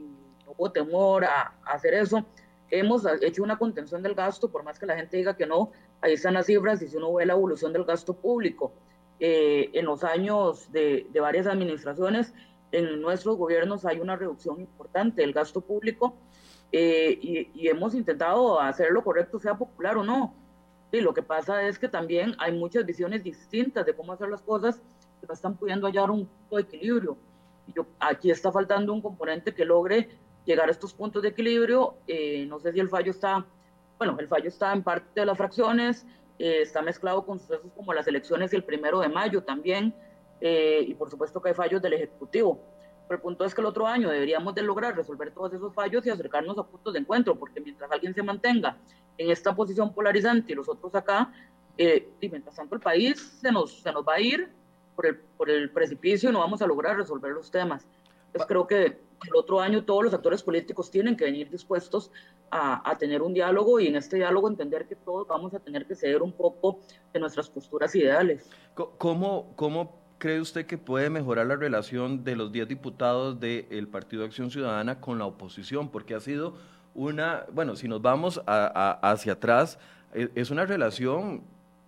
hubo 0.47 0.71
temor 0.71 1.25
a, 1.25 1.53
hacer 1.65 1.93
eso. 1.93 2.25
Hemos 2.71 3.05
hecho 3.21 3.43
una 3.43 3.57
contención 3.57 4.01
del 4.01 4.15
gasto, 4.15 4.49
por 4.49 4.63
más 4.63 4.79
que 4.79 4.87
la 4.87 4.95
gente 4.95 5.17
diga 5.17 5.37
que 5.37 5.45
no, 5.45 5.71
ahí 6.01 6.13
están 6.13 6.33
las 6.33 6.47
cifras 6.47 6.81
y 6.81 6.87
si 6.87 6.97
uno 6.97 7.13
ve 7.13 7.25
la 7.25 7.33
evolución 7.33 7.71
del 7.71 7.85
gasto 7.85 8.15
público 8.15 8.73
eh, 9.19 9.69
en 9.73 9.85
los 9.85 10.03
años 10.03 10.71
de, 10.71 11.05
de, 11.13 11.19
varias 11.19 11.45
administraciones, 11.45 12.33
en 12.71 12.99
nuestros 12.99 13.37
gobiernos 13.37 13.85
hay 13.85 13.99
una 13.99 14.15
reducción 14.15 14.59
importante 14.59 15.21
del 15.21 15.33
gasto 15.33 15.61
público 15.61 16.15
eh, 16.71 17.19
y, 17.21 17.51
y, 17.53 17.67
hemos 17.67 17.93
intentado 17.93 18.59
hacer 18.59 18.89
lo 18.89 19.03
correcto, 19.03 19.37
sea 19.37 19.55
popular 19.55 19.97
o 19.97 20.03
no. 20.03 20.33
Y 20.91 20.99
lo 21.01 21.13
que 21.13 21.21
pasa 21.21 21.67
es 21.67 21.77
que 21.77 21.87
también 21.87 22.33
hay 22.39 22.53
muchas 22.53 22.87
visiones 22.87 23.23
distintas 23.23 23.85
de 23.85 23.93
cómo 23.93 24.13
hacer 24.13 24.29
las 24.29 24.41
cosas 24.41 24.81
no 25.27 25.33
están 25.33 25.55
pudiendo 25.55 25.87
hallar 25.87 26.11
un 26.11 26.25
punto 26.25 26.55
de 26.55 26.61
equilibrio. 26.63 27.17
Yo, 27.73 27.85
aquí 27.99 28.29
está 28.29 28.51
faltando 28.51 28.93
un 28.93 29.01
componente 29.01 29.53
que 29.53 29.65
logre 29.65 30.09
llegar 30.45 30.67
a 30.67 30.71
estos 30.71 30.93
puntos 30.93 31.21
de 31.21 31.29
equilibrio. 31.29 31.95
Eh, 32.07 32.45
no 32.47 32.59
sé 32.59 32.73
si 32.73 32.79
el 32.79 32.89
fallo 32.89 33.11
está, 33.11 33.45
bueno, 33.97 34.17
el 34.19 34.27
fallo 34.27 34.49
está 34.49 34.73
en 34.73 34.83
parte 34.83 35.21
de 35.21 35.25
las 35.25 35.37
fracciones, 35.37 36.05
eh, 36.39 36.61
está 36.61 36.81
mezclado 36.81 37.25
con 37.25 37.39
sucesos 37.39 37.71
como 37.75 37.93
las 37.93 38.07
elecciones 38.07 38.51
y 38.53 38.55
el 38.55 38.63
primero 38.63 38.99
de 38.99 39.09
mayo 39.09 39.43
también, 39.43 39.93
eh, 40.41 40.83
y 40.85 40.93
por 40.95 41.09
supuesto 41.09 41.41
que 41.41 41.49
hay 41.49 41.55
fallos 41.55 41.81
del 41.81 41.93
Ejecutivo. 41.93 42.59
Pero 43.07 43.17
el 43.17 43.21
punto 43.21 43.45
es 43.45 43.53
que 43.53 43.61
el 43.61 43.67
otro 43.67 43.85
año 43.87 44.09
deberíamos 44.09 44.55
de 44.55 44.61
lograr 44.61 44.95
resolver 44.95 45.31
todos 45.31 45.53
esos 45.53 45.73
fallos 45.73 46.05
y 46.05 46.09
acercarnos 46.09 46.57
a 46.57 46.63
puntos 46.63 46.93
de 46.93 46.99
encuentro, 46.99 47.35
porque 47.35 47.59
mientras 47.59 47.91
alguien 47.91 48.13
se 48.13 48.23
mantenga 48.23 48.77
en 49.17 49.29
esta 49.29 49.55
posición 49.55 49.93
polarizante 49.93 50.53
y 50.53 50.55
los 50.55 50.67
otros 50.67 50.95
acá, 50.95 51.31
y 51.75 52.29
mientras 52.29 52.55
tanto 52.55 52.75
el 52.75 52.81
país 52.81 53.19
se 53.41 53.51
nos, 53.51 53.81
se 53.81 53.91
nos 53.91 54.07
va 54.07 54.13
a 54.13 54.19
ir 54.19 54.49
por 54.95 55.05
el, 55.05 55.17
por 55.17 55.49
el 55.49 55.69
precipicio 55.71 56.29
y 56.29 56.33
no 56.33 56.39
vamos 56.39 56.61
a 56.61 56.67
lograr 56.67 56.97
resolver 56.97 57.31
los 57.31 57.51
temas. 57.51 57.85
Pues 58.31 58.45
creo 58.45 58.65
que 58.65 58.85
el 58.85 59.35
otro 59.35 59.59
año 59.59 59.83
todos 59.83 60.03
los 60.03 60.13
actores 60.13 60.43
políticos 60.43 60.89
tienen 60.89 61.15
que 61.15 61.25
venir 61.25 61.49
dispuestos 61.49 62.11
a, 62.49 62.89
a, 62.89 62.97
tener 62.97 63.21
un 63.21 63.33
diálogo 63.33 63.79
y 63.79 63.87
en 63.87 63.95
este 63.95 64.17
diálogo 64.17 64.47
entender 64.47 64.85
que 64.85 64.95
todos 64.95 65.27
vamos 65.27 65.53
a 65.53 65.59
tener 65.59 65.85
que 65.85 65.95
ceder 65.95 66.21
un 66.21 66.31
poco 66.31 66.79
de 67.13 67.19
nuestras 67.19 67.49
posturas 67.49 67.95
ideales. 67.95 68.49
¿Cómo, 68.97 69.53
cómo 69.55 70.03
cree 70.17 70.39
usted 70.39 70.65
que 70.65 70.77
puede 70.77 71.09
mejorar 71.09 71.47
la 71.47 71.55
relación 71.55 72.23
de 72.23 72.35
los 72.35 72.51
10 72.51 72.67
diputados 72.67 73.39
del 73.39 73.87
Partido 73.87 74.21
de 74.21 74.27
Acción 74.27 74.51
Ciudadana 74.51 74.99
con 74.99 75.19
la 75.19 75.25
oposición? 75.25 75.89
Porque 75.89 76.15
ha 76.15 76.19
sido 76.19 76.55
una, 76.95 77.45
bueno, 77.51 77.75
si 77.75 77.87
nos 77.87 78.01
vamos 78.01 78.41
a, 78.45 78.99
hacia 79.01 79.33
atrás, 79.33 79.79
e, 80.13 80.29
es 80.35 80.51
una 80.51 80.65
relación 80.65 81.43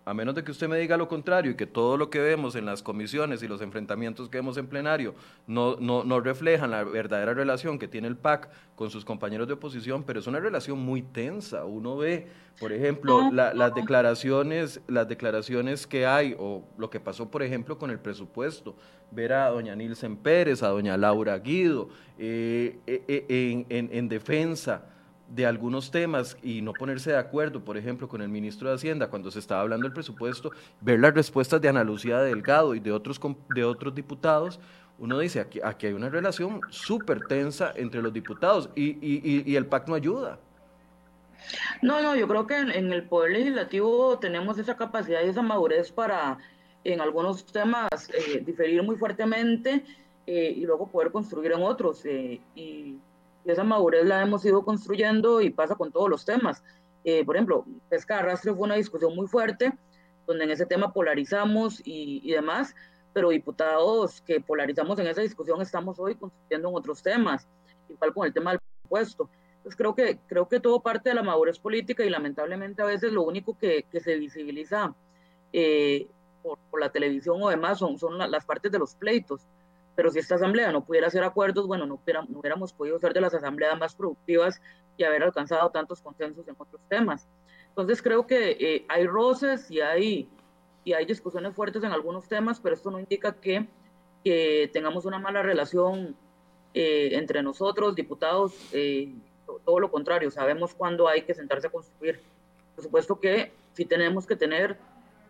a 0.06 0.14
menos 0.14 0.36
de 0.36 0.44
que 0.44 0.52
usted 0.52 0.68
me 0.70 0.78
diga 0.78 0.98
lo 0.98 1.08
contrario 1.08 1.52
y 1.52 1.56
que 1.56 1.66
todo 1.66 1.98
lo 1.98 2.12
que 2.12 2.20
vemos 2.20 2.56
en 2.56 2.66
las 2.66 2.84
comisiones 2.84 3.42
y 3.42 3.48
los 3.48 3.62
enfrentamientos 3.62 4.30
que 4.30 4.38
vemos 4.38 4.56
en 4.58 4.68
plenario 4.68 5.16
no, 5.48 5.78
no, 5.78 6.04
no 6.04 6.20
reflejan 6.20 6.70
la 6.70 6.84
verdadera 6.84 7.34
relación 7.34 7.80
que 7.80 7.88
tiene 7.88 8.08
el 8.08 8.16
PAC 8.16 8.50
con 8.76 8.92
sus 8.92 9.04
compañeros 9.04 9.48
de 9.48 9.56
oposición, 9.56 10.04
pero 10.04 10.20
es 10.20 10.28
una 10.28 10.40
relación 10.40 10.78
muy 10.78 11.02
tensa. 11.02 11.66
Uno 11.66 11.98
ve, 11.98 12.28
por 12.60 12.72
ejemplo, 12.72 13.32
las 13.32 13.74
declaraciones, 13.74 14.80
las 14.88 15.08
declaraciones 15.08 15.88
que 15.88 16.06
hay 16.06 16.36
o 16.38 16.64
lo 16.78 16.92
que 16.92 17.00
pasó, 17.00 17.32
por 17.32 17.42
ejemplo, 17.42 17.80
con 17.80 17.90
el 17.90 17.98
presupuesto. 17.98 18.76
Ver 19.10 19.34
a 19.34 19.50
doña 19.50 19.76
Nilsen 19.76 20.18
Pérez, 20.18 20.62
a 20.62 20.68
doña 20.68 20.98
Laura 20.98 21.40
Guido, 21.40 21.90
eh, 22.20 22.78
eh, 22.86 23.04
eh, 23.08 23.66
en, 23.70 23.90
en 23.92 24.08
defensa 24.08 24.84
de 25.30 25.46
algunos 25.46 25.92
temas 25.92 26.38
y 26.44 26.62
no 26.62 26.74
ponerse 26.74 27.12
de 27.12 27.18
acuerdo, 27.18 27.64
por 27.64 27.78
ejemplo, 27.78 28.08
con 28.08 28.22
el 28.22 28.30
ministro 28.30 28.70
de 28.70 28.76
Hacienda 28.76 29.10
cuando 29.10 29.32
se 29.32 29.40
estaba 29.40 29.62
hablando 29.62 29.86
del 29.86 29.94
presupuesto, 29.94 30.52
ver 30.82 31.00
las 31.00 31.14
respuestas 31.14 31.62
de 31.62 31.70
Ana 31.70 31.84
Lucía 31.84 32.20
Delgado 32.20 32.76
y 32.76 32.80
de 32.80 32.92
otros, 32.92 33.20
de 33.50 33.64
otros 33.64 33.96
diputados, 33.96 34.60
uno 34.98 35.20
dice, 35.20 35.42
aquí, 35.42 35.60
aquí 35.64 35.88
hay 35.88 35.94
una 35.94 36.10
relación 36.10 36.62
súper 36.70 37.28
tensa 37.28 37.74
entre 37.76 38.02
los 38.02 38.14
diputados 38.14 38.70
y, 38.76 38.92
y, 39.02 39.44
y, 39.46 39.56
el 39.56 39.66
PAC 39.66 39.88
no 39.88 39.96
ayuda. 39.96 40.40
No, 41.82 42.02
no, 42.02 42.16
yo 42.16 42.28
creo 42.28 42.48
que 42.48 42.58
en, 42.58 42.94
el 42.94 43.04
Poder 43.04 43.34
Legislativo 43.34 44.18
tenemos 44.20 44.58
esa 44.58 44.78
capacidad 44.78 45.22
y 45.24 45.30
esa 45.30 45.42
madurez 45.42 45.92
para 45.92 46.38
en 46.84 47.02
algunos 47.02 47.46
temas 47.46 47.90
eh, 48.14 48.42
diferir 48.46 48.82
muy 48.84 48.96
fuertemente 48.96 49.84
eh, 50.28 50.54
y 50.56 50.66
luego 50.66 50.88
poder 50.88 51.12
construir 51.12 51.52
en 51.52 51.62
otros. 51.62 52.06
Eh, 52.06 52.40
y 52.56 52.98
y 53.46 53.52
esa 53.52 53.64
madurez 53.64 54.06
la 54.06 54.22
hemos 54.22 54.44
ido 54.46 54.64
construyendo 54.64 55.40
y 55.40 55.52
pasa 55.52 55.76
con 55.76 55.92
todos 55.92 56.10
los 56.10 56.26
temas. 56.26 56.64
Eh, 57.04 57.24
por 57.24 57.36
ejemplo, 57.36 57.66
pesca 57.90 58.16
de 58.16 58.20
arrastre 58.22 58.54
fue 58.54 58.64
una 58.64 58.76
discusión 58.76 59.16
muy 59.16 59.28
fuerte, 59.28 59.72
donde 60.26 60.46
en 60.46 60.52
ese 60.52 60.66
tema 60.66 60.92
polarizamos 60.92 61.80
y, 61.86 62.22
y, 62.24 62.32
demás, 62.32 62.74
pero 63.14 63.30
diputados 63.30 64.22
que 64.22 64.42
polarizamos 64.42 64.98
en 64.98 65.08
esa 65.08 65.22
discusión 65.22 65.62
estamos 65.62 66.00
hoy 66.00 66.16
construyendo 66.16 66.70
en 66.70 66.76
otros 66.76 67.04
temas, 67.04 67.48
igual 67.88 68.14
con 68.14 68.26
el 68.26 68.34
tema 68.34 68.52
del 68.52 68.60
presupuesto. 68.60 69.30
Entonces 69.58 69.78
creo 69.78 69.96
que, 69.96 70.20
creo 70.28 70.48
que 70.48 70.60
todo 70.60 70.80
parte 70.80 71.10
de 71.10 71.16
la 71.16 71.24
madurez 71.24 71.60
política 71.60 72.04
y 72.04 72.10
lamentablemente 72.10 72.82
a 72.82 72.86
veces 72.86 73.12
lo 73.12 73.22
único 73.22 73.58
que, 73.58 73.84
que 73.92 74.00
se 74.00 74.16
visibiliza 74.16 74.96
eh, 75.54 76.08
por, 76.42 76.58
por, 76.72 76.80
la 76.80 76.92
televisión 76.92 77.42
o 77.42 77.50
demás 77.50 77.78
son, 77.78 78.00
son 78.00 78.18
las 78.18 78.46
partes 78.46 78.72
de 78.72 78.80
los 78.80 78.96
pleitos 78.96 79.42
pero 79.96 80.12
si 80.12 80.20
esta 80.20 80.36
asamblea 80.36 80.72
no 80.72 80.84
pudiera 80.84 81.08
hacer 81.08 81.24
acuerdos, 81.24 81.68
bueno, 81.68 81.86
no, 81.86 82.00
no 82.06 82.40
hubiéramos 82.40 82.74
podido 82.74 83.00
ser 83.00 83.14
de 83.14 83.22
las 83.22 83.34
asambleas 83.34 83.78
más 83.80 83.96
productivas 83.96 84.62
y 84.98 85.04
haber 85.04 85.24
alcanzado 85.24 85.70
tantos 85.72 86.02
consensos 86.02 86.48
en 86.48 86.56
otros 86.58 86.82
temas. 86.90 87.28
Entonces 87.70 88.02
creo 88.02 88.26
que 88.26 88.52
eh, 88.52 88.86
hay 88.88 89.08
roces 89.08 89.70
y 89.70 89.82
hay, 89.82 90.30
y 90.84 90.94
hay 90.94 91.06
discusiones 91.06 91.56
fuertes 91.56 91.84
en 91.84 91.92
algunos 91.92 92.28
temas, 92.28 92.60
pero 92.60 92.76
esto 92.76 92.92
no 92.92 93.00
indica 93.00 93.34
que, 93.34 93.68
que 94.24 94.70
tengamos 94.72 95.06
una 95.06 95.20
mala 95.20 95.42
relación 95.42 96.16
eh, 96.74 97.10
entre 97.14 97.42
nosotros, 97.42 97.96
diputados, 97.96 98.54
eh, 98.74 99.14
todo 99.64 99.80
lo 99.80 99.92
contrario, 99.92 100.32
sabemos 100.32 100.74
cuándo 100.74 101.08
hay 101.08 101.22
que 101.24 101.34
sentarse 101.34 101.68
a 101.68 101.70
construir. 101.70 102.20
Por 102.76 102.84
supuesto 102.84 103.20
que 103.20 103.52
sí 103.74 103.86
tenemos 103.86 104.26
que 104.26 104.36
tener 104.36 104.78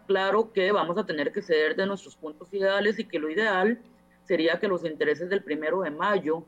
claro 0.07 0.51
que 0.53 0.71
vamos 0.71 0.97
a 0.97 1.05
tener 1.05 1.31
que 1.31 1.41
ceder 1.41 1.75
de 1.75 1.85
nuestros 1.85 2.15
puntos 2.15 2.51
ideales 2.53 2.99
y 2.99 3.05
que 3.05 3.19
lo 3.19 3.29
ideal 3.29 3.79
sería 4.25 4.59
que 4.59 4.67
los 4.67 4.83
intereses 4.83 5.29
del 5.29 5.43
primero 5.43 5.81
de 5.81 5.91
mayo 5.91 6.43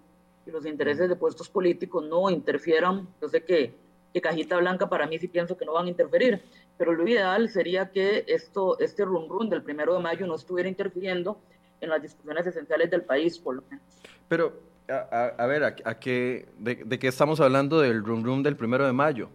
y 0.45 0.51
los 0.51 0.65
intereses 0.65 1.09
de 1.09 1.15
puestos 1.15 1.49
políticos 1.49 2.05
no 2.05 2.29
interfieran. 2.29 3.07
Yo 3.21 3.29
sé 3.29 3.43
que, 3.43 3.75
que 4.13 4.21
Cajita 4.21 4.57
Blanca 4.57 4.89
para 4.89 5.07
mí 5.07 5.17
sí 5.19 5.27
pienso 5.27 5.57
que 5.57 5.65
no 5.65 5.73
van 5.73 5.85
a 5.85 5.89
interferir, 5.89 6.41
pero 6.77 6.93
lo 6.93 7.07
ideal 7.07 7.49
sería 7.49 7.91
que 7.91 8.25
esto, 8.27 8.79
este 8.79 9.05
rum 9.05 9.27
rum 9.29 9.49
del 9.49 9.63
primero 9.63 9.93
de 9.93 9.99
mayo 9.99 10.25
no 10.25 10.35
estuviera 10.35 10.69
interfiriendo 10.69 11.39
en 11.81 11.89
las 11.89 12.01
discusiones 12.01 12.47
esenciales 12.47 12.89
del 12.89 13.03
país, 13.03 13.37
por 13.37 13.55
lo 13.55 13.63
menos. 13.69 13.85
Pero, 14.27 14.53
a, 14.89 15.33
a 15.37 15.45
ver, 15.45 15.63
¿a, 15.63 15.75
a 15.83 15.99
qué, 15.99 16.47
de, 16.57 16.75
de, 16.75 16.99
qué 16.99 17.07
estamos 17.07 17.39
hablando 17.39 17.79
del 17.81 18.03
rum 18.03 18.23
rum 18.23 18.41
del 18.41 18.55
primero 18.55 18.85
de 18.85 18.93
mayo? 18.93 19.29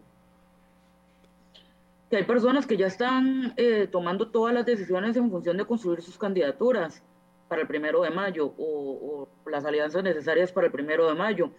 Que 2.10 2.16
hay 2.16 2.24
personas 2.24 2.66
que 2.66 2.76
ya 2.76 2.86
están 2.88 3.54
eh, 3.56 3.88
tomando 3.90 4.28
todas 4.28 4.52
las 4.52 4.66
decisiones 4.66 5.16
en 5.16 5.30
función 5.30 5.56
de 5.56 5.64
construir 5.64 6.02
sus 6.02 6.18
candidaturas 6.18 7.02
para 7.52 7.60
el 7.60 7.68
primero 7.68 8.00
de 8.00 8.08
mayo 8.08 8.54
o, 8.56 9.28
o, 9.44 9.50
las 9.50 9.66
alianzas 9.66 10.02
necesarias 10.02 10.50
para 10.50 10.68
el 10.68 10.72
primero 10.72 11.06
de 11.06 11.14
mayo. 11.14 11.50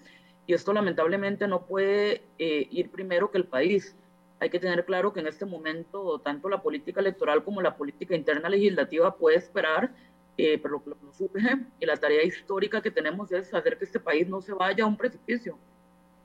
Y 0.47 0.55
esto 0.55 0.73
lamentablemente 0.73 1.47
no 1.47 1.67
puede 1.67 2.23
eh, 2.39 2.67
ir 2.71 2.89
primero 2.89 3.29
que 3.29 3.37
el 3.37 3.45
país. 3.45 3.95
Hay 4.39 4.49
que 4.49 4.59
tener 4.59 4.85
claro 4.85 5.13
que 5.13 5.19
en 5.19 5.27
este 5.27 5.45
momento 5.45 6.17
tanto 6.17 6.49
la 6.49 6.63
política 6.63 6.99
electoral 6.99 7.43
como 7.43 7.61
la 7.61 7.77
política 7.77 8.15
interna 8.15 8.49
legislativa 8.49 9.15
puede 9.15 9.37
esperar, 9.37 9.91
eh, 10.35 10.57
pero 10.57 10.81
lo 10.83 10.97
que 10.97 11.05
nos 11.05 11.15
surge 11.15 11.57
y 11.79 11.85
la 11.85 11.95
tarea 11.95 12.23
histórica 12.23 12.81
que 12.81 12.89
tenemos 12.89 13.31
es 13.31 13.53
hacer 13.53 13.77
que 13.77 13.85
este 13.85 13.99
país 13.99 14.27
no 14.27 14.41
se 14.41 14.53
vaya 14.53 14.85
a 14.85 14.87
un 14.87 14.97
precipicio. 14.97 15.59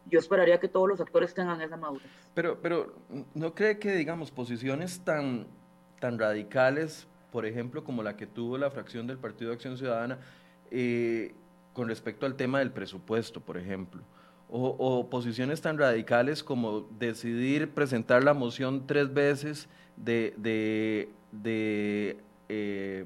Yo 0.06 0.18
esperaría 0.18 0.58
que 0.58 0.68
todos 0.68 0.88
los 0.88 0.98
actores 0.98 1.34
tengan 1.34 1.60
esa 1.60 1.76
madurez. 1.76 2.08
Pero, 2.34 2.58
pero 2.62 2.94
¿no 3.34 3.54
cree 3.54 3.78
que, 3.78 3.92
digamos, 3.92 4.30
posiciones 4.30 5.04
tan, 5.04 5.46
tan 6.00 6.18
radicales 6.18 7.06
por 7.30 7.46
ejemplo, 7.46 7.84
como 7.84 8.02
la 8.02 8.16
que 8.16 8.26
tuvo 8.26 8.58
la 8.58 8.70
fracción 8.70 9.06
del 9.06 9.18
Partido 9.18 9.50
de 9.50 9.56
Acción 9.56 9.76
Ciudadana, 9.76 10.18
eh, 10.70 11.34
con 11.72 11.88
respecto 11.88 12.26
al 12.26 12.34
tema 12.34 12.58
del 12.58 12.70
presupuesto, 12.70 13.40
por 13.40 13.56
ejemplo, 13.56 14.02
o, 14.50 15.08
posiciones 15.10 15.60
tan 15.60 15.76
radicales 15.76 16.42
como 16.42 16.88
decidir 16.98 17.70
presentar 17.70 18.24
la 18.24 18.32
moción 18.32 18.86
tres 18.86 19.12
veces 19.12 19.68
de, 19.96 21.10
eh, 22.48 23.04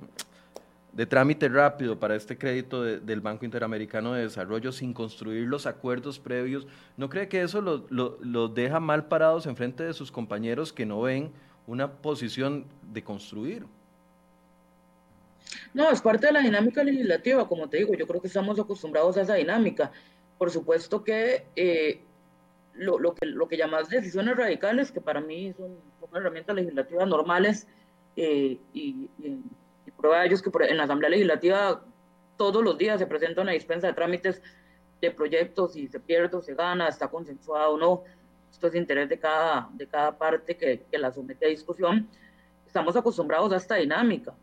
trámite 1.09 1.49
rápido 1.49 1.99
para 1.99 2.15
este 2.15 2.39
crédito 2.39 2.83
de, 2.83 3.01
del 3.01 3.21
Banco 3.21 3.45
Interamericano 3.45 4.13
de 4.13 4.23
Desarrollo 4.23 4.71
sin 4.71 4.95
construir 4.95 5.49
los 5.49 5.67
acuerdos 5.67 6.21
previos, 6.21 6.67
¿no 6.97 7.09
cree 7.09 7.29
que 7.29 7.43
eso 7.43 7.61
los 7.61 7.91
lo, 7.91 8.19
lo 8.23 8.47
deja 8.47 8.79
mal 8.79 9.07
parados 9.07 9.47
en 9.47 9.57
frente 9.57 9.83
de 9.83 9.95
sus 9.95 10.13
compañeros 10.13 10.73
que 10.73 10.87
no 10.87 11.01
ven 11.01 11.33
una 11.67 11.91
posición 11.91 12.67
de 12.93 13.03
construir? 13.03 13.67
No, 15.75 15.91
es 15.91 16.01
parte 16.01 16.27
de 16.27 16.33
la 16.33 16.41
dinámica 16.41 16.85
legislativa, 16.85 17.49
como 17.49 17.69
te 17.69 17.79
digo, 17.79 17.95
yo 17.95 18.07
creo 18.07 18.21
que 18.21 18.29
estamos 18.29 18.59
acostumbrados 18.59 19.17
a 19.17 19.23
esa 19.23 19.35
dinámica. 19.35 19.93
Por 20.39 20.51
supuesto 20.51 21.05
que 21.05 21.47
eh, 21.57 22.03
lo, 22.75 22.99
lo, 22.99 23.15
que 23.15 23.27
lo 23.27 23.49
que 23.49 23.57
llamas 23.57 23.89
decisiones 23.89 24.37
radicales, 24.37 24.93
que 24.93 25.01
para 25.01 25.21
mí 25.21 25.53
son, 25.55 25.77
son 26.01 26.17
herramientas 26.17 26.57
legislativas 26.57 27.09
normales, 27.09 27.67
eh, 28.17 28.59
y, 28.73 29.09
y, 29.19 29.39
prueba 29.97 30.21
de 30.21 30.27
ello 30.27 30.35
es 30.35 30.43
que 30.43 30.51
en 30.69 30.77
la 30.77 30.85
Asamblea 30.85 31.11
Legislativa 31.11 31.85
todos 32.37 32.63
los 32.65 32.77
días 32.77 32.99
se 32.99 33.07
presenta 33.07 33.43
una 33.43 33.53
dispensa 33.53 33.87
de 33.87 33.93
trámites 33.93 34.43
de 35.01 35.11
proyectos 35.13 35.77
y 35.77 35.87
se 35.87 36.01
pierde 36.01 36.37
o 36.37 36.43
se 36.43 36.55
gana, 36.55 36.89
está 36.89 37.09
consensuado 37.09 37.75
o 37.75 37.79
no. 37.79 38.03
Esto 38.51 38.67
es 38.67 38.75
interés 38.75 39.09
de 39.09 39.19
cada, 39.19 39.69
de 39.73 39.87
cada 39.87 40.19
parte 40.19 40.57
que, 40.57 40.85
que 40.91 40.99
la 40.99 41.13
somete 41.13 41.47
a 41.47 41.49
discusión. 41.49 42.09
Estamos 42.67 42.97
acostumbrados 42.97 43.53
a 43.53 43.57
esta 43.57 43.77
dinámica 43.77 44.35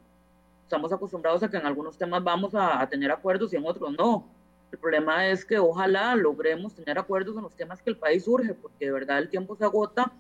estamos 0.70 0.94
acostumbrados 0.94 1.42
a 1.42 1.50
que 1.50 1.58
en 1.58 1.66
algunos 1.66 1.98
temas 1.98 2.24
vamos 2.24 2.54
a, 2.54 2.88
tener 2.88 3.12
acuerdos 3.12 3.52
y 3.52 3.56
en 3.56 3.66
otros 3.66 3.92
no. 3.98 4.28
El 4.72 4.78
problema 4.78 5.28
es 5.28 5.44
que 5.44 5.58
ojalá 5.58 6.16
logremos 6.16 6.76
tener 6.76 7.00
acuerdos 7.00 7.36
en 7.36 7.42
los 7.42 7.56
temas 7.56 7.82
que 7.82 7.90
el 7.90 7.98
país 7.98 8.28
urge, 8.28 8.54
porque 8.54 8.86
de 8.86 8.92
verdad 8.92 9.18
el 9.18 9.30
tiempo 9.30 9.56
se 9.56 9.64
agota 9.64 10.12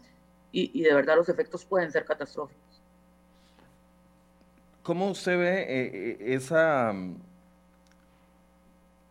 y, 0.51 0.81
de 0.81 0.91
verdad 0.91 1.17
los 1.17 1.29
efectos 1.29 1.63
pueden 1.63 1.91
ser 1.91 2.03
catastróficos. 2.03 2.81
¿Cómo 4.81 5.11
usted 5.11 5.37
ve 5.37 5.65
eh, 5.69 6.17
esa, 6.33 6.95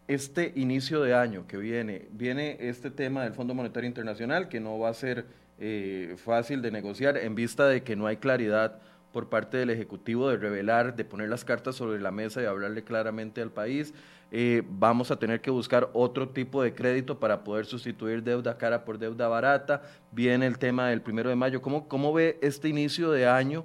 este 0.08 0.52
inicio 0.56 1.02
de 1.02 1.14
año 1.14 1.46
que 1.46 1.56
viene? 1.56 2.08
Viene 2.10 2.56
este 2.58 2.90
tema 2.90 3.22
del 3.22 3.34
Fondo 3.34 3.54
Monetario 3.54 3.86
Internacional 3.86 4.48
que 4.48 4.58
no 4.58 4.76
va 4.80 4.88
a 4.88 4.94
ser 4.94 5.24
eh, 5.60 6.16
fácil 6.18 6.62
de 6.62 6.72
negociar 6.72 7.16
en 7.16 7.36
vista 7.36 7.68
de 7.68 7.84
que 7.84 7.94
no 7.94 8.08
hay 8.08 8.16
claridad 8.16 8.80
por 9.12 9.28
parte 9.28 9.56
del 9.56 9.70
Ejecutivo 9.70 10.28
de 10.28 10.36
revelar, 10.36 10.96
de 10.96 11.04
poner 11.04 11.28
las 11.28 11.44
cartas 11.44 11.76
sobre 11.76 12.00
la 12.00 12.10
mesa 12.10 12.42
y 12.42 12.44
hablarle 12.44 12.84
claramente 12.84 13.40
al 13.40 13.50
país. 13.50 13.94
Eh, 14.30 14.62
vamos 14.68 15.10
a 15.10 15.18
tener 15.18 15.40
que 15.40 15.50
buscar 15.50 15.88
otro 15.94 16.28
tipo 16.28 16.62
de 16.62 16.74
crédito 16.74 17.18
para 17.18 17.44
poder 17.44 17.64
sustituir 17.64 18.22
deuda 18.22 18.58
cara 18.58 18.84
por 18.84 18.98
deuda 18.98 19.28
barata. 19.28 19.82
Viene 20.12 20.46
el 20.46 20.58
tema 20.58 20.88
del 20.88 21.00
primero 21.00 21.30
de 21.30 21.36
mayo. 21.36 21.62
¿Cómo, 21.62 21.88
cómo 21.88 22.12
ve 22.12 22.38
este 22.42 22.68
inicio 22.68 23.10
de 23.10 23.26
año 23.26 23.64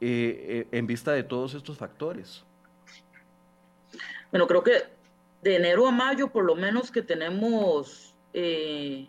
eh, 0.00 0.66
eh, 0.70 0.78
en 0.78 0.86
vista 0.86 1.12
de 1.12 1.22
todos 1.22 1.54
estos 1.54 1.78
factores? 1.78 2.44
Bueno, 4.30 4.46
creo 4.46 4.62
que 4.62 4.82
de 5.42 5.56
enero 5.56 5.86
a 5.86 5.90
mayo, 5.92 6.28
por 6.28 6.44
lo 6.44 6.54
menos 6.54 6.90
que 6.90 7.00
tenemos 7.02 8.14
eh, 8.34 9.06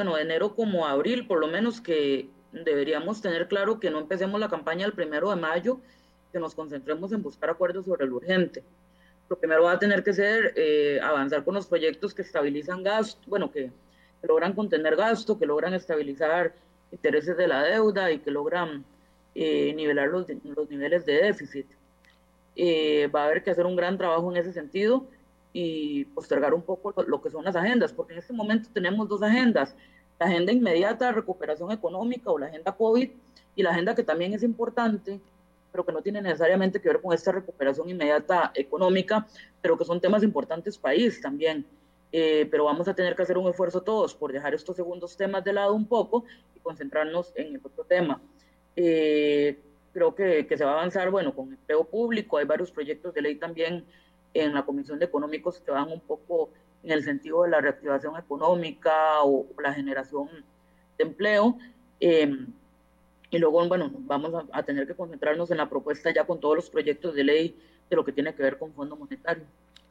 bueno, 0.00 0.16
de 0.16 0.22
enero 0.22 0.54
como 0.54 0.86
abril, 0.86 1.26
por 1.26 1.40
lo 1.40 1.46
menos 1.46 1.82
que 1.82 2.30
deberíamos 2.52 3.20
tener 3.20 3.48
claro 3.48 3.78
que 3.78 3.90
no 3.90 3.98
empecemos 3.98 4.40
la 4.40 4.48
campaña 4.48 4.86
el 4.86 4.94
primero 4.94 5.28
de 5.28 5.36
mayo, 5.36 5.78
que 6.32 6.38
nos 6.38 6.54
concentremos 6.54 7.12
en 7.12 7.22
buscar 7.22 7.50
acuerdos 7.50 7.84
sobre 7.84 8.06
lo 8.06 8.16
urgente. 8.16 8.62
Lo 9.28 9.38
primero 9.38 9.64
va 9.64 9.72
a 9.72 9.78
tener 9.78 10.02
que 10.02 10.14
ser 10.14 10.54
eh, 10.56 11.00
avanzar 11.02 11.44
con 11.44 11.54
los 11.54 11.66
proyectos 11.66 12.14
que 12.14 12.22
estabilizan 12.22 12.82
gasto, 12.82 13.20
bueno, 13.26 13.52
que, 13.52 13.70
logran 14.22 14.54
contener 14.54 14.96
gasto, 14.96 15.38
que 15.38 15.44
logran 15.44 15.74
estabilizar 15.74 16.54
intereses 16.92 17.36
de 17.36 17.46
la 17.46 17.62
deuda 17.62 18.10
y 18.10 18.20
que 18.20 18.30
logran 18.30 18.86
eh, 19.34 19.74
nivelar 19.74 20.08
los, 20.08 20.24
los, 20.44 20.70
niveles 20.70 21.04
de 21.04 21.24
déficit. 21.24 21.66
Eh, 22.56 23.06
va 23.14 23.24
a 23.24 23.26
haber 23.26 23.42
que 23.42 23.50
hacer 23.50 23.66
un 23.66 23.76
gran 23.76 23.98
trabajo 23.98 24.30
en 24.30 24.38
ese 24.38 24.54
sentido 24.54 25.04
y 25.52 26.04
postergar 26.06 26.54
un 26.54 26.62
poco 26.62 26.94
lo, 27.02 27.20
que 27.20 27.30
son 27.30 27.44
las 27.44 27.56
agendas, 27.56 27.92
porque 27.92 28.12
en 28.12 28.20
este 28.20 28.32
momento 28.32 28.68
tenemos 28.72 29.08
dos 29.08 29.22
agendas, 29.22 29.74
la 30.18 30.26
agenda 30.26 30.52
inmediata 30.52 31.06
de 31.06 31.12
recuperación 31.12 31.72
económica 31.72 32.30
o 32.30 32.38
la 32.38 32.46
agenda 32.46 32.72
COVID 32.72 33.10
y 33.56 33.62
la 33.62 33.70
agenda 33.70 33.94
que 33.94 34.02
también 34.02 34.32
es 34.34 34.42
importante, 34.42 35.20
pero 35.72 35.84
que 35.84 35.92
no 35.92 36.02
tiene 36.02 36.20
necesariamente 36.20 36.80
que 36.80 36.88
ver 36.88 37.00
con 37.00 37.12
esta 37.12 37.32
recuperación 37.32 37.88
inmediata 37.88 38.52
económica, 38.54 39.26
pero 39.60 39.76
que 39.78 39.84
son 39.84 40.00
temas 40.00 40.22
importantes 40.22 40.78
país 40.78 41.20
también. 41.20 41.64
Eh, 42.12 42.48
pero 42.50 42.64
vamos 42.64 42.88
a 42.88 42.94
tener 42.94 43.14
que 43.14 43.22
hacer 43.22 43.38
un 43.38 43.48
esfuerzo 43.48 43.82
todos 43.82 44.14
por 44.14 44.32
dejar 44.32 44.52
estos 44.52 44.74
segundos 44.74 45.16
temas 45.16 45.44
de 45.44 45.52
lado 45.52 45.74
un 45.74 45.86
poco 45.86 46.24
y 46.56 46.58
concentrarnos 46.58 47.32
en 47.36 47.54
el 47.54 47.60
otro 47.62 47.84
tema. 47.84 48.20
Eh, 48.74 49.58
creo 49.92 50.14
que, 50.14 50.46
que, 50.46 50.56
se 50.56 50.64
va 50.64 50.72
a 50.72 50.74
avanzar, 50.74 51.10
bueno, 51.10 51.34
con 51.34 51.52
empleo 51.52 51.84
público, 51.84 52.36
hay 52.36 52.46
varios 52.46 52.72
proyectos 52.72 53.14
de 53.14 53.22
ley 53.22 53.36
también 53.36 53.84
en 54.34 54.54
la 54.54 54.64
Comisión 54.64 54.98
de 54.98 55.06
Económicos 55.06 55.60
que 55.60 55.70
van 55.70 55.90
un 55.90 56.00
poco 56.00 56.50
en 56.82 56.92
el 56.92 57.04
sentido 57.04 57.42
de 57.42 57.50
la 57.50 57.60
reactivación 57.60 58.16
económica 58.16 59.22
o, 59.22 59.46
la 59.62 59.72
generación 59.72 60.28
de 60.98 61.04
empleo. 61.04 61.58
Eh, 62.00 62.46
y 63.30 63.38
luego, 63.38 63.66
bueno, 63.68 63.90
vamos 64.00 64.34
a, 64.34 64.58
a, 64.58 64.62
tener 64.62 64.86
que 64.86 64.94
concentrarnos 64.94 65.50
en 65.50 65.58
la 65.58 65.68
propuesta 65.68 66.12
ya 66.12 66.24
con 66.24 66.40
todos 66.40 66.56
los 66.56 66.70
proyectos 66.70 67.14
de 67.14 67.24
ley 67.24 67.56
de 67.88 67.96
lo 67.96 68.04
que 68.04 68.12
tiene 68.12 68.34
que 68.34 68.42
ver 68.42 68.58
con 68.58 68.72
Fondo 68.72 68.96
Monetario. 68.96 69.44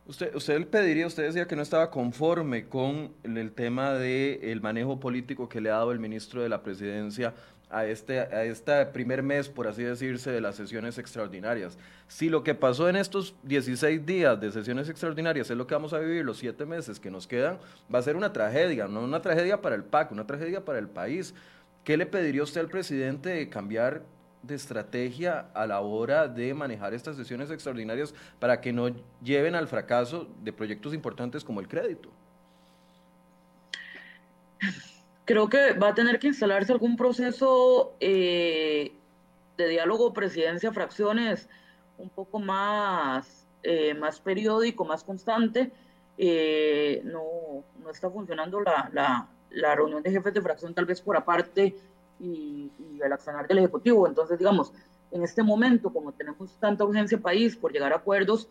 Usted, 0.10 0.34
usted 0.34 0.68
pediría, 0.68 1.06
usted 1.06 1.24
decía 1.24 1.48
que 1.48 1.56
no 1.56 1.62
estaba 1.62 1.92
conforme 1.92 2.68
con 2.68 3.12
el 3.24 3.52
tema 3.52 3.94
del 3.94 4.40
el 4.42 4.60
manejo 4.60 5.00
político 5.00 5.48
que 5.48 5.62
le 5.62 5.70
ha 5.70 5.74
dado 5.74 5.92
el 5.92 6.00
ministro 6.00 6.42
de 6.42 6.50
la 6.50 6.64
Presidencia 6.64 7.36
a 7.70 7.86
este, 7.86 8.20
a 8.20 8.44
este 8.44 8.86
primer 8.88 9.22
mes, 9.22 9.48
por 9.48 9.68
así 9.68 9.84
decirse, 9.84 10.32
de 10.32 10.42
las 10.42 10.56
sesiones 10.56 10.98
extraordinarias. 10.98 11.78
Si 12.08 12.30
lo 12.30 12.44
que 12.44 12.56
pasó 12.56 12.90
en 12.90 12.96
estos 12.96 13.36
16 13.44 14.06
días 14.06 14.40
de 14.40 14.52
sesiones 14.52 14.90
extraordinarias 14.90 15.50
es 15.50 15.58
lo 15.58 15.68
que 15.68 15.76
vamos 15.76 15.94
a 15.94 16.00
vivir 16.00 16.26
los 16.26 16.38
siete 16.38 16.66
meses 16.66 17.00
que 17.00 17.12
nos 17.12 17.28
quedan, 17.28 17.60
va 17.94 18.00
a 18.00 18.04
ser 18.04 18.16
una 18.16 18.34
tragedia, 18.34 18.88
no 18.88 19.02
una 19.02 19.22
tragedia 19.22 19.62
para 19.62 19.76
el 19.76 19.84
PAC, 19.84 20.12
una 20.12 20.26
tragedia 20.26 20.66
para 20.66 20.80
el 20.80 20.90
país. 20.90 21.36
¿Qué 21.84 21.96
le 21.96 22.06
pediría 22.06 22.44
usted 22.44 22.62
al 22.62 22.70
presidente 22.70 23.30
de 23.30 23.50
cambiar 23.50 24.02
de 24.42 24.56
estrategia 24.56 25.48
a 25.54 25.68
la 25.68 25.82
hora 25.82 26.28
de 26.28 26.54
manejar 26.54 26.94
estas 26.94 27.18
sesiones 27.18 27.52
extraordinarias 27.52 28.16
para 28.40 28.62
que 28.62 28.74
no 28.74 28.90
lleven 29.22 29.54
al 29.54 29.68
fracaso 29.68 30.28
de 30.44 30.54
proyectos 30.54 30.94
importantes 30.94 31.44
como 31.44 31.60
el 31.60 31.68
crédito? 31.68 32.10
Creo 35.30 35.48
que 35.48 35.74
va 35.74 35.90
a 35.90 35.94
tener 35.94 36.18
que 36.18 36.26
instalarse 36.26 36.72
algún 36.72 36.98
proceso 36.98 37.94
eh, 38.00 38.92
de 39.58 39.68
diálogo 39.68 40.12
presidencia-fracciones 40.12 41.48
un 42.00 42.10
poco 42.10 42.40
más, 42.40 43.46
eh, 43.62 43.94
más 43.94 44.20
periódico, 44.20 44.86
más 44.86 45.04
constante. 45.04 45.72
Eh, 46.18 47.04
no, 47.06 47.64
no, 47.80 47.92
está 47.92 48.10
funcionando 48.10 48.60
la, 48.60 48.90
la, 48.92 49.28
la, 49.52 49.76
reunión 49.76 50.02
de 50.02 50.10
jefes 50.10 50.34
de 50.34 50.42
fracción 50.42 50.74
tal 50.74 50.86
vez 50.86 51.00
por 51.00 51.16
aparte 51.16 51.76
y, 52.20 52.72
y 52.80 53.00
el 53.00 53.14
accionar 53.14 53.48
del 53.48 53.60
Ejecutivo. 53.60 54.08
Entonces, 54.08 54.40
digamos, 54.40 54.74
en 55.12 55.22
este 55.22 55.44
momento, 55.44 55.94
como 55.94 56.12
tenemos 56.12 56.58
tanta 56.60 56.86
urgencia 56.86 57.20
país 57.20 57.56
por 57.56 57.72
llegar 57.72 57.94
a 57.94 57.98
acuerdos, 57.98 58.50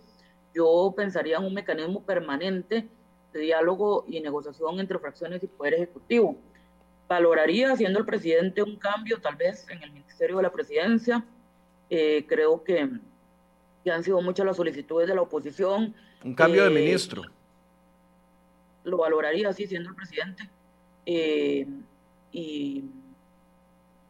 yo 0.55 0.95
pensaría 0.97 1.39
en 1.39 1.45
un 1.45 1.55
mecanismo 1.55 2.05
permanente 2.05 2.89
de 3.33 3.41
diálogo 3.41 4.05
y 4.07 4.21
negociación 4.21 4.79
entre 4.79 5.01
fracciones 5.01 5.43
y 5.43 5.49
Poder 5.49 5.75
Ejecutivo 5.75 6.37
valoraría, 7.09 7.75
siendo 7.75 7.99
el 7.99 8.05
presidente, 8.05 8.63
un 8.63 8.77
cambio 8.77 9.19
tal 9.21 9.35
vez 9.37 9.67
en 9.71 9.83
el 9.83 9.91
Ministerio 9.91 10.37
de 10.37 10.43
la 10.43 10.53
Presidencia. 10.53 11.25
Eh, 11.91 12.27
creo 12.29 12.63
que, 12.63 12.89
que, 13.83 13.91
han 13.91 14.05
sido 14.05 14.21
muchas 14.21 14.45
las 14.45 14.57
solicitudes 14.57 15.09
de 15.09 15.15
la 15.15 15.23
oposición. 15.23 15.95
Un 16.23 16.35
cambio 16.35 16.63
de 16.65 16.69
eh, 16.69 16.83
ministro. 16.83 17.23
Lo 18.85 18.99
valoraría 18.99 19.49
así, 19.49 19.67
siendo 19.67 19.89
el 19.89 19.97
presidente. 19.97 20.49
Eh, 21.07 21.67
y, 22.31 22.85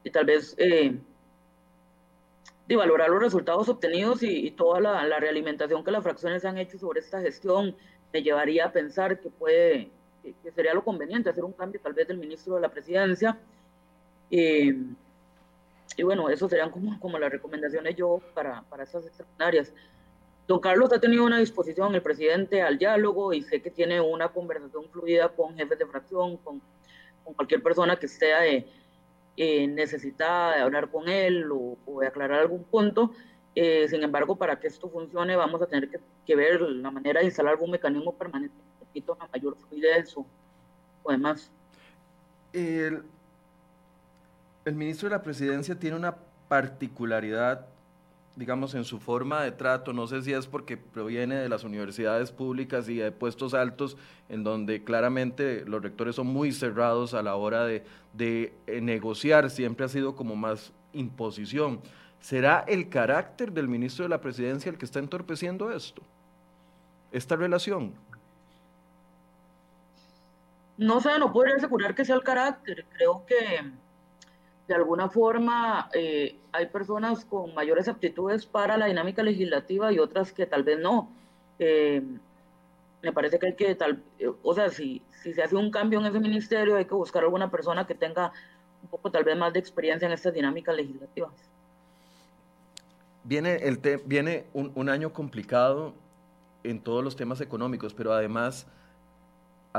y, 0.03 0.11
tal 0.11 0.27
vez 0.27 0.57
de 0.57 1.01
valorar 2.77 3.09
los 3.09 3.23
resultados 3.23 3.69
obtenidos 3.69 4.23
y, 4.23 4.47
y 4.47 4.51
toda 4.51 4.81
la, 4.81 5.05
la, 5.05 5.21
realimentación 5.21 5.85
que 5.85 5.93
las 5.93 6.03
fracciones 6.03 6.45
han 6.45 6.59
hecho 6.59 6.79
sobre 6.79 7.01
esta 7.01 7.21
gestión 7.21 7.77
me 8.13 8.23
llevaría 8.23 8.67
a 8.67 8.73
pensar 8.73 9.21
que 9.21 9.31
puede 9.31 9.91
que, 10.43 10.53
sería 10.53 10.75
lo 10.75 10.85
conveniente, 10.85 11.31
hacer 11.31 11.45
un 11.45 11.53
cambio 11.53 11.81
tal 11.81 11.93
vez 11.93 12.09
del 12.09 12.19
ministro 12.19 12.55
de 12.55 12.61
la 12.61 12.69
presidencia. 12.69 13.39
Eh, 14.31 14.75
y 15.97 16.03
bueno, 16.03 16.29
eso 16.29 16.49
serían 16.49 16.71
como, 16.71 16.99
como 17.01 17.19
las 17.19 17.31
recomendaciones 17.31 17.97
yo 17.97 18.21
para, 18.35 18.63
para 18.63 18.85
estas 18.85 19.07
extraordinarias. 19.07 19.73
Don 20.47 20.61
Carlos 20.61 20.93
ha 20.93 21.01
tenido 21.01 21.25
una 21.25 21.39
disposición, 21.39 21.95
el 21.95 22.03
presidente, 22.03 22.63
al 22.63 22.79
diálogo 22.79 23.33
y 23.33 23.43
sé 23.43 23.61
que 23.61 23.71
tiene 23.71 24.01
una 24.01 24.29
conversación 24.29 24.89
fluida 24.91 25.29
con 25.29 25.55
jefes 25.57 25.79
de 25.79 25.87
fracción, 25.87 26.37
con, 26.39 26.63
con 27.25 27.35
cualquier 27.35 27.63
persona 27.63 27.97
que 27.97 28.07
esté 28.07 28.67
eh, 29.37 29.67
necesitada 29.67 30.57
de 30.57 30.63
hablar 30.63 30.91
con 30.91 31.09
él 31.09 31.51
o, 31.53 31.77
o 31.87 32.01
de 32.01 32.07
aclarar 32.07 32.41
algún 32.41 32.65
punto. 32.65 33.13
Eh, 33.55 33.89
sin 33.89 34.03
embargo, 34.03 34.37
para 34.37 34.61
que 34.61 34.69
esto 34.69 34.89
funcione, 34.89 35.35
vamos 35.37 35.61
a 35.61 35.67
tener 35.67 35.91
que, 35.91 35.99
que, 36.25 36.37
ver 36.37 36.61
la 36.61 36.91
manera 36.91 37.21
de 37.21 37.27
instalar 37.27 37.55
algún 37.55 37.73
mecanismo 37.73 38.15
permanente 38.15 38.55
mayor 39.33 39.57
fluidez 39.57 40.17
o, 40.17 40.27
o 41.03 41.13
demás. 41.13 41.51
El, 42.53 43.03
el 44.65 44.75
ministro 44.75 45.09
de 45.09 45.17
la 45.17 45.23
presidencia 45.23 45.79
tiene 45.79 45.97
una 45.97 46.17
particularidad, 46.49 47.67
digamos, 48.37 48.75
en 48.75 48.85
su 48.85 49.01
forma 49.01 49.43
de 49.43 49.53
trato, 49.53 49.93
no 49.93 50.07
sé 50.07 50.23
si 50.23 50.33
es 50.33 50.47
porque 50.47 50.77
proviene 50.77 51.37
de 51.37 51.49
las 51.49 51.65
universidades 51.65 52.33
públicas 52.33 52.89
y 52.89 52.97
de 52.97 53.13
puestos 53.13 53.53
altos, 53.53 53.97
en 54.29 54.45
donde 54.45 54.85
claramente 54.85 55.65
los 55.67 55.83
rectores 55.83 56.17
son 56.17 56.29
muy 56.29 56.53
cerrados 56.53 57.15
a 57.15 57.23
la 57.23 57.35
hora 57.35 57.65
de, 57.65 57.85
de 58.15 58.55
eh, 58.67 58.81
negociar, 58.81 59.51
siempre 59.51 59.85
ha 59.85 59.89
sido 59.89 60.17
como 60.17 60.37
más 60.37 60.73
imposición. 60.93 61.81
¿Será 62.21 62.65
el 62.67 62.89
carácter 62.89 63.53
del 63.53 63.69
ministro 63.69 64.05
de 64.05 64.09
la 64.09 64.21
presidencia 64.21 64.71
el 64.71 64.79
que 64.79 64.85
está 64.85 64.99
entorpeciendo 64.99 65.71
esto? 65.71 66.03
Esta 67.13 67.37
relación. 67.37 67.95
No 70.79 71.01
sé, 71.01 71.19
no 71.19 71.33
podría 71.33 71.57
asegurar 71.57 71.95
que 71.95 72.05
sea 72.05 72.15
el 72.15 72.23
carácter. 72.23 72.87
Creo 72.97 73.27
que 73.27 73.35
de 74.69 74.75
alguna 74.75 75.09
forma 75.09 75.91
eh, 75.93 76.37
hay 76.53 76.67
personas 76.67 77.25
con 77.25 77.53
mayores 77.55 77.89
aptitudes 77.89 78.47
para 78.47 78.77
la 78.77 78.87
dinámica 78.87 79.23
legislativa 79.23 79.93
y 79.93 79.99
otras 79.99 80.33
que 80.33 80.47
tal 80.47 80.63
vez 80.63 80.79
no. 80.79 81.11
Eh, 81.59 82.03
me 83.03 83.13
parece 83.13 83.39
que 83.39 83.47
hay 83.47 83.55
que, 83.57 83.75
tal, 83.75 84.03
eh, 84.19 84.31
o 84.43 84.55
sea, 84.55 84.71
si, 84.71 85.03
si 85.23 85.33
se 85.33 85.43
hace 85.43 85.57
un 85.57 85.71
cambio 85.71 85.99
en 85.99 86.07
ese 86.07 86.21
ministerio, 86.21 86.77
hay 86.77 86.85
que 86.85 86.95
buscar 86.95 87.25
alguna 87.25 87.51
persona 87.51 87.87
que 87.87 87.95
tenga 87.95 88.33
un 88.83 88.89
poco 88.89 89.11
tal 89.11 89.25
vez 89.25 89.37
más 89.37 89.53
de 89.53 89.59
experiencia 89.59 90.07
en 90.07 90.13
estas 90.13 90.33
dinámicas 90.33 90.77
legislativas. 90.77 91.33
Viene, 93.25 93.57
el 93.57 93.81
te, 93.81 93.97
viene 93.97 94.47
un, 94.53 94.71
un 94.77 94.89
año 94.89 95.13
complicado 95.13 95.95
en 96.63 96.81
todos 96.81 97.03
los 97.03 97.17
temas 97.17 97.41
económicos, 97.41 97.95
pero 97.95 98.13
además 98.13 98.67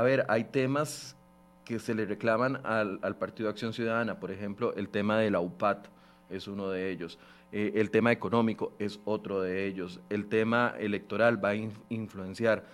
a 0.00 0.02
ver, 0.02 0.24
hay 0.28 0.44
temas 0.44 1.14
que 1.62 1.78
se 1.78 1.94
le 1.94 2.06
reclaman 2.06 2.62
al, 2.64 2.98
al, 3.02 3.16
Partido 3.16 3.48
de 3.48 3.50
Acción 3.50 3.74
Ciudadana, 3.74 4.18
por 4.18 4.30
ejemplo, 4.30 4.72
el 4.74 4.88
tema 4.88 5.18
de 5.18 5.30
la 5.30 5.40
UPAT 5.40 5.88
es 6.30 6.48
uno 6.48 6.70
de 6.70 6.90
ellos, 6.90 7.18
eh, 7.52 7.72
el 7.74 7.90
tema 7.90 8.10
económico 8.10 8.72
es 8.78 8.98
otro 9.04 9.42
de 9.42 9.66
ellos, 9.66 10.00
el 10.08 10.26
tema 10.26 10.74
electoral 10.78 11.44
va 11.44 11.50
a 11.50 11.54
in, 11.54 11.72
influenciar. 11.90 12.64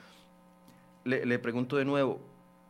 Le, 1.02 1.38
pregunto 1.40 1.76
de 1.76 1.84
nuevo, 1.84 2.20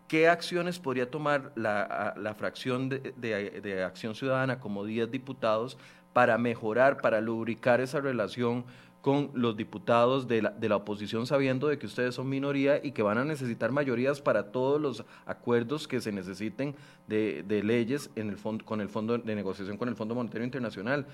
¿qué 0.08 0.26
acciones 0.28 0.78
podría 0.78 1.10
tomar 1.10 1.52
la, 1.54 2.14
la 2.16 2.34
fracción 2.34 2.88
de, 2.88 3.12
de, 3.18 3.60
de 3.60 3.84
Acción 3.84 4.14
Ciudadana 4.14 4.58
como 4.58 4.86
10 4.86 5.10
diputados 5.10 5.76
para 6.14 6.38
mejorar, 6.38 7.02
para 7.02 7.20
lubricar 7.20 7.82
esa 7.82 8.00
relación 8.00 8.64
con 9.06 9.30
los 9.34 9.56
diputados 9.56 10.26
de 10.26 10.42
la, 10.42 10.50
de 10.50 10.68
la, 10.68 10.74
oposición 10.74 11.28
sabiendo 11.28 11.68
de 11.68 11.78
que 11.78 11.86
ustedes 11.86 12.16
son 12.16 12.28
minoría 12.28 12.84
y 12.84 12.90
que 12.90 13.02
van 13.02 13.18
a 13.18 13.24
necesitar 13.24 13.70
mayorías 13.70 14.20
para 14.20 14.50
todos 14.50 14.80
los 14.80 15.04
acuerdos 15.26 15.86
que 15.86 16.00
se 16.00 16.10
necesiten 16.10 16.74
de, 17.06 17.44
de 17.46 17.62
leyes 17.62 18.10
en 18.16 18.30
el 18.30 18.36
fondo, 18.36 18.64
con 18.64 18.80
el 18.80 18.88
fondo 18.88 19.16
de 19.16 19.36
negociación 19.36 19.76
con 19.76 19.88
el 19.88 19.94
Fondo 19.94 20.16
Monetario 20.16 20.44
Internacional. 20.44 21.06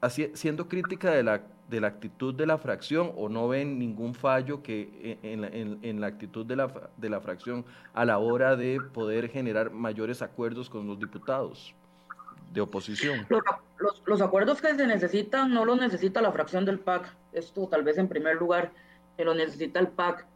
Así, 0.00 0.30
siendo 0.34 0.68
crítica 0.68 1.10
de 1.10 1.24
la, 1.24 1.42
de 1.68 1.80
la 1.80 1.88
actitud 1.88 2.32
de 2.32 2.46
la 2.46 2.56
fracción 2.56 3.10
o 3.16 3.28
no 3.28 3.48
ven 3.48 3.80
ningún 3.80 4.14
fallo 4.14 4.62
que 4.62 5.18
en, 5.24 5.42
en, 5.42 5.80
en 5.82 6.00
la 6.00 6.06
actitud 6.06 6.46
de 6.46 6.54
la, 6.54 6.72
de 6.96 7.10
la 7.10 7.20
fracción 7.20 7.64
a 7.94 8.04
la 8.04 8.18
hora 8.18 8.54
de 8.54 8.80
poder 8.80 9.28
generar 9.28 9.72
mayores 9.72 10.22
acuerdos 10.22 10.70
con 10.70 10.86
los 10.86 11.00
diputados 11.00 11.74
de 12.52 12.60
oposición. 12.60 13.26
Los, 13.28 13.42
los, 13.78 14.02
los, 14.06 14.20
acuerdos 14.20 14.60
que 14.60 14.74
se 14.74 14.86
necesitan 14.86 15.52
no 15.52 15.64
los 15.64 15.78
necesita 15.78 16.22
la 16.22 16.32
fracción 16.32 16.64
del 16.64 16.78
PAC, 16.78 17.14
esto 17.32 17.68
tal 17.68 17.82
vez 17.82 17.98
en 17.98 18.08
primer 18.08 18.36
lugar, 18.36 18.72
que 19.16 19.24
lo 19.24 19.34
necesita 19.34 19.80
el 19.80 19.88
PAC. 19.88 20.26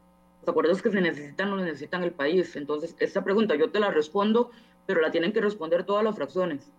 Los 0.40 0.48
acuerdos 0.48 0.80
que 0.82 0.90
se 0.90 1.00
necesitan 1.00 1.50
los 1.50 1.62
necesitan 1.62 2.02
el 2.02 2.12
país. 2.12 2.56
Entonces, 2.56 2.96
esta 2.98 3.22
pregunta 3.22 3.54
yo 3.54 3.70
te 3.70 3.78
la 3.78 3.90
respondo 3.90 4.50
pero 4.90 5.02
la 5.02 5.12
tienen 5.12 5.32
que 5.32 5.40
responder 5.40 5.84
todas 5.84 6.02
las 6.02 6.16
fracciones. 6.16 6.72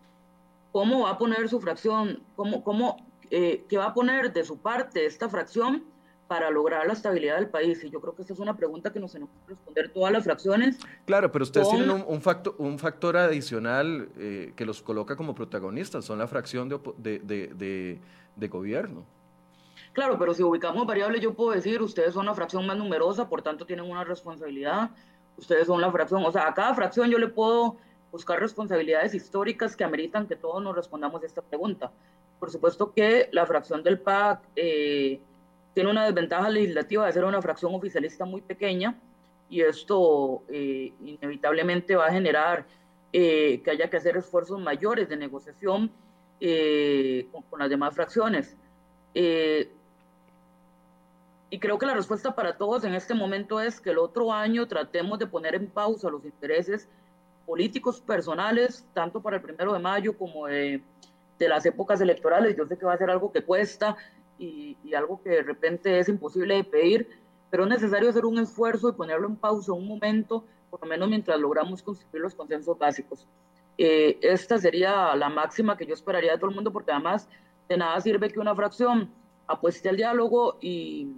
¿Cómo 0.73 1.03
va 1.03 1.11
a 1.11 1.17
poner 1.17 1.47
su 1.47 1.61
fracción? 1.61 2.21
¿Cómo, 2.35 2.61
cómo, 2.61 2.97
eh, 3.29 3.63
¿Qué 3.69 3.77
va 3.77 3.85
a 3.85 3.93
poner 3.93 4.33
de 4.33 4.43
su 4.43 4.57
parte 4.57 5.05
esta 5.05 5.29
fracción 5.29 5.85
para 6.31 6.49
lograr 6.49 6.87
la 6.87 6.93
estabilidad 6.93 7.35
del 7.35 7.49
país? 7.49 7.83
Y 7.83 7.89
yo 7.89 7.99
creo 7.99 8.15
que 8.15 8.21
esa 8.21 8.31
es 8.31 8.39
una 8.39 8.55
pregunta 8.55 8.93
que 8.93 9.01
nos 9.01 9.11
tenemos 9.11 9.33
que 9.45 9.49
responder 9.49 9.89
todas 9.89 10.13
las 10.13 10.23
fracciones. 10.23 10.79
Claro, 11.05 11.29
pero 11.29 11.43
ustedes 11.43 11.69
tienen 11.69 11.89
un, 12.07 12.21
factor, 12.21 12.55
un 12.57 12.79
factor 12.79 13.17
adicional 13.17 14.07
eh, 14.17 14.53
que 14.55 14.65
los 14.65 14.81
coloca 14.81 15.17
como 15.17 15.35
protagonistas, 15.35 16.05
son 16.05 16.19
la 16.19 16.27
fracción 16.27 16.69
de, 16.69 17.19
de, 17.19 17.99
de 18.37 18.47
gobierno. 18.47 19.03
Claro, 19.91 20.17
pero 20.17 20.33
si 20.33 20.41
ubicamos 20.41 20.87
variables, 20.87 21.19
yo 21.19 21.33
puedo 21.33 21.51
decir, 21.51 21.81
ustedes 21.81 22.13
son 22.13 22.25
la 22.25 22.33
fracción 22.33 22.65
más 22.65 22.77
numerosa, 22.77 23.27
por 23.27 23.41
tanto 23.41 23.65
tienen 23.65 23.91
una 23.91 24.05
responsabilidad, 24.05 24.91
ustedes 25.35 25.67
son 25.67 25.81
la 25.81 25.91
fracción, 25.91 26.23
o 26.23 26.31
sea, 26.31 26.47
a 26.47 26.53
cada 26.53 26.73
fracción 26.73 27.09
yo 27.09 27.17
le 27.17 27.27
puedo 27.27 27.75
buscar 28.09 28.39
responsabilidades 28.39 29.13
históricas 29.13 29.75
que 29.75 29.83
ameritan 29.83 30.27
que 30.27 30.37
todos 30.37 30.63
nos 30.63 30.77
respondamos 30.77 31.21
a 31.23 31.25
esta 31.25 31.41
pregunta. 31.41 31.91
Por 32.39 32.49
supuesto 32.49 32.93
que 32.93 33.27
la 33.33 33.45
fracción 33.45 33.83
del 33.83 33.99
PAC 33.99 34.39
eh, 34.55 35.19
tiene 35.73 35.89
una 35.89 36.05
desventaja 36.05 36.49
legislativa 36.49 37.05
de 37.05 37.13
ser 37.13 37.23
una 37.23 37.41
fracción 37.41 37.73
oficialista 37.73 38.25
muy 38.25 38.41
pequeña 38.41 38.95
y 39.49 39.61
esto 39.61 40.43
eh, 40.49 40.93
inevitablemente 41.03 41.95
va 41.95 42.07
a 42.07 42.11
generar 42.11 42.65
eh, 43.13 43.61
que 43.63 43.71
haya 43.71 43.89
que 43.89 43.97
hacer 43.97 44.17
esfuerzos 44.17 44.59
mayores 44.59 45.09
de 45.09 45.17
negociación 45.17 45.91
con, 47.31 47.43
con, 47.43 47.59
las 47.59 47.69
demás 47.69 47.93
fracciones. 47.93 48.57
Y 51.51 51.59
creo 51.59 51.77
que 51.77 51.85
la 51.85 51.93
respuesta 51.93 52.33
para 52.33 52.55
todos 52.55 52.85
en 52.85 52.95
este 52.95 53.13
momento 53.13 53.59
es 53.59 53.81
que 53.81 53.89
el 53.89 53.97
otro 53.97 54.31
año 54.31 54.65
tratemos 54.69 55.19
de 55.19 55.27
poner 55.27 55.53
en 55.53 55.67
pausa 55.67 56.09
los 56.09 56.23
intereses 56.23 56.87
políticos 57.45 57.99
personales, 57.99 58.85
tanto 58.93 59.21
para 59.21 59.35
el 59.35 59.43
primero 59.43 59.73
de 59.73 59.79
mayo 59.79 60.17
como 60.17 60.47
de, 60.47 60.81
de 61.37 61.49
las 61.49 61.65
épocas 61.65 61.99
electorales. 61.99 62.55
Yo 62.55 62.65
sé 62.65 62.77
que 62.77 62.85
va 62.85 62.93
a 62.93 62.97
ser 62.97 63.09
algo 63.09 63.33
que 63.33 63.43
cuesta 63.43 63.97
y, 64.41 64.93
algo 64.93 65.21
que 65.21 65.29
de 65.29 65.43
repente 65.43 65.99
es 65.99 66.09
imposible 66.09 66.55
de 66.55 66.63
pedir, 66.65 67.07
pero 67.49 67.63
es 67.63 67.69
necesario 67.69 68.09
hacer 68.09 68.25
un 68.25 68.39
esfuerzo 68.39 68.89
y 68.89 68.93
ponerlo 68.93 69.27
en 69.27 69.37
pausa 69.37 69.71
un 69.71 69.87
momento, 69.87 70.43
por 70.69 70.81
lo 70.81 70.87
menos 70.87 71.07
mientras 71.07 71.39
logramos 71.39 71.81
construir 71.81 72.21
los 72.21 72.35
consensos 72.35 72.77
básicos. 72.77 73.25
Eh, 73.77 74.17
esta 74.21 74.57
sería 74.57 75.15
la 75.15 75.29
máxima 75.29 75.77
que 75.77 75.85
yo 75.85 75.93
esperaría 75.93 76.33
de 76.33 76.37
todo 76.37 76.49
el 76.49 76.55
mundo, 76.55 76.73
porque 76.73 76.91
además 76.91 77.29
de 77.69 77.77
nada 77.77 78.01
sirve 78.01 78.29
que 78.29 78.39
una 78.39 78.53
fracción 78.53 79.09
apueste 79.47 79.87
al 79.87 79.95
diálogo 79.95 80.57
y 80.59 81.15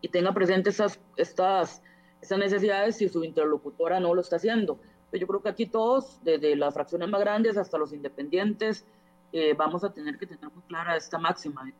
y 0.00 0.08
tenga 0.08 0.32
presente 0.32 0.70
estas, 0.70 1.00
estas, 1.16 1.82
estas 2.20 2.38
necesidades 2.38 2.96
si 2.96 3.08
su 3.08 3.24
interlocutora 3.24 4.00
no 4.00 4.14
lo 4.14 4.20
está 4.20 4.36
haciendo. 4.36 4.78
Yo 5.12 5.26
creo 5.26 5.40
que 5.40 5.48
aquí 5.48 5.66
todos, 5.66 6.18
desde 6.22 6.54
las 6.54 6.74
fracciones 6.74 7.08
más 7.08 7.20
grandes 7.20 7.56
hasta 7.56 7.78
los 7.78 7.92
independientes, 7.92 8.84
eh, 9.32 9.54
vamos 9.54 9.84
a 9.84 9.92
tener 9.92 10.18
que 10.18 10.26
tener 10.26 10.50
muy 10.52 10.62
clara 10.64 10.96
esta 10.96 11.18
máxima 11.18 11.64
de 11.64 11.72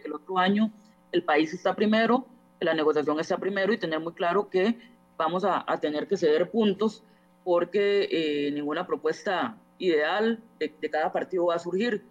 que, 0.00 0.06
el 0.06 0.12
otro 0.12 0.38
año 0.38 0.70
el 1.12 1.22
país 1.22 1.52
está 1.52 1.74
primero, 1.74 2.26
la 2.60 2.74
negociación 2.74 3.20
está 3.20 3.38
primero 3.38 3.72
y 3.72 3.78
tener 3.78 4.00
muy 4.00 4.12
claro 4.12 4.48
que 4.48 4.78
vamos 5.16 5.44
a, 5.44 5.64
tener 5.80 6.08
que 6.08 6.16
ceder 6.16 6.50
puntos 6.50 7.02
porque 7.44 8.08
eh, 8.10 8.50
ninguna 8.52 8.86
propuesta 8.86 9.56
ideal 9.78 10.42
de, 10.58 10.74
de, 10.80 10.90
cada 10.90 11.12
partido 11.12 11.46
va 11.46 11.56
a 11.56 11.58
surgir. 11.58 12.02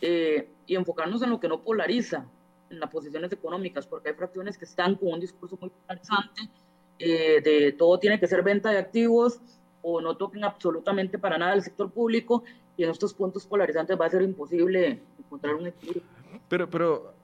Eh, 0.00 0.48
y 0.66 0.74
enfocarnos 0.74 1.22
en 1.22 1.30
lo 1.30 1.38
que 1.38 1.48
no 1.48 1.62
polariza, 1.62 2.24
en 2.70 2.80
las 2.80 2.90
posiciones 2.90 3.32
económicas, 3.32 3.86
porque 3.86 4.08
hay 4.08 4.14
fracciones 4.14 4.58
que 4.58 4.64
están 4.64 4.96
con 4.96 5.12
un 5.12 5.20
discurso 5.20 5.56
muy 5.60 5.70
polarizante 5.70 6.48
eh, 6.98 7.40
de 7.42 7.72
todo 7.72 7.98
tiene 7.98 8.20
que 8.20 8.26
ser 8.26 8.42
venta 8.42 8.70
de 8.70 8.78
activos 8.78 9.40
o 9.82 10.00
no 10.00 10.16
toquen 10.16 10.44
absolutamente 10.44 11.18
para 11.18 11.36
nada 11.36 11.54
el 11.54 11.62
sector 11.62 11.90
público 11.90 12.44
y 12.76 12.84
en 12.84 12.90
estos 12.90 13.14
puntos 13.14 13.46
polarizantes 13.46 14.00
va 14.00 14.06
a 14.06 14.10
ser 14.10 14.22
imposible 14.22 15.00
encontrar 15.18 15.54
un 15.54 15.66
equilibrio. 15.66 16.02
Pero, 16.48 16.68
pero 16.68 17.14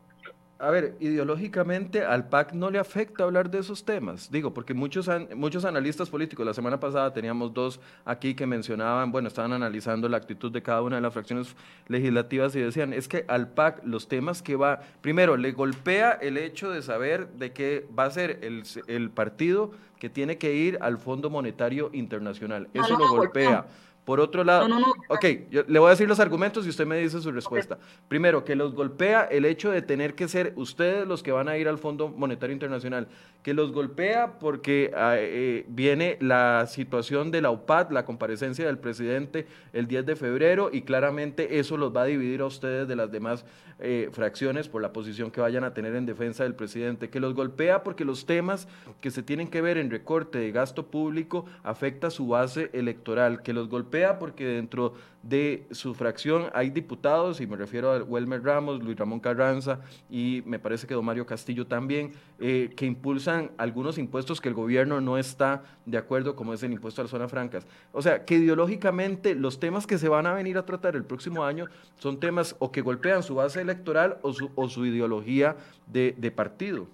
a 0.61 0.71
ver, 0.71 0.97
ideológicamente 0.99 2.05
al 2.05 2.29
PAC 2.29 2.53
no 2.53 2.71
le 2.71 2.81
afecta 2.81 3.23
hablar 3.23 3.49
de 3.49 3.61
esos 3.61 3.85
temas. 3.85 4.31
Digo, 4.31 4.53
porque 4.53 4.75
muchos, 4.75 5.09
muchos 5.37 5.65
analistas 5.65 6.11
políticos, 6.11 6.45
la 6.45 6.53
semana 6.53 6.81
pasada 6.81 7.13
teníamos 7.13 7.55
dos 7.55 7.81
aquí 8.05 8.35
que 8.35 8.45
mencionaban, 8.45 9.13
bueno, 9.13 9.29
estaban 9.29 9.53
analizando 9.53 10.09
la 10.09 10.17
actitud 10.17 10.51
de 10.51 10.61
cada 10.61 10.83
una 10.83 10.97
de 10.97 11.03
las 11.03 11.13
fracciones 11.13 11.55
legislativas 11.87 12.57
y 12.57 12.61
decían, 12.61 12.93
es 12.93 13.07
que 13.07 13.25
al 13.29 13.53
PAC 13.53 13.83
los 13.85 14.09
temas 14.09 14.43
que 14.43 14.57
va, 14.57 14.81
primero, 15.01 15.37
le 15.37 15.53
golpea 15.53 16.11
el 16.11 16.37
hecho 16.37 16.71
de 16.71 16.83
saber 16.83 17.29
de 17.35 17.53
que 17.53 17.87
va 17.97 18.07
a 18.07 18.11
ser 18.11 18.41
el, 18.43 18.65
el 18.89 19.11
partido 19.11 19.71
que 20.01 20.11
tiene 20.11 20.39
que 20.39 20.55
ir 20.55 20.79
al 20.81 20.99
Fondo 20.99 21.31
Monetario 21.31 21.91
Internacional. 21.93 22.69
Eso 22.75 22.99
lo 22.99 23.09
golpea. 23.09 23.67
Por 24.09 24.21
otro 24.21 24.43
lado, 24.43 24.67
no, 24.67 24.81
no, 24.81 24.87
no. 24.87 24.93
ok, 25.11 25.51
yo 25.51 25.65
le 25.69 25.79
voy 25.79 25.89
a 25.89 25.91
decir 25.91 26.09
los 26.09 26.19
argumentos 26.19 26.65
y 26.65 26.71
usted 26.71 26.87
me 26.87 26.97
dice 26.97 27.21
su 27.21 27.31
respuesta. 27.31 27.77
Primero, 28.09 28.43
que 28.43 28.57
los 28.57 28.73
golpea 28.73 29.25
el 29.25 29.45
hecho 29.45 29.71
de 29.71 29.83
tener 29.83 30.15
que 30.15 30.29
ser 30.29 30.55
ustedes 30.57 31.07
los 31.07 31.23
que 31.23 31.31
van 31.31 31.47
a 31.47 31.59
ir 31.59 31.69
al 31.69 31.77
Fondo 31.77 32.09
Monetario 32.09 32.55
Internacional, 32.55 33.07
que 33.43 33.53
los 33.53 33.71
golpea 33.71 34.39
porque 34.39 34.93
ah, 34.97 35.17
eh, 35.19 35.67
viene 35.69 36.17
la 36.23 36.67
situación 36.67 37.31
de 37.31 37.43
la 37.43 37.51
UPAD, 37.51 37.91
la 37.91 38.07
comparecencia 38.07 38.65
del 38.65 38.79
presidente 38.79 39.47
el 39.75 39.87
10 39.87 40.07
de 40.07 40.17
febrero 40.17 40.71
y 40.73 40.83
claramente 40.83 41.59
eso 41.59 41.77
los 41.77 41.95
va 41.95 42.03
a 42.03 42.07
dividir 42.07 42.41
a 42.41 42.47
ustedes 42.47 42.89
de 42.89 42.97
las 42.97 43.13
demás 43.13 43.45
eh, 43.81 44.09
fracciones 44.11 44.69
por 44.69 44.83
la 44.83 44.93
posición 44.93 45.31
que 45.31 45.41
vayan 45.41 45.63
a 45.63 45.73
tener 45.73 45.95
en 45.95 46.05
defensa 46.05 46.43
del 46.43 46.55
presidente, 46.55 47.11
que 47.11 47.21
los 47.21 47.35
golpea 47.35 47.85
porque 47.85 48.05
los 48.05 48.27
temas 48.27 48.67
que 49.01 49.13
se 49.13 49.23
tienen 49.23 49.49
que 49.49 49.61
ver 49.61 49.77
en 49.77 49.91
recorte 49.91 50.39
de 50.39 50.51
gasto 50.51 50.87
público 50.87 51.45
afecta 51.63 52.11
su 52.11 52.27
base 52.27 52.71
electoral, 52.73 53.43
que 53.43 53.53
los 53.53 53.69
golpea 53.69 53.98
porque 54.19 54.45
dentro 54.45 54.95
de 55.23 55.67
su 55.73 55.95
fracción 55.95 56.51
hay 56.55 56.71
diputados, 56.71 57.41
y 57.41 57.47
me 57.47 57.57
refiero 57.57 57.93
a 57.93 58.03
Welmer 58.03 58.43
Ramos, 58.43 58.83
Luis 58.83 58.97
Ramón 58.97 59.21
Carranza 59.21 59.81
y 60.09 60.43
me 60.47 60.59
parece 60.59 60.87
que 60.87 60.95
don 60.95 61.05
Mario 61.05 61.27
Castillo 61.27 61.67
también, 61.67 62.13
eh, 62.39 62.71
que 62.77 62.87
impulsan 62.87 63.51
algunos 63.59 63.99
impuestos 63.99 64.41
que 64.41 64.49
el 64.49 64.55
gobierno 64.55 65.01
no 65.01 65.19
está 65.19 65.65
de 65.87 65.99
acuerdo, 65.99 66.37
como 66.37 66.55
es 66.55 66.63
el 66.63 66.73
impuesto 66.73 67.01
a 67.01 67.05
las 67.05 67.11
zonas 67.11 67.31
francas. 67.31 67.67
O 67.93 68.01
sea, 68.01 68.25
que 68.25 68.37
ideológicamente 68.37 69.35
los 69.35 69.59
temas 69.59 69.87
que 69.87 69.99
se 69.99 70.09
van 70.09 70.27
a 70.27 70.35
venir 70.35 70.57
a 70.57 70.65
tratar 70.65 70.95
el 70.95 71.05
próximo 71.05 71.45
año 71.45 71.67
son 71.99 72.21
temas 72.21 72.55
o 72.61 72.71
que 72.71 72.81
golpean 72.81 73.23
su 73.23 73.35
base 73.35 73.61
electoral 73.61 74.19
o 74.23 74.33
su, 74.33 74.51
o 74.55 74.69
su 74.69 74.87
ideología 74.87 75.57
de, 75.87 76.15
de 76.17 76.31
partido. 76.31 76.87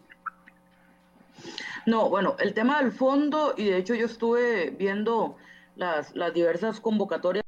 No, 1.86 2.08
bueno, 2.08 2.36
el 2.38 2.54
tema 2.54 2.82
del 2.82 2.92
fondo, 2.92 3.54
y 3.56 3.64
de 3.64 3.76
hecho 3.76 3.94
yo 3.94 4.06
estuve 4.06 4.70
viendo 4.70 5.36
las, 5.76 6.14
las 6.14 6.32
diversas 6.32 6.80
convocatorias 6.80 7.44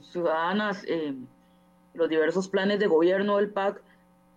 ciudadanas, 0.00 0.84
eh, 0.86 1.14
los 1.94 2.08
diversos 2.08 2.48
planes 2.48 2.78
de 2.78 2.86
gobierno 2.86 3.36
del 3.36 3.50
PAC, 3.50 3.82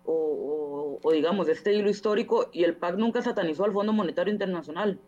o, 0.04 0.98
o, 1.02 1.12
digamos, 1.12 1.48
este 1.48 1.74
hilo 1.74 1.90
histórico, 1.90 2.48
y 2.52 2.64
el 2.64 2.76
PAC 2.76 2.96
nunca 2.96 3.22
satanizó 3.22 3.64
al 3.64 3.72
Fondo 3.72 3.92
Monetario 3.92 4.32
Internacional. 4.32 5.00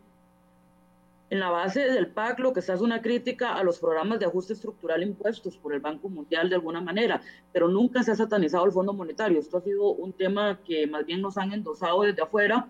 En 1.31 1.41
la 1.41 1.51
base 1.51 1.81
del 1.81 2.07
PAC 2.07 2.39
lo 2.39 2.55
que 2.55 2.61
está 2.61 2.73
es 2.73 2.81
una 2.81 3.03
crítica 3.03 3.55
a 3.55 3.63
los 3.63 3.79
programas 3.79 4.19
de 4.19 4.25
ajuste 4.25 4.55
estructural 4.55 5.03
impuestos 5.03 5.59
por 5.59 5.75
el 5.75 5.81
Banco 5.81 6.09
Mundial 6.09 6.49
de 6.49 6.55
alguna 6.55 6.81
manera, 6.81 7.21
pero 7.53 7.69
nunca 7.69 8.03
se 8.03 8.13
ha 8.13 8.15
satanizado 8.15 8.65
el 8.65 8.73
Fondo 8.73 8.95
Monetario. 8.95 9.39
Esto 9.39 9.59
ha 9.59 9.61
sido 9.61 9.91
un 9.91 10.15
tema 10.15 10.59
que 10.65 10.87
más 10.87 11.05
bien 11.05 11.21
nos 11.21 11.37
han 11.37 11.53
endosado 11.53 12.03
desde 12.03 12.23
afuera 12.23 12.67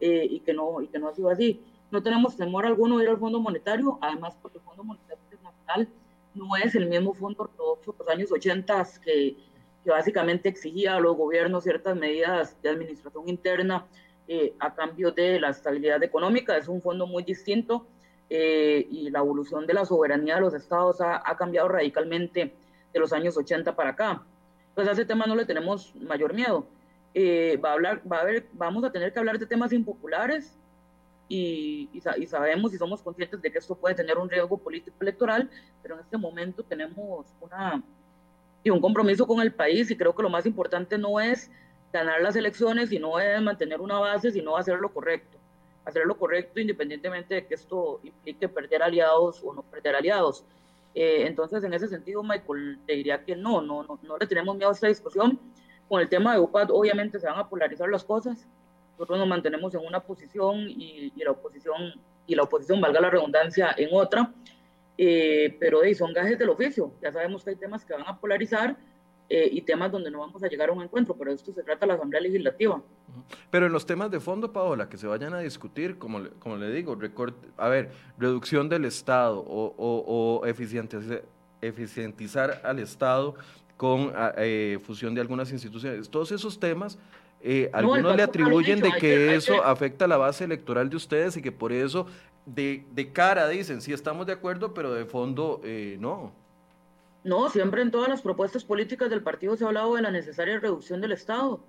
eh, 0.00 0.26
y, 0.28 0.40
que 0.40 0.52
no, 0.52 0.82
y 0.82 0.88
que 0.88 0.98
no 0.98 1.08
ha 1.08 1.14
sido 1.14 1.30
así. 1.30 1.60
No 1.90 2.02
tenemos 2.02 2.36
temor 2.36 2.66
alguno 2.66 2.98
de 2.98 3.04
ir 3.04 3.10
al 3.10 3.18
Fondo 3.18 3.40
Monetario, 3.40 3.98
además 4.00 4.36
porque 4.40 4.58
el 4.58 4.64
Fondo 4.64 4.84
Monetario 4.84 5.22
Internacional 5.24 5.88
no 6.34 6.56
es 6.56 6.74
el 6.74 6.86
mismo 6.86 7.12
fondo 7.14 7.42
ortodoxo 7.42 7.92
de 7.92 7.98
los 7.98 8.08
años 8.08 8.32
80 8.32 8.86
que, 9.04 9.36
que 9.82 9.90
básicamente 9.90 10.48
exigía 10.48 10.96
a 10.96 11.00
los 11.00 11.16
gobiernos 11.16 11.64
ciertas 11.64 11.96
medidas 11.96 12.56
de 12.62 12.70
administración 12.70 13.28
interna 13.28 13.86
eh, 14.28 14.54
a 14.60 14.74
cambio 14.74 15.10
de 15.10 15.40
la 15.40 15.50
estabilidad 15.50 16.02
económica. 16.04 16.56
Es 16.56 16.68
un 16.68 16.80
fondo 16.80 17.06
muy 17.06 17.24
distinto 17.24 17.86
eh, 18.28 18.86
y 18.88 19.10
la 19.10 19.18
evolución 19.18 19.66
de 19.66 19.74
la 19.74 19.84
soberanía 19.84 20.36
de 20.36 20.42
los 20.42 20.54
estados 20.54 21.00
ha, 21.00 21.20
ha, 21.28 21.36
cambiado 21.36 21.66
radicalmente 21.68 22.54
de 22.92 23.00
los 23.00 23.12
años 23.12 23.36
80 23.36 23.74
para 23.74 23.90
acá. 23.90 24.22
Entonces 24.68 24.90
a 24.90 24.92
ese 24.92 25.04
tema 25.04 25.26
no 25.26 25.34
le 25.34 25.46
tenemos 25.46 25.92
mayor 25.96 26.32
miedo. 26.32 26.64
Eh, 27.12 27.58
va 27.62 27.70
a 27.70 27.72
hablar, 27.72 28.02
va 28.10 28.18
a 28.18 28.20
haber, 28.20 28.46
vamos 28.52 28.84
a 28.84 28.92
tener 28.92 29.12
que 29.12 29.18
hablar 29.18 29.38
de 29.38 29.46
temas 29.46 29.72
impopulares 29.72 30.56
y, 31.30 31.88
y, 31.92 32.26
sabemos 32.26 32.74
y 32.74 32.76
somos 32.76 33.00
conscientes 33.02 33.40
de 33.40 33.52
que 33.52 33.58
esto 33.58 33.76
puede 33.76 33.94
tener 33.94 34.18
un 34.18 34.28
riesgo 34.28 34.58
político 34.58 34.96
electoral, 35.00 35.48
pero 35.80 35.94
en 35.94 36.00
este 36.00 36.18
momento 36.18 36.64
tenemos 36.64 37.24
una, 37.40 37.80
y 38.64 38.70
un 38.70 38.80
compromiso 38.80 39.28
con 39.28 39.40
el 39.40 39.52
país 39.52 39.88
y 39.92 39.96
creo 39.96 40.12
que 40.12 40.24
lo 40.24 40.28
más 40.28 40.44
importante 40.44 40.98
no 40.98 41.20
es 41.20 41.48
ganar 41.92 42.20
las 42.20 42.34
elecciones, 42.34 42.88
sino 42.88 43.20
es 43.20 43.40
mantener 43.40 43.80
una 43.80 44.00
base, 44.00 44.32
sino 44.32 44.56
hacer 44.56 44.80
lo 44.80 44.92
correcto. 44.92 45.38
Hacer 45.84 46.04
lo 46.04 46.18
correcto 46.18 46.58
independientemente 46.58 47.36
de 47.36 47.46
que 47.46 47.54
esto 47.54 48.00
implique 48.02 48.48
perder 48.48 48.82
aliados 48.82 49.40
o 49.44 49.54
no 49.54 49.62
perder 49.62 49.94
aliados. 49.94 50.44
Eh, 50.96 51.26
entonces, 51.28 51.62
en 51.62 51.72
ese 51.72 51.86
sentido, 51.86 52.24
Michael, 52.24 52.80
te 52.88 52.94
diría 52.94 53.24
que 53.24 53.36
no, 53.36 53.62
no, 53.62 53.84
no, 53.84 54.00
no 54.02 54.18
le 54.18 54.26
tenemos 54.26 54.56
miedo 54.56 54.70
a 54.70 54.72
esta 54.72 54.88
discusión. 54.88 55.38
Con 55.88 56.00
el 56.00 56.08
tema 56.08 56.34
de 56.34 56.40
UPAD, 56.40 56.70
obviamente 56.72 57.20
se 57.20 57.28
van 57.28 57.38
a 57.38 57.48
polarizar 57.48 57.88
las 57.88 58.02
cosas 58.02 58.48
nosotros 59.00 59.18
nos 59.18 59.28
mantenemos 59.28 59.72
en 59.74 59.80
una 59.80 60.00
posición 60.00 60.68
y, 60.68 61.10
la 61.24 61.30
oposición 61.30 61.94
y 62.26 62.34
la 62.34 62.42
oposición 62.42 62.82
valga 62.82 63.00
la 63.00 63.08
redundancia 63.08 63.74
en 63.78 63.88
otra 63.92 64.30
eh, 64.98 65.56
pero 65.58 65.80
son 65.94 66.12
gajes 66.12 66.38
del 66.38 66.50
oficio. 66.50 66.92
Ya 67.00 67.10
sabemos 67.10 67.42
que 67.42 67.48
hay 67.48 67.56
temas 67.56 67.82
que 67.82 67.94
van 67.94 68.06
a 68.06 68.20
polarizar 68.20 68.76
eh, 69.30 69.48
y 69.50 69.62
temas 69.62 69.90
donde 69.90 70.10
no 70.10 70.18
vamos 70.18 70.42
a 70.42 70.48
llegar 70.48 70.68
a 70.68 70.72
un 70.72 70.82
encuentro, 70.82 71.16
pero 71.16 71.32
esto 71.32 71.50
se 71.50 71.62
trata 71.62 71.80
de 71.80 71.86
la 71.86 71.94
Asamblea 71.94 72.20
Legislativa. 72.20 72.82
Pero 73.50 73.64
en 73.64 73.72
los 73.72 73.86
temas 73.86 74.10
de 74.10 74.20
fondo, 74.20 74.52
Paola, 74.52 74.90
que 74.90 74.98
se 74.98 75.06
vayan 75.06 75.32
a 75.32 75.38
discutir, 75.38 75.96
como, 75.96 76.28
como 76.38 76.58
le 76.58 76.70
digo, 76.70 76.98
a 77.56 77.68
ver, 77.70 77.92
reducción 78.18 78.68
del 78.68 78.84
Estado 78.84 79.38
o, 79.40 79.74
o, 79.78 80.42
o 80.42 80.46
eficientizar 81.62 82.60
al 82.62 82.78
Estado 82.80 83.34
con 83.78 84.12
eh, 84.36 84.78
fusión 84.82 85.14
de 85.14 85.22
algunas 85.22 85.50
instituciones, 85.52 86.10
todos 86.10 86.32
esos 86.32 86.60
temas 86.60 86.98
eh, 87.42 87.70
algunos 87.72 88.16
le 88.16 88.22
atribuyen 88.22 88.80
de 88.80 88.92
que, 88.92 89.34
eso 89.34 89.64
afecta 89.64 90.04
a 90.04 90.08
la 90.08 90.18
base 90.18 90.44
electoral 90.44 90.90
de 90.90 90.96
ustedes 90.96 91.36
y 91.36 91.42
que 91.42 91.52
por 91.52 91.72
eso 91.72 92.06
de, 92.44 92.84
de 92.92 93.12
cara 93.12 93.48
dicen, 93.48 93.80
sí 93.80 93.92
estamos 93.92 94.26
de 94.26 94.32
acuerdo, 94.32 94.74
pero 94.74 94.92
de 94.92 95.06
fondo 95.06 95.60
eh, 95.64 95.96
no. 96.00 96.32
No, 97.24 97.48
siempre 97.50 97.82
en 97.82 97.90
todas 97.90 98.08
las 98.08 98.22
propuestas 98.22 98.64
políticas 98.64 99.10
del 99.10 99.22
partido 99.22 99.56
se 99.56 99.64
ha 99.64 99.68
hablado 99.68 99.94
de 99.94 100.02
la 100.02 100.10
necesaria 100.10 100.58
reducción 100.58 101.00
del 101.00 101.12
Estado, 101.12 101.60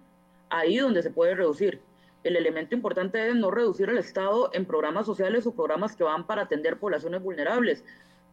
ahí 0.49 0.77
donde 0.77 1.03
se 1.03 1.11
puede 1.11 1.35
reducir. 1.35 1.81
El 2.23 2.35
elemento 2.35 2.75
importante 2.75 3.29
es 3.29 3.35
no 3.35 3.49
reducir 3.49 3.89
el 3.89 3.97
Estado 3.97 4.49
en 4.53 4.65
programas 4.65 5.05
sociales 5.05 5.45
o 5.47 5.53
programas 5.53 5.95
que 5.95 6.03
van 6.03 6.25
para 6.25 6.43
atender 6.43 6.77
poblaciones 6.77 7.21
vulnerables, 7.21 7.83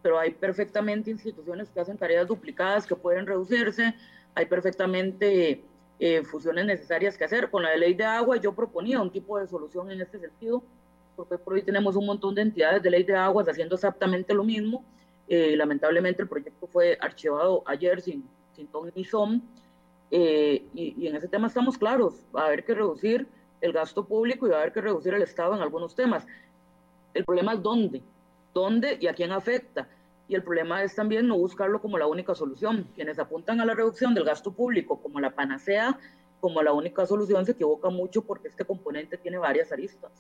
pero 0.03 0.19
hay 0.19 0.31
perfectamente 0.33 1.11
instituciones 1.11 1.71
que 1.71 1.81
hacen 1.81 1.99
tareas 1.99 2.27
duplicadas 2.29 2.87
que 2.87 2.95
pueden 2.95 3.27
reducirse, 3.27 3.95
hay 4.35 4.47
perfectamente 4.47 5.65
eh, 6.01 6.23
fusiones 6.25 6.67
necesarias 6.67 7.17
que 7.17 7.25
hacer. 7.25 7.51
Con 7.51 7.63
la 7.63 7.77
ley 7.77 7.95
de 7.95 8.05
agua 8.05 8.37
yo 8.37 8.55
proponía 8.55 9.01
un 9.01 9.11
tipo 9.11 9.39
de 9.39 9.47
solución 9.47 9.91
en 9.91 10.01
este 10.01 10.19
sentido, 10.19 10.63
porque 11.17 11.39
por 11.39 11.55
hoy 11.55 11.63
tenemos 11.63 11.97
un 11.97 12.07
montón 12.07 12.35
de 12.35 12.43
entidades 12.43 12.83
de 12.83 12.91
ley 12.91 13.03
de 13.03 13.17
aguas 13.17 13.49
haciendo 13.49 13.75
exactamente 13.75 14.35
lo 14.35 14.45
mismo. 14.45 14.85
Eh, 15.29 15.57
lamentablemente 15.57 16.23
el 16.23 16.29
proyecto 16.29 16.67
fue 16.67 16.97
archivado 17.01 17.63
ayer 17.67 18.01
sin, 18.01 18.25
sin 18.55 18.67
ton 18.69 18.91
ni 18.95 19.05
son, 19.05 19.43
eh, 20.11 20.65
y, 20.73 20.95
y, 20.97 21.07
en 21.07 21.17
ese 21.17 21.29
tema 21.29 21.49
estamos 21.49 21.77
claros, 21.77 22.25
va 22.35 22.45
a 22.45 22.47
haber 22.47 22.65
que 22.65 22.75
reducir 22.75 23.27
el 23.61 23.73
gasto 23.73 24.07
público 24.07 24.47
y 24.47 24.51
va 24.51 24.57
a 24.57 24.61
haber 24.61 24.73
que 24.73 24.81
reducir 24.81 25.13
el 25.13 25.21
Estado 25.21 25.55
en 25.55 25.61
algunos 25.61 25.95
temas. 25.95 26.27
El 27.13 27.25
problema 27.25 27.53
es 27.53 27.63
dónde, 27.63 28.03
dónde 28.55 28.97
y 29.01 29.07
a 29.07 29.15
quién 29.15 29.33
afecta 29.33 29.87
y 30.29 30.35
el 30.35 30.43
problema 30.43 30.83
es 30.83 30.95
también 30.95 31.27
no 31.27 31.37
buscarlo 31.39 31.81
como 31.81 31.97
la 31.97 32.07
única 32.07 32.35
solución. 32.35 32.87
Quienes 32.95 33.19
apuntan 33.19 33.61
a 33.61 33.65
la 33.65 33.75
reducción 33.75 34.15
del 34.15 34.25
gasto 34.25 34.53
público 34.53 35.01
como 35.01 35.21
la 35.21 35.31
panacea, 35.31 35.99
como 36.41 36.63
la 36.63 36.73
única 36.73 37.07
solución, 37.07 37.47
se 37.47 37.53
equivoca 37.53 37.89
mucho 37.89 38.23
porque 38.23 38.49
este 38.49 38.65
componente 38.65 39.17
tiene 39.17 39.39
varias 39.39 39.73
aristas. 39.73 40.13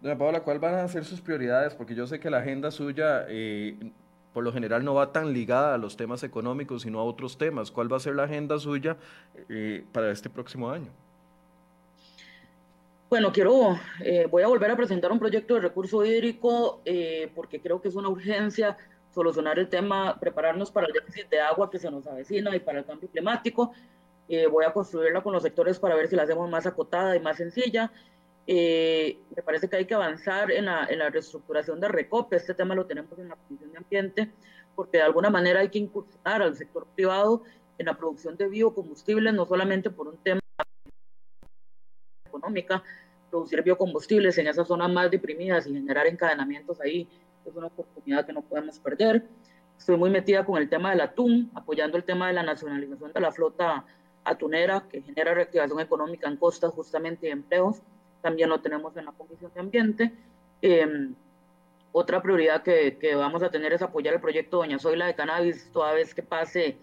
Doña 0.00 0.16
Paola, 0.16 0.40
¿cuáles 0.40 0.62
van 0.62 0.74
a 0.76 0.88
ser 0.88 1.04
sus 1.04 1.20
prioridades? 1.20 1.74
Porque 1.74 1.96
yo 1.96 2.06
sé 2.06 2.20
que 2.20 2.30
la 2.30 2.38
agenda 2.38 2.70
suya, 2.70 3.26
eh, 3.28 3.76
por 4.32 4.44
lo 4.44 4.52
general, 4.52 4.84
no 4.84 4.94
va 4.94 5.10
tan 5.10 5.32
ligada 5.32 5.74
a 5.74 5.78
los 5.78 5.96
temas 5.96 6.22
económicos, 6.22 6.82
sino 6.82 7.00
a 7.00 7.04
otros 7.04 7.38
temas. 7.38 7.72
¿Cuál 7.72 7.92
va 7.92 7.96
a 7.96 8.00
ser 8.00 8.14
la 8.14 8.24
agenda 8.24 8.58
suya 8.60 8.96
eh, 9.48 9.84
para 9.92 10.12
este 10.12 10.30
próximo 10.30 10.70
año? 10.70 10.92
Bueno, 13.08 13.30
quiero, 13.32 13.78
eh, 14.04 14.26
voy 14.28 14.42
a 14.42 14.48
volver 14.48 14.68
a 14.68 14.76
presentar 14.76 15.12
un 15.12 15.20
proyecto 15.20 15.54
de 15.54 15.60
recurso 15.60 16.04
hídrico 16.04 16.82
eh, 16.84 17.30
porque 17.36 17.60
creo 17.60 17.80
que 17.80 17.86
es 17.86 17.94
una 17.94 18.08
urgencia 18.08 18.76
solucionar 19.14 19.60
el 19.60 19.68
tema, 19.68 20.18
prepararnos 20.18 20.72
para 20.72 20.88
el 20.88 20.92
déficit 20.92 21.28
de 21.30 21.40
agua 21.40 21.70
que 21.70 21.78
se 21.78 21.88
nos 21.88 22.04
avecina 22.08 22.54
y 22.56 22.58
para 22.58 22.80
el 22.80 22.84
cambio 22.84 23.08
climático. 23.08 23.72
Eh, 24.28 24.48
voy 24.48 24.64
a 24.64 24.72
construirla 24.72 25.22
con 25.22 25.32
los 25.32 25.44
sectores 25.44 25.78
para 25.78 25.94
ver 25.94 26.08
si 26.08 26.16
la 26.16 26.24
hacemos 26.24 26.50
más 26.50 26.66
acotada 26.66 27.14
y 27.14 27.20
más 27.20 27.36
sencilla. 27.36 27.92
me 28.44 29.42
parece 29.44 29.68
que 29.68 29.76
hay 29.76 29.86
que 29.86 29.94
avanzar 29.94 30.50
en 30.50 30.64
la, 30.64 30.86
en 30.86 30.98
la 30.98 31.08
reestructuración 31.08 31.78
de 31.78 31.86
RECOPE. 31.86 32.34
Este 32.34 32.54
tema 32.54 32.74
lo 32.74 32.86
tenemos 32.86 33.16
en 33.20 33.28
la 33.28 33.36
Comisión 33.36 33.70
de 33.70 33.78
Ambiente 33.78 34.32
porque 34.74 34.98
de 34.98 35.04
alguna 35.04 35.30
manera 35.30 35.60
hay 35.60 35.68
que 35.68 35.78
incursionar 35.78 36.42
al 36.42 36.56
sector 36.56 36.88
privado 36.96 37.44
en 37.78 37.86
la 37.86 37.96
producción 37.96 38.36
de 38.36 38.48
biocombustibles, 38.48 39.32
no 39.32 39.46
solamente 39.46 39.90
por 39.90 40.08
un 40.08 40.16
tema 40.18 40.40
económica, 42.36 42.82
producir 43.30 43.62
biocombustibles 43.62 44.38
en 44.38 44.46
esas 44.46 44.68
zonas 44.68 44.90
más 44.90 45.10
deprimidas 45.10 45.66
y 45.66 45.72
generar 45.72 46.06
encadenamientos 46.06 46.80
ahí 46.80 47.08
es 47.44 47.54
una 47.54 47.68
oportunidad 47.68 48.26
que 48.26 48.32
no 48.32 48.42
podemos 48.42 48.78
perder. 48.78 49.24
Estoy 49.78 49.96
muy 49.96 50.10
metida 50.10 50.44
con 50.44 50.60
el 50.60 50.68
tema 50.68 50.90
del 50.90 51.00
atún, 51.00 51.50
apoyando 51.54 51.96
el 51.96 52.04
tema 52.04 52.28
de 52.28 52.32
la 52.34 52.42
nacionalización 52.42 53.12
de 53.12 53.20
la 53.20 53.30
flota 53.30 53.84
atunera 54.24 54.84
que 54.90 55.02
genera 55.02 55.34
reactivación 55.34 55.80
económica 55.80 56.28
en 56.28 56.36
costas 56.36 56.72
justamente 56.72 57.28
y 57.28 57.30
empleos. 57.30 57.80
También 58.22 58.48
lo 58.48 58.60
tenemos 58.60 58.96
en 58.96 59.04
la 59.04 59.12
Comisión 59.12 59.52
de 59.54 59.60
Ambiente. 59.60 60.12
Em, 60.62 61.14
otra 61.92 62.20
prioridad 62.20 62.62
que, 62.62 62.98
que, 62.98 63.14
vamos 63.14 63.42
a 63.42 63.50
tener 63.50 63.72
es 63.72 63.82
apoyar 63.82 64.14
el 64.14 64.20
proyecto 64.20 64.58
Doña 64.58 64.78
Zoila 64.78 65.06
de 65.06 65.14
cannabis 65.14 65.70
toda 65.72 65.92
vez 65.92 66.14
que 66.14 66.22
pase 66.22 66.76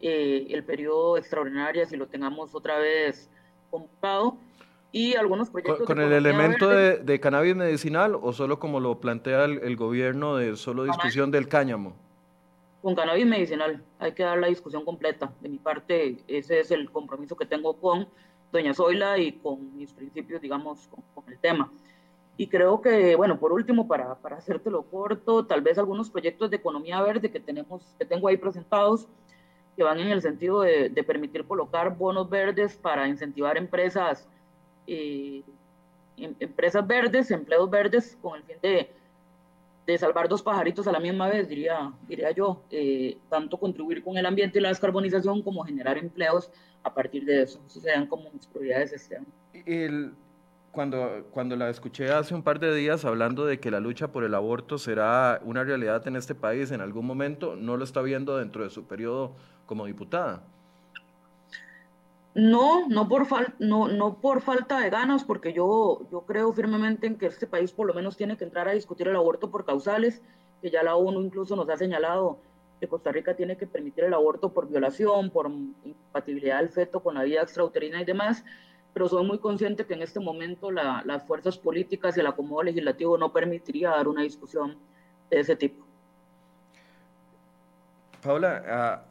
eh, 0.00 0.46
el 0.50 0.64
periodo 0.64 1.16
extraordinario, 1.16 1.86
si 1.86 1.96
lo 1.96 2.08
tengamos 2.08 2.54
otra 2.54 2.78
vez 2.78 3.30
convocado 3.70 4.36
y 4.92 5.14
algunos 5.16 5.48
proyectos. 5.48 5.86
¿Con, 5.86 6.00
el 6.00 6.12
elemento 6.12 6.68
de, 6.68 7.20
cannabis 7.20 7.56
medicinal 7.56 8.14
o 8.14 8.32
solo 8.32 8.58
como 8.58 8.78
lo 8.78 9.00
plantea 9.00 9.46
el, 9.46 9.76
gobierno 9.76 10.36
de 10.36 10.54
solo 10.56 10.84
discusión 10.84 11.30
del 11.30 11.48
cáñamo? 11.48 11.96
Con 12.82 12.94
cannabis 12.94 13.26
medicinal, 13.26 13.82
hay 13.98 14.12
que 14.12 14.22
dar 14.22 14.38
la 14.38 14.48
discusión 14.48 14.84
completa. 14.84 15.32
De 15.40 15.48
mi 15.48 15.58
parte, 15.58 16.18
ese 16.28 16.60
es 16.60 16.70
el 16.70 16.90
compromiso 16.90 17.36
que 17.36 17.46
tengo 17.46 17.74
con 17.74 18.06
doña 18.52 18.74
Zoila 18.74 19.18
y 19.18 19.32
con 19.32 19.74
mis 19.76 19.92
principios, 19.94 20.42
digamos, 20.42 20.88
con, 21.14 21.24
el 21.26 21.38
tema. 21.38 21.72
Y 22.36 22.48
creo 22.48 22.82
que, 22.82 23.16
bueno, 23.16 23.38
por 23.38 23.52
último, 23.52 23.88
para, 23.88 24.16
para 24.16 24.36
hacértelo 24.36 24.82
corto, 24.82 25.46
tal 25.46 25.62
vez 25.62 25.78
algunos 25.78 26.10
proyectos 26.10 26.50
de 26.50 26.56
economía 26.56 27.00
verde 27.00 27.30
que, 27.30 27.40
tenemos, 27.40 27.94
que 27.98 28.04
tengo 28.04 28.28
ahí 28.28 28.36
presentados, 28.36 29.08
que 29.74 29.82
van 29.82 30.00
en 30.00 30.08
el 30.08 30.20
sentido 30.20 30.60
de, 30.60 30.90
de 30.90 31.04
permitir 31.04 31.46
colocar 31.46 31.96
bonos 31.96 32.28
verdes 32.28 32.76
para 32.76 33.08
incentivar 33.08 33.56
empresas 33.56 34.28
eh, 34.86 35.42
em, 36.16 36.34
empresas 36.40 36.86
verdes, 36.86 37.30
empleos 37.30 37.70
verdes, 37.70 38.18
con 38.20 38.36
el 38.36 38.42
fin 38.44 38.56
de, 38.62 38.90
de, 39.86 39.98
salvar 39.98 40.28
dos 40.28 40.42
pajaritos 40.42 40.86
a 40.86 40.92
la 40.92 41.00
misma 41.00 41.28
vez, 41.28 41.48
diría, 41.48 41.92
diría 42.08 42.30
yo, 42.30 42.62
eh, 42.70 43.18
tanto 43.28 43.56
contribuir 43.56 44.02
con 44.02 44.16
el 44.16 44.26
ambiente 44.26 44.58
y 44.58 44.62
la 44.62 44.68
descarbonización 44.68 45.42
como 45.42 45.64
generar 45.64 45.98
empleos 45.98 46.50
a 46.82 46.92
partir 46.92 47.24
de 47.24 47.42
eso. 47.42 47.60
Eso 47.66 47.80
serían 47.80 48.06
como 48.06 48.30
mis 48.30 48.46
prioridades 48.46 48.92
este 48.92 49.16
año. 49.16 49.26
El, 49.66 50.12
cuando, 50.72 51.26
cuando 51.30 51.54
la 51.54 51.68
escuché 51.68 52.10
hace 52.10 52.34
un 52.34 52.42
par 52.42 52.58
de 52.58 52.74
días 52.74 53.04
hablando 53.04 53.44
de 53.44 53.60
que 53.60 53.70
la 53.70 53.78
lucha 53.78 54.08
por 54.08 54.24
el 54.24 54.34
aborto 54.34 54.78
será 54.78 55.40
una 55.44 55.64
realidad 55.64 56.06
en 56.08 56.16
este 56.16 56.34
país 56.34 56.70
en 56.70 56.80
algún 56.80 57.06
momento, 57.06 57.56
¿no 57.56 57.76
lo 57.76 57.84
está 57.84 58.00
viendo 58.02 58.38
dentro 58.38 58.64
de 58.64 58.70
su 58.70 58.86
periodo 58.86 59.36
como 59.66 59.86
diputada? 59.86 60.42
No, 62.34 62.88
no 62.88 63.08
por, 63.08 63.26
no, 63.58 63.88
no 63.88 64.14
por 64.14 64.40
falta 64.40 64.80
de 64.80 64.88
ganas, 64.88 65.24
porque 65.24 65.52
yo, 65.52 66.00
yo 66.10 66.22
creo 66.22 66.52
firmemente 66.52 67.06
en 67.06 67.16
que 67.16 67.26
este 67.26 67.46
país 67.46 67.72
por 67.72 67.86
lo 67.86 67.92
menos 67.92 68.16
tiene 68.16 68.38
que 68.38 68.44
entrar 68.44 68.68
a 68.68 68.72
discutir 68.72 69.08
el 69.08 69.16
aborto 69.16 69.50
por 69.50 69.66
causales, 69.66 70.22
que 70.62 70.70
ya 70.70 70.82
la 70.82 70.96
ONU 70.96 71.20
incluso 71.20 71.56
nos 71.56 71.68
ha 71.68 71.76
señalado 71.76 72.38
que 72.80 72.88
Costa 72.88 73.12
Rica 73.12 73.34
tiene 73.34 73.56
que 73.56 73.66
permitir 73.66 74.04
el 74.04 74.14
aborto 74.14 74.52
por 74.52 74.68
violación, 74.68 75.30
por 75.30 75.46
incompatibilidad 75.46 76.58
del 76.58 76.70
feto 76.70 77.00
con 77.00 77.14
la 77.14 77.22
vida 77.22 77.42
extrauterina 77.42 78.00
y 78.00 78.04
demás, 78.04 78.44
pero 78.92 79.08
soy 79.08 79.24
muy 79.24 79.38
consciente 79.38 79.86
que 79.86 79.94
en 79.94 80.02
este 80.02 80.18
momento 80.18 80.70
las 80.70 81.22
fuerzas 81.24 81.58
políticas 81.58 82.16
y 82.16 82.20
el 82.20 82.26
acomodo 82.26 82.64
legislativo 82.64 83.16
no 83.18 83.32
permitiría 83.32 83.90
dar 83.90 84.08
una 84.08 84.22
discusión 84.22 84.76
de 85.30 85.40
ese 85.40 85.54
tipo. 85.54 85.84
Paula, 88.22 88.64
ah, 88.66 89.04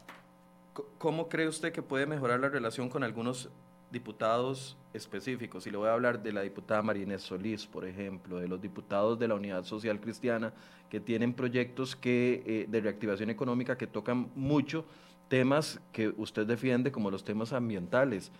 ¿Cómo 0.97 1.27
cree 1.27 1.47
usted 1.47 1.73
que 1.73 1.81
puede 1.81 2.05
mejorar 2.05 2.39
la 2.39 2.47
relación 2.47 2.89
con 2.89 3.03
algunos 3.03 3.49
diputados 3.91 4.77
específicos? 4.93 5.67
Y 5.67 5.71
le 5.71 5.77
voy 5.77 5.89
a 5.89 5.93
hablar 5.93 6.23
de 6.23 6.31
la 6.31 6.41
diputada 6.41 6.81
Marinés 6.81 7.23
Solís, 7.23 7.67
por 7.67 7.85
ejemplo, 7.85 8.39
de 8.39 8.47
los 8.47 8.61
diputados 8.61 9.19
de 9.19 9.27
la 9.27 9.35
Unidad 9.35 9.65
Social 9.65 9.99
Cristiana, 9.99 10.53
que 10.89 11.01
tienen 11.01 11.33
proyectos 11.33 11.95
que, 11.95 12.43
eh, 12.45 12.65
de 12.69 12.81
reactivación 12.81 13.29
económica 13.29 13.77
que 13.77 13.87
tocan 13.87 14.31
mucho 14.35 14.85
temas 15.27 15.81
que 15.91 16.09
usted 16.09 16.45
defiende, 16.45 16.91
como 16.91 17.11
los 17.11 17.23
temas 17.23 17.51
ambientales. 17.51 18.31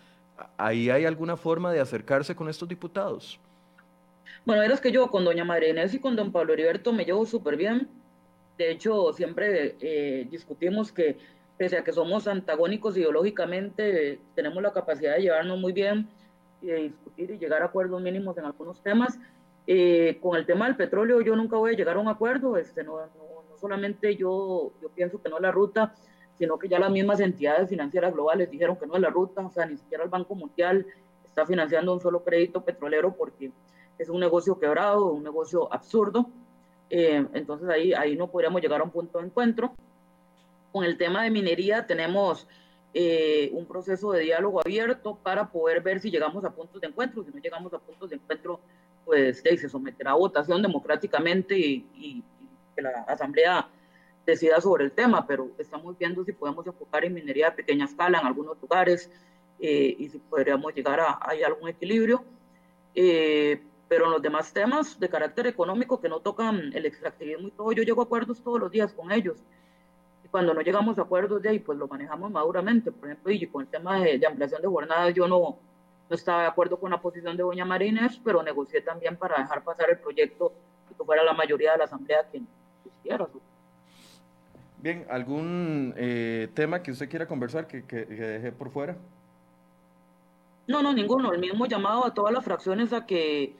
¿Ahí 0.56 0.88
hay 0.88 1.04
alguna 1.04 1.36
forma 1.36 1.70
de 1.70 1.80
acercarse 1.80 2.34
con 2.34 2.48
estos 2.48 2.68
diputados? 2.68 3.38
Bueno, 4.44 4.62
es 4.62 4.80
que 4.80 4.90
yo 4.90 5.10
con 5.10 5.24
doña 5.24 5.44
Marinés 5.44 5.94
y 5.94 6.00
con 6.00 6.16
don 6.16 6.32
Pablo 6.32 6.54
Heriberto 6.54 6.92
me 6.92 7.04
llevo 7.04 7.26
súper 7.26 7.56
bien. 7.56 7.88
De 8.58 8.70
hecho, 8.70 9.12
siempre 9.12 9.76
eh, 9.80 10.26
discutimos 10.30 10.92
que 10.92 11.16
pese 11.62 11.78
a 11.78 11.84
que 11.84 11.92
somos 11.92 12.26
antagónicos 12.26 12.96
ideológicamente, 12.96 14.18
tenemos 14.34 14.60
la 14.60 14.72
capacidad 14.72 15.14
de 15.14 15.22
llevarnos 15.22 15.60
muy 15.60 15.72
bien 15.72 16.08
y 16.60 16.66
de 16.66 16.76
discutir 16.88 17.30
y 17.30 17.38
llegar 17.38 17.62
a 17.62 17.66
acuerdos 17.66 18.02
mínimos 18.02 18.36
en 18.36 18.46
algunos 18.46 18.82
temas. 18.82 19.16
Eh, 19.68 20.18
con 20.20 20.36
el 20.36 20.44
tema 20.44 20.66
del 20.66 20.74
petróleo 20.74 21.20
yo 21.20 21.36
nunca 21.36 21.56
voy 21.56 21.74
a 21.74 21.76
llegar 21.76 21.98
a 21.98 22.00
un 22.00 22.08
acuerdo, 22.08 22.56
este, 22.56 22.82
no, 22.82 22.96
no, 22.96 23.56
solamente 23.60 24.16
yo, 24.16 24.72
yo 24.82 24.88
pienso 24.88 25.22
que 25.22 25.28
no 25.28 25.36
es 25.36 25.42
la 25.42 25.52
ruta, 25.52 25.94
sino 26.36 26.58
que 26.58 26.68
ya 26.68 26.80
las 26.80 26.90
mismas 26.90 27.20
entidades 27.20 27.68
financieras 27.68 28.12
globales 28.12 28.50
dijeron 28.50 28.76
que 28.76 28.88
no 28.88 28.96
es 28.96 29.00
la 29.00 29.10
ruta, 29.10 29.46
o 29.46 29.50
sea, 29.52 29.64
ni 29.64 29.76
siquiera 29.76 30.02
el 30.02 30.10
Banco 30.10 30.34
Mundial 30.34 30.84
está 31.24 31.46
financiando 31.46 31.94
un 31.94 32.00
solo 32.00 32.24
crédito 32.24 32.64
petrolero 32.64 33.14
porque 33.14 33.52
es 34.00 34.08
un 34.08 34.18
negocio 34.18 34.58
quebrado, 34.58 35.12
un 35.12 35.22
negocio 35.22 35.72
absurdo. 35.72 36.26
Eh, 36.90 37.24
entonces 37.34 37.68
ahí, 37.68 37.92
ahí 37.92 38.16
no 38.16 38.26
podríamos 38.26 38.60
llegar 38.60 38.80
a 38.80 38.84
un 38.84 38.90
punto 38.90 39.20
de 39.20 39.26
encuentro. 39.26 39.72
Con 40.72 40.84
el 40.84 40.96
tema 40.96 41.22
de 41.22 41.30
minería 41.30 41.86
tenemos 41.86 42.48
eh, 42.94 43.50
un 43.52 43.66
proceso 43.66 44.12
de 44.12 44.20
diálogo 44.20 44.60
abierto 44.60 45.18
para 45.22 45.50
poder 45.50 45.82
ver 45.82 46.00
si 46.00 46.10
llegamos 46.10 46.44
a 46.44 46.50
puntos 46.50 46.80
de 46.80 46.88
encuentro. 46.88 47.22
Si 47.22 47.30
no 47.30 47.38
llegamos 47.38 47.72
a 47.74 47.78
puntos 47.78 48.10
de 48.10 48.16
encuentro, 48.16 48.60
pues 49.04 49.40
se 49.40 49.68
someterá 49.68 50.12
a 50.12 50.14
votación 50.14 50.62
democráticamente 50.62 51.56
y, 51.58 52.22
que 52.74 52.80
la 52.80 53.04
Asamblea 53.06 53.68
decida 54.24 54.60
sobre 54.62 54.84
el 54.84 54.92
tema, 54.92 55.26
pero 55.26 55.50
estamos 55.58 55.98
viendo 55.98 56.24
si 56.24 56.32
podemos 56.32 56.66
enfocar 56.66 57.04
en 57.04 57.12
minería 57.12 57.50
de 57.50 57.56
pequeña 57.56 57.84
escala 57.84 58.20
en 58.20 58.26
algunos 58.26 58.58
lugares 58.62 59.10
eh, 59.60 59.94
y 59.98 60.08
si 60.08 60.18
podríamos 60.18 60.74
llegar 60.74 61.00
a, 61.00 61.10
a 61.20 61.32
algún 61.46 61.68
equilibrio. 61.68 62.24
Eh, 62.94 63.60
pero 63.88 64.06
en 64.06 64.12
los 64.12 64.22
demás 64.22 64.54
temas 64.54 64.98
de 64.98 65.08
carácter 65.10 65.46
económico 65.46 66.00
que 66.00 66.08
no 66.08 66.20
tocan 66.20 66.72
el 66.74 66.86
extractivismo 66.86 67.48
y 67.48 67.50
todo, 67.50 67.72
yo 67.72 67.82
llego 67.82 68.00
a 68.00 68.04
acuerdos 68.04 68.42
todos 68.42 68.58
los 68.58 68.70
días 68.70 68.94
con 68.94 69.12
ellos 69.12 69.36
cuando 70.32 70.54
no 70.54 70.62
llegamos 70.62 70.98
a 70.98 71.02
acuerdos 71.02 71.42
de 71.42 71.50
ahí, 71.50 71.58
pues 71.58 71.78
lo 71.78 71.86
manejamos 71.86 72.30
maduramente. 72.30 72.90
Por 72.90 73.10
ejemplo, 73.10 73.30
y 73.30 73.46
con 73.46 73.62
el 73.62 73.68
tema 73.68 74.00
de, 74.00 74.26
ampliación 74.26 74.62
de 74.62 74.66
jornadas, 74.66 75.12
yo 75.12 75.28
no, 75.28 75.58
no 76.08 76.16
estaba 76.16 76.40
de 76.40 76.48
acuerdo 76.48 76.80
con 76.80 76.90
la 76.90 77.02
posición 77.02 77.36
de 77.36 77.42
Doña 77.42 77.66
Marínez, 77.66 78.18
pero 78.24 78.42
negocié 78.42 78.80
también 78.80 79.18
para 79.18 79.38
dejar 79.38 79.62
pasar 79.62 79.90
el 79.90 79.98
proyecto 79.98 80.54
y 80.90 80.94
que 80.94 81.04
fuera 81.04 81.22
la 81.22 81.34
mayoría 81.34 81.72
de 81.72 81.78
la 81.78 81.84
Asamblea 81.84 82.26
quien 82.30 82.48
quisiera. 82.82 83.28
Bien, 84.78 85.06
¿algún 85.10 85.92
eh, 85.98 86.48
tema 86.54 86.82
que 86.82 86.92
usted 86.92 87.10
quiera 87.10 87.28
conversar 87.28 87.66
que, 87.66 87.84
que, 87.84 88.06
que 88.06 88.14
deje 88.14 88.52
por 88.52 88.70
fuera? 88.70 88.96
No, 90.66 90.82
no, 90.82 90.94
ninguno. 90.94 91.34
El 91.34 91.40
mismo 91.40 91.66
llamado 91.66 92.06
a 92.06 92.14
todas 92.14 92.32
las 92.32 92.42
fracciones 92.42 92.94
a 92.94 93.04
que 93.04 93.54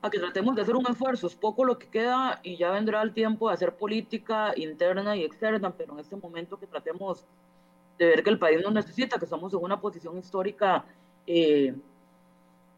a 0.00 0.10
que 0.10 0.18
tratemos 0.18 0.54
de 0.54 0.62
hacer 0.62 0.76
un 0.76 0.86
esfuerzo, 0.86 1.26
es 1.26 1.34
poco 1.34 1.64
lo 1.64 1.78
que 1.78 1.88
queda 1.88 2.40
y 2.42 2.56
ya 2.56 2.70
vendrá 2.70 3.02
el 3.02 3.12
tiempo 3.12 3.48
de 3.48 3.54
hacer 3.54 3.76
política 3.76 4.52
interna 4.56 5.16
y 5.16 5.24
externa, 5.24 5.72
pero 5.76 5.94
en 5.94 6.00
este 6.00 6.16
momento 6.16 6.58
que 6.58 6.66
tratemos 6.66 7.26
de 7.98 8.06
ver 8.06 8.22
que 8.22 8.30
el 8.30 8.38
país 8.38 8.62
nos 8.62 8.72
necesita, 8.72 9.18
que 9.18 9.24
estamos 9.24 9.52
en 9.52 9.60
una 9.60 9.80
posición 9.80 10.16
histórica 10.16 10.84
eh, 11.26 11.74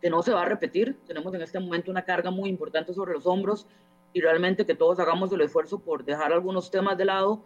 que 0.01 0.09
no 0.09 0.23
se 0.23 0.33
va 0.33 0.43
a 0.43 0.47
repetir, 0.47 0.99
tenemos 1.07 1.35
en 1.35 1.43
este 1.43 1.61
momento 1.61 1.91
una 1.91 2.03
carga 2.03 2.31
muy 2.31 2.49
importante 2.49 2.95
sobre 2.95 3.13
los 3.13 3.27
hombros 3.27 3.67
y 4.15 4.21
realmente 4.23 4.65
que 4.65 4.75
todos 4.75 4.99
hagamos 4.99 5.31
el 5.33 5.43
esfuerzo 5.43 5.79
por 5.79 6.05
dejar 6.05 6.33
algunos 6.33 6.71
temas 6.71 6.97
de 6.97 7.05
lado, 7.05 7.43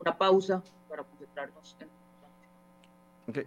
una 0.00 0.18
pausa 0.18 0.62
para 0.88 1.04
concentrarnos 1.04 1.76
en 1.78 2.01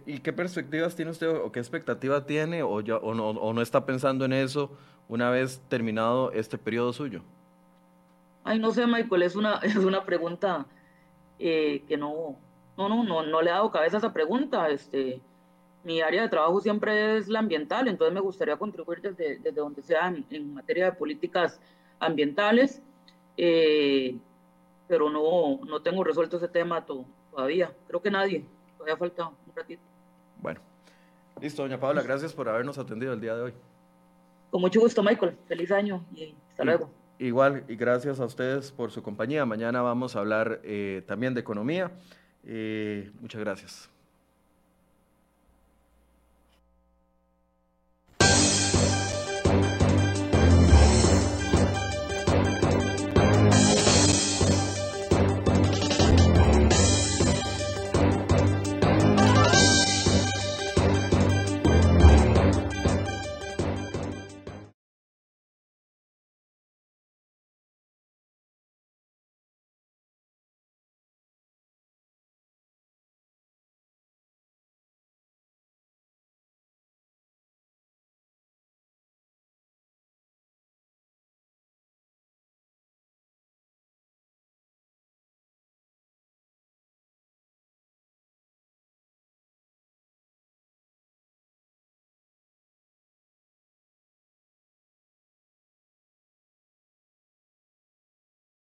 ¿Y 0.06 0.20
qué 0.20 0.32
perspectivas 0.32 0.96
tiene 0.96 1.10
usted 1.10 1.28
o 1.28 1.52
qué 1.52 1.60
expectativa 1.60 2.24
tiene 2.24 2.62
o, 2.62 2.80
ya, 2.80 2.96
o, 2.96 3.14
no, 3.14 3.28
o 3.28 3.52
no 3.52 3.60
está 3.60 3.84
pensando 3.84 4.24
en 4.24 4.32
eso 4.32 4.70
una 5.08 5.30
vez 5.30 5.60
terminado 5.68 6.32
este 6.32 6.56
periodo 6.56 6.92
suyo? 6.92 7.22
Ay, 8.42 8.58
no 8.58 8.70
sé, 8.70 8.86
Michael, 8.86 9.22
es 9.22 9.36
una, 9.36 9.54
es 9.62 9.76
una 9.76 10.04
pregunta 10.04 10.66
eh, 11.38 11.82
que 11.88 11.96
no, 11.96 12.36
no, 12.76 12.88
no, 12.88 13.04
no, 13.04 13.22
no 13.22 13.42
le 13.42 13.50
he 13.50 13.52
dado 13.52 13.70
cabeza 13.70 13.96
a 13.96 13.98
esa 13.98 14.12
pregunta. 14.12 14.70
Este, 14.70 15.20
mi 15.84 16.00
área 16.00 16.22
de 16.22 16.28
trabajo 16.28 16.60
siempre 16.60 17.18
es 17.18 17.28
la 17.28 17.40
ambiental, 17.40 17.86
entonces 17.86 18.14
me 18.14 18.20
gustaría 18.20 18.56
contribuir 18.56 19.00
desde, 19.02 19.38
desde 19.38 19.60
donde 19.60 19.82
sea 19.82 20.12
en, 20.30 20.54
materia 20.54 20.86
de 20.86 20.92
políticas 20.92 21.60
ambientales, 21.98 22.82
eh, 23.36 24.16
pero 24.88 25.10
no, 25.10 25.60
no 25.64 25.82
tengo 25.82 26.02
resuelto 26.02 26.38
ese 26.38 26.48
tema 26.48 26.84
todavía. 26.86 27.72
Creo 27.88 28.00
que 28.00 28.10
nadie, 28.10 28.44
todavía 28.86 28.96
falta 28.96 29.28
un 29.28 29.56
ratito. 29.56 29.82
Bueno, 30.40 30.60
listo, 31.40 31.62
doña 31.62 31.78
Paula, 31.78 32.02
gracias 32.02 32.32
por 32.32 32.48
habernos 32.48 32.78
atendido 32.78 33.12
el 33.12 33.20
día 33.20 33.34
de 33.34 33.42
hoy. 33.42 33.54
Con 34.50 34.60
mucho 34.60 34.80
gusto, 34.80 35.02
Michael. 35.02 35.36
Feliz 35.48 35.70
año 35.72 36.04
y 36.14 36.34
hasta 36.50 36.64
luego. 36.64 36.90
Igual, 37.18 37.64
y 37.68 37.76
gracias 37.76 38.20
a 38.20 38.26
ustedes 38.26 38.70
por 38.70 38.90
su 38.90 39.02
compañía. 39.02 39.44
Mañana 39.44 39.82
vamos 39.82 40.14
a 40.14 40.20
hablar 40.20 40.60
eh, 40.62 41.02
también 41.06 41.34
de 41.34 41.40
economía. 41.40 41.90
Eh, 42.44 43.10
muchas 43.20 43.40
gracias. 43.40 43.90